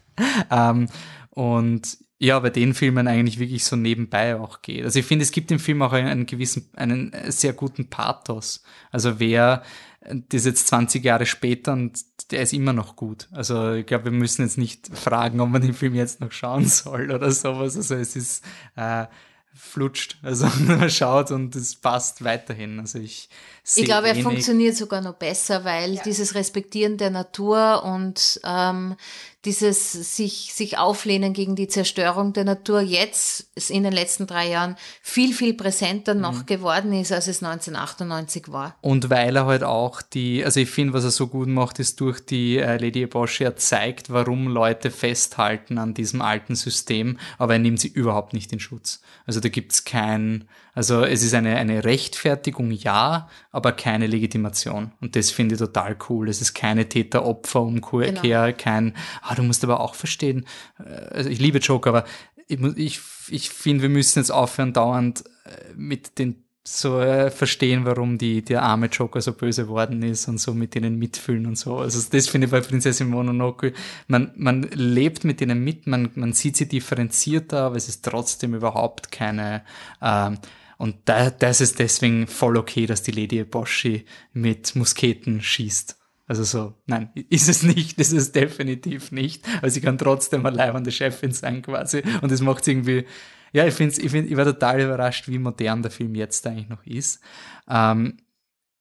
[0.50, 0.88] Ähm,
[1.30, 4.84] und ja, bei den Filmen eigentlich wirklich so nebenbei auch geht.
[4.84, 8.64] Also ich finde, es gibt im Film auch einen, einen gewissen, einen sehr guten Pathos.
[8.90, 9.62] Also wer
[10.00, 11.98] das jetzt 20 Jahre später und
[12.30, 13.28] der ist immer noch gut.
[13.32, 16.66] Also ich glaube, wir müssen jetzt nicht fragen, ob man den Film jetzt noch schauen
[16.66, 17.76] soll oder sowas.
[17.76, 18.44] Also es ist
[18.76, 19.06] äh,
[19.54, 20.18] flutscht.
[20.22, 22.80] Also man schaut und es passt weiterhin.
[22.80, 23.28] Also ich
[23.76, 26.02] Ich glaube, er funktioniert sogar noch besser, weil ja.
[26.02, 28.96] dieses Respektieren der Natur und ähm,
[29.44, 34.76] dieses sich, sich auflehnen gegen die Zerstörung der Natur jetzt in den letzten drei Jahren
[35.00, 36.46] viel, viel präsenter noch mhm.
[36.46, 38.76] geworden ist, als es 1998 war.
[38.80, 42.00] Und weil er halt auch die, also ich finde, was er so gut macht, ist
[42.00, 47.54] durch die äh, Lady Bosch, er zeigt, warum Leute festhalten an diesem alten System, aber
[47.54, 49.02] er nimmt sie überhaupt nicht in Schutz.
[49.24, 50.48] Also da gibt's kein,
[50.78, 54.92] also es ist eine, eine Rechtfertigung, ja, aber keine Legitimation.
[55.00, 56.28] Und das finde ich total cool.
[56.28, 58.56] Es ist keine Täter-Opfer-Umkehr, genau.
[58.56, 60.46] kein, ah, du musst aber auch verstehen,
[60.78, 62.04] äh, also ich liebe Joker, aber
[62.46, 67.84] ich, ich, ich finde, wir müssen jetzt aufhören, dauernd äh, mit den so äh, verstehen,
[67.84, 71.58] warum die, der arme Joker so böse worden ist und so mit denen mitfühlen und
[71.58, 71.78] so.
[71.78, 73.72] Also das finde ich bei Prinzessin Mononoke.
[74.06, 78.54] Man, man lebt mit denen mit, man, man sieht sie differenzierter, aber es ist trotzdem
[78.54, 79.64] überhaupt keine,
[80.00, 80.30] äh,
[80.78, 85.98] und da, das ist deswegen voll okay, dass die Lady Boschi mit Musketen schießt.
[86.28, 89.44] Also so, nein, ist es nicht, ist es definitiv nicht.
[89.58, 92.02] Aber sie kann trotzdem eine leibende Chefin sein quasi.
[92.22, 93.06] Und das macht irgendwie,
[93.52, 96.68] ja, ich finde, ich, find, ich war total überrascht, wie modern der Film jetzt eigentlich
[96.68, 97.20] noch ist.
[97.68, 98.18] Ähm,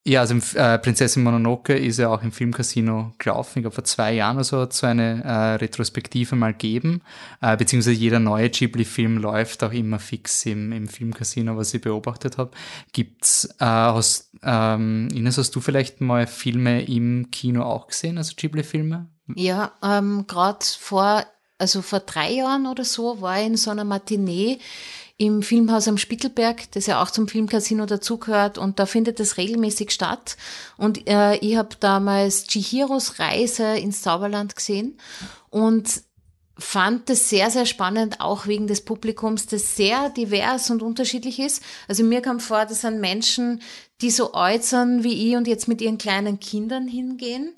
[0.07, 3.59] ja, also äh, Prinzessin Mononoke ist ja auch im Filmcasino gelaufen.
[3.59, 7.01] Ich glaube, vor zwei Jahren oder so hat es so eine äh, Retrospektive mal gegeben.
[7.41, 12.37] Äh, beziehungsweise jeder neue Ghibli-Film läuft auch immer fix im, im Filmcasino, was ich beobachtet
[12.37, 12.51] habe.
[12.93, 14.01] Gibt's, äh,
[14.43, 19.07] ähm, Ines, hast du vielleicht mal Filme im Kino auch gesehen, also Ghibli-Filme?
[19.35, 21.25] Ja, ähm, gerade vor,
[21.57, 24.59] also vor drei Jahren oder so war ich in so einer Matinee
[25.17, 29.91] im Filmhaus am Spittelberg, das ja auch zum Filmcasino dazugehört und da findet es regelmäßig
[29.91, 30.37] statt.
[30.77, 34.97] Und äh, ich habe damals Chihiros Reise ins Zauberland gesehen
[35.49, 36.03] und
[36.59, 41.63] fand das sehr, sehr spannend, auch wegen des Publikums, das sehr divers und unterschiedlich ist.
[41.87, 43.61] Also mir kam vor, das sind Menschen,
[44.01, 47.53] die so äußern wie ich und jetzt mit ihren kleinen Kindern hingehen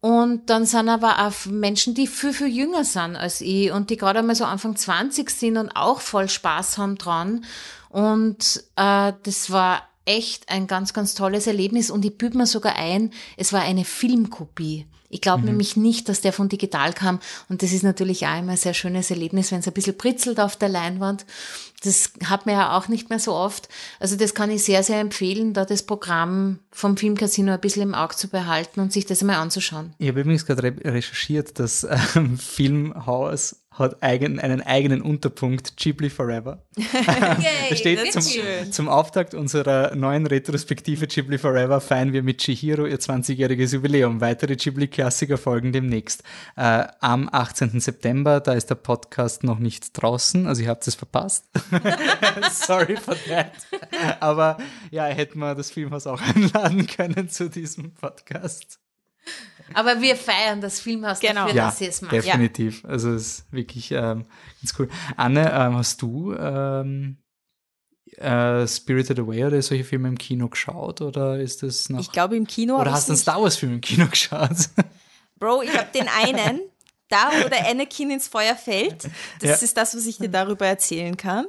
[0.00, 3.98] Und dann sind aber auch Menschen, die viel, viel jünger sind als ich und die
[3.98, 7.44] gerade einmal so Anfang 20 sind und auch voll Spaß haben dran.
[7.90, 12.76] Und äh, das war echt ein ganz, ganz tolles Erlebnis und ich bübe mir sogar
[12.76, 14.86] ein, es war eine Filmkopie.
[15.10, 15.46] Ich glaube mhm.
[15.46, 18.74] nämlich nicht, dass der von digital kam und das ist natürlich auch immer ein sehr
[18.74, 21.26] schönes Erlebnis, wenn es ein bisschen britzelt auf der Leinwand.
[21.82, 23.68] Das hat man ja auch nicht mehr so oft.
[23.98, 27.94] Also das kann ich sehr, sehr empfehlen, da das Programm vom Filmcasino ein bisschen im
[27.94, 29.94] Auge zu behalten und sich das einmal anzuschauen.
[29.98, 36.64] Ich habe übrigens gerade recherchiert, dass ähm, Filmhaus hat eigen, einen eigenen Unterpunkt, Ghibli Forever.
[36.76, 42.98] Yay, steht zum, zum, Auftakt unserer neuen Retrospektive Ghibli Forever feiern wir mit Chihiro ihr
[42.98, 44.20] 20-jähriges Jubiläum.
[44.20, 46.24] Weitere Ghibli-Klassiker folgen demnächst.
[46.56, 47.80] Äh, am 18.
[47.80, 51.44] September, da ist der Podcast noch nicht draußen, also ihr habt es verpasst.
[52.50, 53.52] Sorry for that.
[54.20, 54.58] Aber
[54.90, 58.80] ja, hätten wir das Filmhaus auch einladen können zu diesem Podcast.
[59.74, 61.42] Aber wir feiern das Filmhaus genau.
[61.42, 62.14] dafür, ja, dass sie es machen.
[62.14, 62.82] Definitiv.
[62.82, 62.90] Ja.
[62.90, 64.26] Also es ist wirklich ähm,
[64.60, 64.88] ganz cool.
[65.16, 67.18] Anne, ähm, hast du ähm,
[68.16, 72.00] äh, Spirited Away oder solche Filme im Kino geschaut oder ist das noch?
[72.00, 72.80] Ich glaube im Kino.
[72.80, 74.70] Oder hast du einen Star Wars Film im Kino geschaut?
[75.38, 76.60] Bro, ich habe den einen,
[77.08, 79.04] da wo der Anakin ins Feuer fällt.
[79.40, 79.54] Das ja.
[79.54, 81.46] ist das, was ich dir darüber erzählen kann.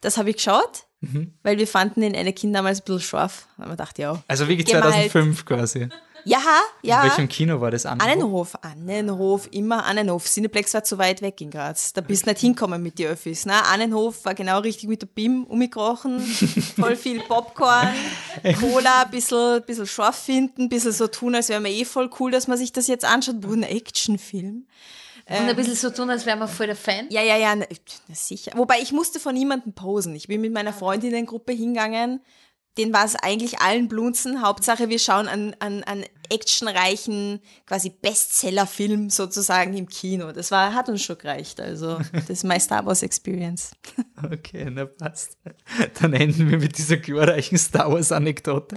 [0.00, 0.84] Das habe ich geschaut.
[1.00, 1.34] Mhm.
[1.42, 3.46] Weil wir fanden den Anakin damals ein bisschen scharf.
[3.56, 4.22] Aber dachte ja.
[4.26, 5.88] Also wirklich 2005 quasi.
[6.24, 6.40] Ja,
[6.82, 7.02] ja.
[7.02, 7.86] In welchem Kino war das?
[7.86, 8.54] Annenhof?
[8.56, 10.26] Annenhof, Annenhof, immer Annenhof.
[10.26, 11.92] Cineplex war zu weit weg in Graz.
[11.92, 13.46] Da bist du nicht hinkommen mit den Öffis.
[13.46, 13.54] Ne?
[13.64, 16.20] Annenhof war genau richtig mit der BIM umgekrochen.
[16.78, 17.88] Voll viel Popcorn,
[18.60, 22.10] Cola, ein bisschen, bisschen scharf finden, ein bisschen so tun, als wäre man eh voll
[22.18, 23.36] cool, dass man sich das jetzt anschaut.
[23.40, 24.66] Wo ein Actionfilm.
[25.30, 27.06] Und ein bisschen so tun, als wäre man voll der Fan.
[27.10, 27.66] Ja, ja, ja, na,
[28.12, 28.52] sicher.
[28.54, 30.14] Wobei ich musste von niemandem posen.
[30.14, 32.20] Ich bin mit meiner Freundinnengruppe hingegangen
[32.78, 34.40] den war es eigentlich allen Blunzen.
[34.40, 40.32] Hauptsache, wir schauen an, an, an actionreichen, quasi Bestseller-Film sozusagen im Kino.
[40.32, 41.60] Das war, hat uns schon gereicht.
[41.60, 43.72] Also, das ist mein Star Wars Experience.
[44.20, 45.38] Okay, na passt.
[46.00, 48.76] Dann enden wir mit dieser glorreichen Star Wars-Anekdote.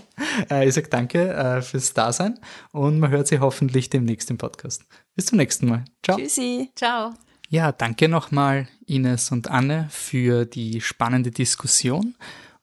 [0.52, 2.40] Äh, ich sage danke äh, fürs Dasein
[2.72, 4.86] und man hört sie hoffentlich demnächst im Podcast.
[5.16, 5.86] Bis zum nächsten Mal.
[6.04, 6.18] Ciao.
[6.18, 6.70] Tschüssi.
[6.76, 7.16] Ciao.
[7.50, 12.16] Ja, danke nochmal Ines und Anne für die spannende Diskussion.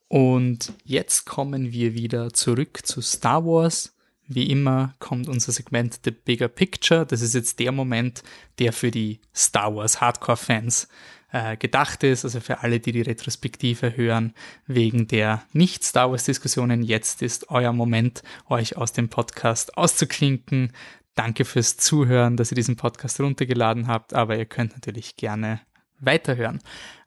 [0.08, 3.94] Und jetzt kommen wir wieder zurück zu Star Wars.
[4.26, 7.06] Wie immer kommt unser Segment The Bigger Picture.
[7.06, 8.22] Das ist jetzt der Moment,
[8.58, 10.88] der für die Star Wars Hardcore-Fans
[11.32, 14.34] äh, gedacht ist, also für alle, die die Retrospektive hören,
[14.66, 16.82] wegen der Nicht-Star Wars-Diskussionen.
[16.82, 20.72] Jetzt ist euer Moment, euch aus dem Podcast auszuklinken.
[21.14, 25.60] Danke fürs Zuhören, dass ihr diesen Podcast runtergeladen habt, aber ihr könnt natürlich gerne
[26.00, 26.60] weiterhören.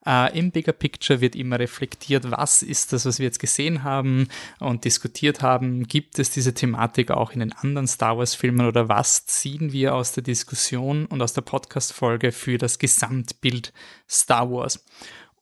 [0.05, 4.27] Äh, Im Bigger Picture wird immer reflektiert, was ist das, was wir jetzt gesehen haben
[4.59, 5.87] und diskutiert haben.
[5.87, 10.13] Gibt es diese Thematik auch in den anderen Star Wars-Filmen oder was ziehen wir aus
[10.13, 13.73] der Diskussion und aus der Podcast-Folge für das Gesamtbild
[14.09, 14.83] Star Wars?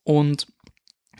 [0.04, 0.46] Und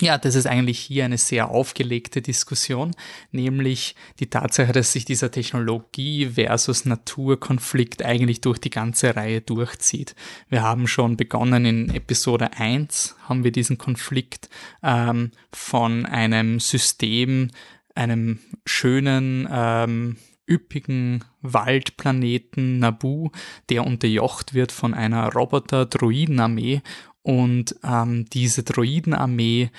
[0.00, 2.92] ja, das ist eigentlich hier eine sehr aufgelegte Diskussion,
[3.32, 10.14] nämlich die Tatsache, dass sich dieser Technologie versus Naturkonflikt eigentlich durch die ganze Reihe durchzieht.
[10.48, 14.48] Wir haben schon begonnen in Episode 1, haben wir diesen Konflikt
[14.82, 17.50] ähm, von einem System,
[17.94, 20.16] einem schönen, ähm,
[20.50, 23.30] üppigen Waldplaneten Nabu,
[23.68, 26.82] der unterjocht wird von einer Roboter-Droidenarmee
[27.22, 29.70] und ähm, diese Droidenarmee,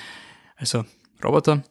[0.55, 0.85] also
[1.23, 1.63] Roboter,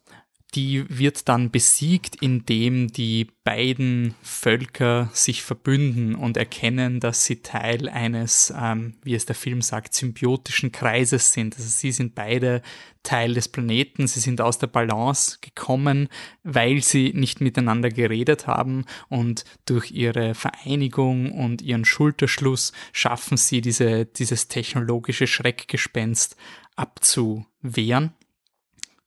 [0.53, 7.87] die wird dann besiegt, indem die beiden Völker sich verbünden und erkennen, dass sie Teil
[7.87, 11.55] eines, ähm, wie es der Film sagt, symbiotischen Kreises sind.
[11.55, 12.61] Also sie sind beide
[13.03, 16.09] Teil des Planeten, sie sind aus der Balance gekommen,
[16.43, 23.61] weil sie nicht miteinander geredet haben und durch ihre Vereinigung und ihren Schulterschluss schaffen sie
[23.61, 26.35] diese, dieses technologische Schreckgespenst
[26.75, 28.13] abzuwehren.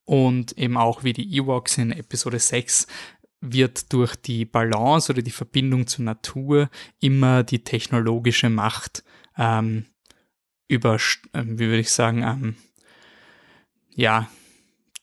[0.05, 2.87] Und eben auch wie die Ewoks in Episode 6
[3.41, 6.69] wird durch die Balance oder die Verbindung zur Natur
[6.99, 9.03] immer die technologische Macht
[9.37, 9.85] ähm,
[10.67, 12.55] über, äh, wie würde ich sagen, ähm,
[13.95, 14.29] ja,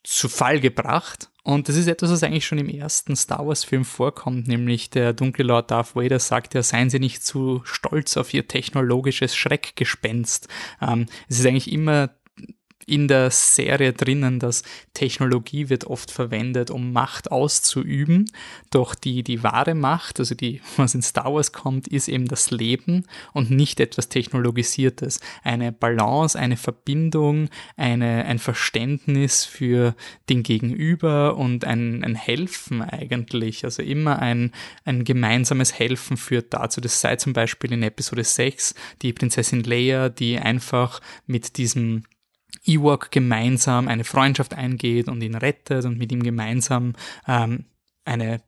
[0.02, 1.30] zu Fall gebracht.
[1.44, 5.44] Und das ist etwas, was eigentlich schon im ersten Star Wars-Film vorkommt, nämlich der dunkle
[5.44, 10.48] Lord Darth Vader sagt ja, seien Sie nicht zu stolz auf Ihr technologisches Schreckgespenst.
[10.80, 12.10] Ähm, es ist eigentlich immer
[12.86, 14.62] in der Serie drinnen, dass
[14.94, 18.30] Technologie wird oft verwendet, um Macht auszuüben.
[18.70, 22.50] Doch die, die wahre Macht, also die, was in Star Wars kommt, ist eben das
[22.50, 25.20] Leben und nicht etwas Technologisiertes.
[25.42, 29.94] Eine Balance, eine Verbindung, eine, ein Verständnis für
[30.28, 33.64] den Gegenüber und ein, ein Helfen eigentlich.
[33.64, 34.52] Also immer ein,
[34.84, 36.80] ein gemeinsames Helfen führt dazu.
[36.80, 42.04] Das sei zum Beispiel in Episode 6 die Prinzessin Leia, die einfach mit diesem
[42.64, 46.94] Ewok gemeinsam eine Freundschaft eingeht und ihn rettet und mit ihm gemeinsam
[47.26, 47.64] ähm,
[48.04, 48.42] eine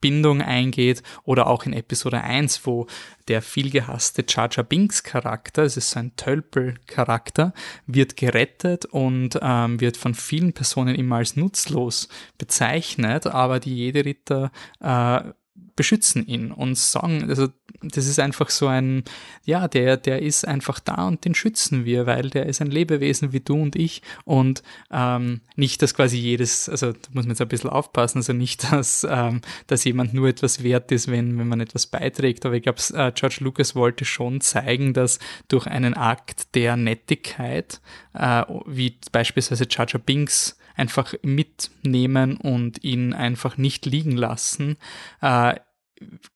[0.00, 2.86] Bindung eingeht oder auch in Episode 1, wo
[3.26, 7.52] der vielgehasste Jar Jar Binks Charakter, es ist so ein Tölpel-Charakter,
[7.86, 12.08] wird gerettet und ähm, wird von vielen Personen immer als nutzlos
[12.38, 15.32] bezeichnet, aber die Jedi-Ritter äh,
[15.78, 17.48] beschützen ihn und sagen, also
[17.82, 19.04] das ist einfach so ein,
[19.44, 23.32] ja, der, der ist einfach da und den schützen wir, weil der ist ein Lebewesen
[23.32, 27.40] wie du und ich und ähm, nicht, dass quasi jedes, also da muss man jetzt
[27.40, 31.46] ein bisschen aufpassen, also nicht, dass, ähm, dass jemand nur etwas wert ist, wenn, wenn
[31.46, 35.94] man etwas beiträgt, aber ich glaube, äh, George Lucas wollte schon zeigen, dass durch einen
[35.94, 37.80] Akt der Nettigkeit,
[38.14, 44.76] äh, wie beispielsweise Jar Binks einfach mitnehmen und ihn einfach nicht liegen lassen,
[45.20, 45.56] äh,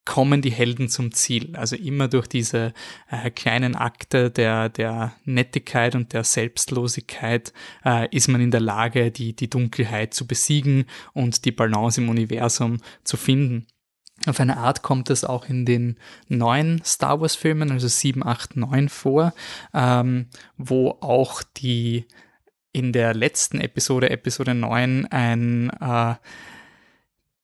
[0.05, 1.55] kommen die Helden zum Ziel.
[1.57, 2.73] Also immer durch diese
[3.09, 7.53] äh, kleinen Akte der, der Nettigkeit und der Selbstlosigkeit
[7.85, 12.09] äh, ist man in der Lage, die, die Dunkelheit zu besiegen und die Balance im
[12.09, 13.67] Universum zu finden.
[14.27, 15.99] Auf eine Art kommt es auch in den
[16.29, 19.35] neuen Star Wars Filmen, also 7, 8, 9 vor,
[19.75, 22.07] ähm, wo auch die
[22.73, 26.15] in der letzten Episode, Episode 9, ein äh,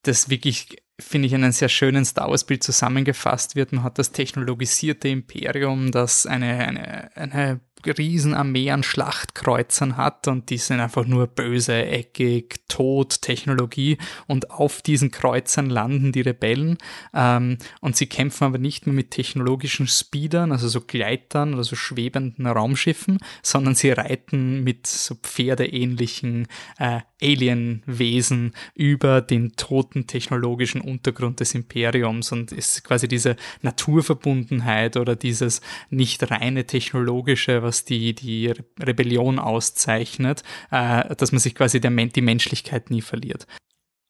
[0.03, 3.73] das wirklich finde ich, in einem sehr schönen Star Wars-Bild zusammengefasst wird.
[3.73, 10.59] Man hat das technologisierte Imperium, das eine, eine, eine Riesenarmee an Schlachtkreuzern hat und die
[10.59, 16.79] sind einfach nur böse, eckig, tot, Technologie und auf diesen Kreuzern landen die Rebellen.
[17.15, 21.77] Ähm, und sie kämpfen aber nicht mehr mit technologischen Speedern, also so Gleitern oder so
[21.77, 26.47] schwebenden Raumschiffen, sondern sie reiten mit so pferdeähnlichen
[26.79, 32.33] äh, Alienwesen über den toten technologischen Untergrund des Imperiums.
[32.33, 35.61] Und ist quasi diese Naturverbundenheit oder dieses
[35.91, 42.23] nicht reine technologische, was die, die Rebellion auszeichnet, äh, dass man sich quasi der, die
[42.23, 43.47] Menschlichkeit nie verliert.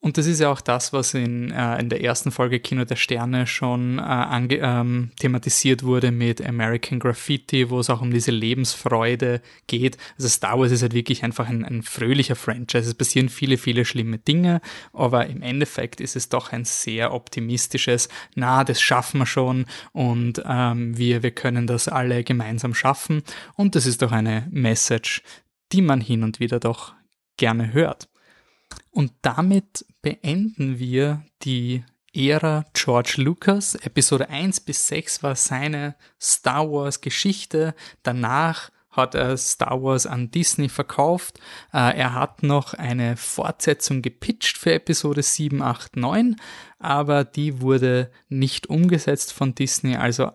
[0.01, 2.95] Und das ist ja auch das, was in, äh, in der ersten Folge Kino der
[2.95, 9.43] Sterne schon äh, ähm, thematisiert wurde mit American Graffiti, wo es auch um diese Lebensfreude
[9.67, 9.99] geht.
[10.17, 12.89] Also Star Wars ist halt wirklich einfach ein, ein fröhlicher Franchise.
[12.89, 14.61] Es passieren viele, viele schlimme Dinge,
[14.93, 20.41] aber im Endeffekt ist es doch ein sehr optimistisches, na, das schaffen wir schon und
[20.47, 23.23] ähm, wir, wir können das alle gemeinsam schaffen.
[23.57, 25.23] Und das ist doch eine Message,
[25.73, 26.95] die man hin und wieder doch
[27.37, 28.09] gerne hört.
[28.91, 31.85] Und damit beenden wir die
[32.15, 33.75] Ära George Lucas.
[33.77, 37.75] Episode 1 bis 6 war seine Star Wars Geschichte.
[38.03, 41.39] Danach hat er Star Wars an Disney verkauft.
[41.73, 46.37] Äh, er hat noch eine Fortsetzung gepitcht für Episode 7, 8, 9,
[46.79, 49.97] aber die wurde nicht umgesetzt von Disney.
[49.97, 50.31] Also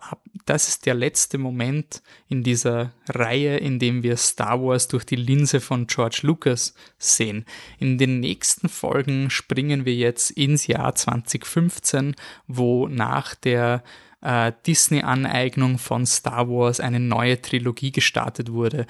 [0.46, 5.16] das ist der letzte Moment in dieser Reihe, in dem wir Star Wars durch die
[5.16, 7.46] Linse von George Lucas sehen.
[7.80, 12.16] In den nächsten Folgen springen wir jetzt ins Jahr 2015,
[12.48, 13.84] wo nach der
[14.24, 18.88] äh, Disney-Aneignung von Star Wars eine neue Trilogie gestartet wurde.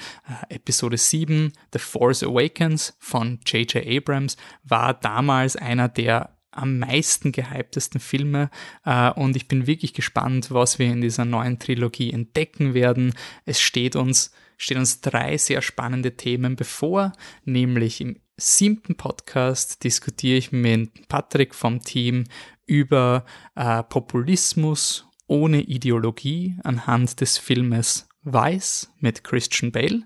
[0.49, 3.85] Äh, Episode 7, The Force Awakens von J.J.
[3.85, 8.51] Abrams, war damals einer der am meisten gehyptesten Filme
[8.85, 13.13] äh, und ich bin wirklich gespannt, was wir in dieser neuen Trilogie entdecken werden.
[13.45, 20.37] Es steht uns, steht uns drei sehr spannende Themen bevor, nämlich im siebten Podcast diskutiere
[20.37, 22.25] ich mit Patrick vom Team
[22.65, 30.03] über äh, Populismus ohne Ideologie anhand des Filmes Weiß mit Christian Bale.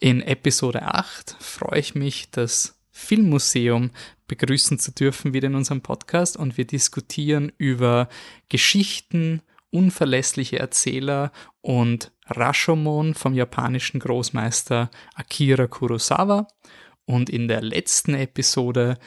[0.00, 3.90] In Episode 8 freue ich mich, das Filmmuseum
[4.28, 8.08] begrüßen zu dürfen wieder in unserem Podcast und wir diskutieren über
[8.48, 16.48] Geschichten, unverlässliche Erzähler und Rashomon vom japanischen Großmeister Akira Kurosawa.
[17.04, 18.98] Und in der letzten Episode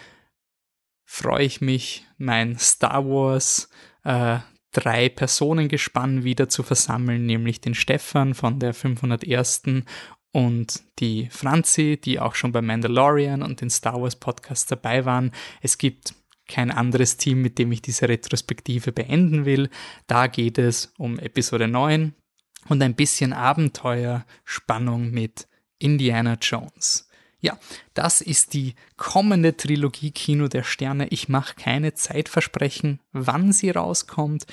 [1.06, 3.70] freue ich mich, mein Star Wars
[4.04, 4.40] äh,
[4.72, 9.64] drei Personengespann wieder zu versammeln, nämlich den Stefan von der 501.
[10.32, 15.32] und die Franzi, die auch schon bei Mandalorian und den Star Wars Podcast dabei waren.
[15.62, 16.14] Es gibt
[16.48, 19.70] kein anderes Team, mit dem ich diese Retrospektive beenden will.
[20.08, 22.14] Da geht es um Episode 9
[22.68, 25.48] und ein bisschen Abenteuerspannung mit
[25.78, 27.09] Indiana Jones.
[27.42, 27.58] Ja,
[27.94, 31.08] das ist die kommende Trilogie Kino der Sterne.
[31.08, 34.46] Ich mache keine Zeitversprechen, wann sie rauskommt.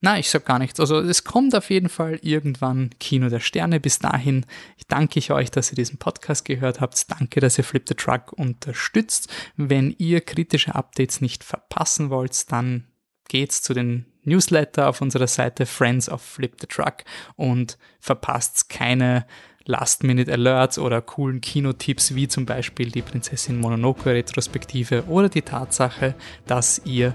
[0.00, 0.80] Na, ich sag gar nichts.
[0.80, 3.80] Also es kommt auf jeden Fall irgendwann Kino der Sterne.
[3.80, 4.44] Bis dahin
[4.88, 7.10] danke ich euch, dass ihr diesen Podcast gehört habt.
[7.10, 9.32] Danke, dass ihr Flip the Truck unterstützt.
[9.56, 12.86] Wenn ihr kritische Updates nicht verpassen wollt, dann
[13.28, 17.04] geht's zu den Newsletter auf unserer Seite Friends of Flip the Truck
[17.36, 19.26] und verpasst keine
[19.66, 26.14] Last-Minute-Alerts oder coolen Kinotipps wie zum Beispiel die Prinzessin Mononoke Retrospektive oder die Tatsache,
[26.46, 27.14] dass ihr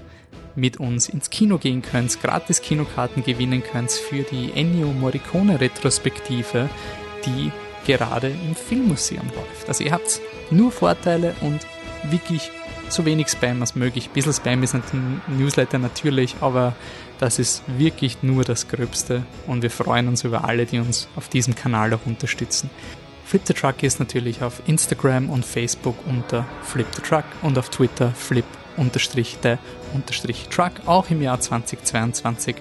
[0.56, 6.68] mit uns ins Kino gehen könnt, gratis Kinokarten gewinnen könnt für die Ennio Morricone Retrospektive,
[7.24, 7.52] die
[7.86, 9.68] gerade im Filmmuseum läuft.
[9.68, 10.20] Also ihr habt
[10.50, 11.66] nur Vorteile und
[12.10, 12.50] wirklich
[12.88, 14.08] so wenig Spam als möglich.
[14.08, 16.74] Ein bisschen Spam ist ein Newsletter natürlich, aber
[17.20, 21.28] das ist wirklich nur das Gröbste und wir freuen uns über alle, die uns auf
[21.28, 22.70] diesem Kanal auch unterstützen.
[23.26, 27.68] Flip the Truck ist natürlich auf Instagram und Facebook unter Flip the Truck und auf
[27.68, 28.46] Twitter flip
[29.42, 29.56] the
[30.48, 30.72] truck.
[30.86, 32.56] Auch im Jahr 2022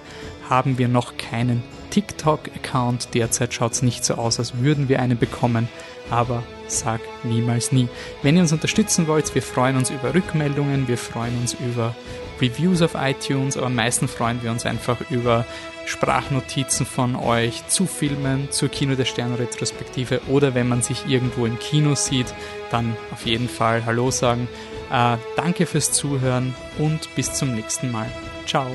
[0.50, 3.14] haben wir noch keinen TikTok-Account.
[3.14, 5.70] Derzeit schaut es nicht so aus, als würden wir einen bekommen,
[6.10, 7.88] aber sag niemals nie.
[8.24, 11.96] Wenn ihr uns unterstützen wollt, wir freuen uns über Rückmeldungen, wir freuen uns über
[12.42, 15.46] Reviews auf iTunes, aber am meisten freuen wir uns einfach über
[15.86, 21.46] Sprachnotizen von euch zu Filmen, zur Kino der Sterne Retrospektive oder wenn man sich irgendwo
[21.46, 22.34] im Kino sieht,
[22.70, 24.48] dann auf jeden Fall Hallo sagen.
[24.92, 28.08] Äh, danke fürs Zuhören und bis zum nächsten Mal.
[28.46, 28.68] Ciao.